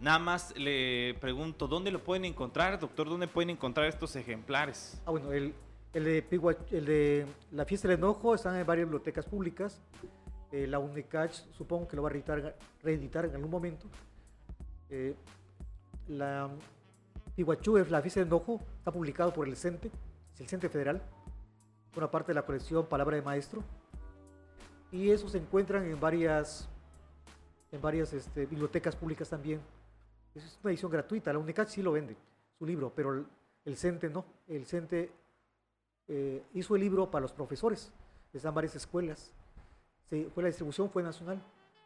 Nada 0.02 0.20
más 0.20 0.54
le 0.58 1.14
pregunto, 1.22 1.68
¿dónde 1.68 1.92
lo 1.92 2.04
pueden 2.04 2.26
encontrar, 2.26 2.78
doctor? 2.80 3.08
¿Dónde 3.08 3.28
pueden 3.28 3.52
encontrar 3.52 3.88
estos 3.88 4.16
ejemplares? 4.16 5.02
Ah, 5.06 5.12
bueno, 5.12 5.32
el, 5.32 5.54
el, 5.94 6.04
de, 6.04 6.26
el 6.72 6.86
de 6.86 7.26
la 7.52 7.64
fiesta 7.64 7.88
del 7.88 8.00
enojo 8.00 8.36
están 8.36 8.58
en 8.58 8.66
varias 8.66 8.88
bibliotecas 8.88 9.26
públicas. 9.26 9.80
Eh, 10.52 10.68
la 10.68 10.80
UNECACH 10.80 11.34
supongo 11.52 11.88
que 11.88 11.96
lo 11.96 12.04
va 12.04 12.10
a 12.10 12.12
reeditar, 12.12 12.58
reeditar 12.82 13.26
en 13.26 13.36
algún 13.36 13.52
momento. 13.52 13.88
Eh, 14.90 15.16
la 16.08 16.50
Piguachú, 17.36 17.78
la 17.90 18.02
fiesta 18.02 18.20
del 18.20 18.28
enojo, 18.28 18.62
está 18.78 18.92
publicado 18.92 19.34
por 19.34 19.48
el 19.48 19.56
CENTE, 19.56 19.90
es 20.34 20.42
el 20.42 20.48
CENTE 20.48 20.70
Federal, 20.70 21.02
una 21.96 22.10
parte 22.10 22.28
de 22.28 22.36
la 22.36 22.46
colección 22.46 22.86
Palabra 22.86 23.16
de 23.16 23.24
Maestro. 23.24 23.64
Y 24.92 25.10
eso 25.10 25.28
se 25.28 25.40
encuentran 25.40 25.86
en 25.86 26.00
varias, 26.00 26.70
en 27.72 27.82
varias 27.82 28.14
este, 28.14 28.46
bibliotecas 28.46 28.96
públicas 28.96 29.30
también. 29.30 29.60
Es 30.36 30.60
una 30.62 30.72
edición 30.72 30.92
gratuita, 30.92 31.34
la 31.34 31.40
UNECACH 31.40 31.70
sí 31.70 31.82
lo 31.82 31.92
vende, 31.92 32.16
su 32.60 32.66
libro, 32.66 32.92
pero 32.96 33.26
el, 33.66 33.78
CENTE 33.78 34.10
no. 34.10 34.26
El 34.48 34.66
CENTE 34.68 35.12
eh, 36.08 36.44
hizo 36.54 36.76
el 36.76 36.82
libro 36.82 37.10
para 37.10 37.24
los 37.24 37.32
profesores, 37.32 37.92
les 38.32 38.44
dan 38.44 38.54
varias 38.54 38.76
escuelas. 38.76 39.32
Fue 40.08 40.44
la 40.44 40.48
distribución 40.48 40.92
fue 40.92 41.02
nacional, 41.02 41.42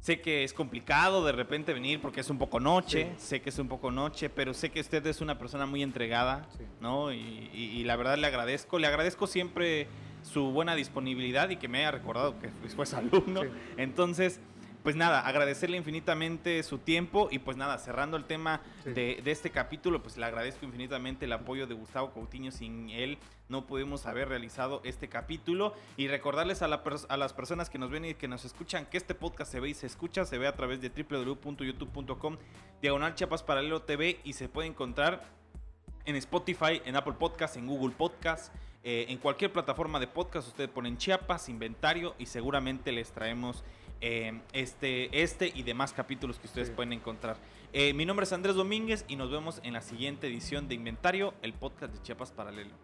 Sé 0.00 0.20
que 0.20 0.44
es 0.44 0.52
complicado 0.52 1.24
de 1.24 1.32
repente 1.32 1.72
venir 1.72 2.00
porque 2.02 2.20
es 2.20 2.28
un 2.28 2.36
poco 2.38 2.60
noche, 2.60 3.14
sé 3.16 3.40
que 3.40 3.48
es 3.48 3.58
un 3.58 3.68
poco 3.68 3.90
noche, 3.90 4.28
pero 4.28 4.52
sé 4.52 4.70
que 4.70 4.80
usted 4.80 5.06
es 5.06 5.22
una 5.22 5.38
persona 5.38 5.64
muy 5.64 5.82
entregada, 5.82 6.46
Sí. 6.58 6.64
¿no? 6.80 7.10
Y, 7.12 7.50
y- 7.54 7.70
y 7.80 7.84
la 7.84 7.96
verdad 7.96 8.18
le 8.18 8.26
agradezco, 8.26 8.78
le 8.78 8.86
agradezco 8.86 9.26
siempre 9.26 9.86
su 10.24 10.50
buena 10.50 10.74
disponibilidad 10.74 11.48
y 11.50 11.56
que 11.56 11.68
me 11.68 11.78
haya 11.78 11.92
recordado 11.92 12.38
que 12.40 12.48
fue- 12.74 12.86
su 12.86 12.96
alumno. 12.96 13.42
Sí. 13.42 13.48
Entonces, 13.76 14.40
pues 14.82 14.96
nada, 14.96 15.20
agradecerle 15.26 15.76
infinitamente 15.78 16.62
su 16.62 16.76
tiempo 16.78 17.28
y 17.30 17.38
pues 17.38 17.56
nada, 17.56 17.78
cerrando 17.78 18.16
el 18.18 18.24
tema 18.24 18.60
Sí. 18.82 18.90
de, 18.90 19.20
de 19.24 19.30
este 19.30 19.48
capítulo, 19.50 20.02
pues 20.02 20.16
le 20.18 20.26
agradezco 20.26 20.66
infinitamente 20.66 21.24
el 21.26 21.32
apoyo 21.32 21.66
de 21.66 21.74
Gustavo 21.74 22.10
Coutinho. 22.12 22.50
Sin 22.50 22.90
él 22.90 23.16
no 23.48 23.66
pudimos 23.66 24.04
haber 24.04 24.28
realizado 24.28 24.82
este 24.84 25.08
capítulo. 25.08 25.72
Y 25.96 26.08
recordarles 26.08 26.60
a, 26.60 26.68
la 26.68 26.82
a 27.08 27.16
las 27.16 27.32
personas 27.32 27.70
que 27.70 27.78
nos 27.78 27.90
ven 27.90 28.04
y 28.04 28.14
que 28.14 28.28
nos 28.28 28.44
escuchan 28.44 28.84
que 28.86 28.98
este 28.98 29.14
podcast 29.14 29.50
se 29.52 29.60
ve 29.60 29.70
y 29.70 29.74
se 29.74 29.86
escucha, 29.86 30.24
se 30.26 30.36
ve 30.36 30.46
a 30.46 30.52
través 30.54 30.80
de 30.82 30.90
www.youtube.com, 30.90 32.36
diagonal 32.82 33.14
Chiapas 33.14 33.42
Paralelo 33.42 33.82
TV 33.82 34.20
y 34.24 34.32
se 34.34 34.48
puede 34.48 34.68
encontrar 34.68 35.22
en 36.04 36.16
Spotify, 36.16 36.82
en 36.84 36.96
Apple 36.96 37.14
Podcast, 37.18 37.56
en 37.56 37.66
Google 37.66 37.94
Podcast, 37.96 38.52
eh, 38.84 39.06
en 39.08 39.18
cualquier 39.18 39.52
plataforma 39.52 39.98
de 39.98 40.06
podcast. 40.06 40.46
Ustedes 40.48 40.70
ponen 40.70 40.96
Chiapas, 40.98 41.48
inventario 41.48 42.14
y 42.18 42.26
seguramente 42.26 42.92
les 42.92 43.10
traemos 43.12 43.64
eh, 44.00 44.40
este, 44.52 45.22
este 45.22 45.50
y 45.54 45.62
demás 45.62 45.92
capítulos 45.92 46.38
que 46.38 46.46
ustedes 46.46 46.68
Sí. 46.68 46.74
pueden 46.74 46.92
encontrar. 46.92 47.36
Eh, 47.72 47.92
mi 47.94 48.04
nombre 48.04 48.24
es 48.24 48.32
Andrés 48.32 48.54
Domínguez 48.54 49.04
y 49.08 49.16
nos 49.16 49.30
vemos 49.30 49.60
en 49.64 49.72
la 49.72 49.80
siguiente 49.80 50.26
edición 50.28 50.68
de 50.68 50.74
Inventario, 50.74 51.34
el 51.42 51.54
podcast 51.54 51.92
de 51.94 52.02
Chiapas 52.02 52.30
Paralelo. 52.30 52.74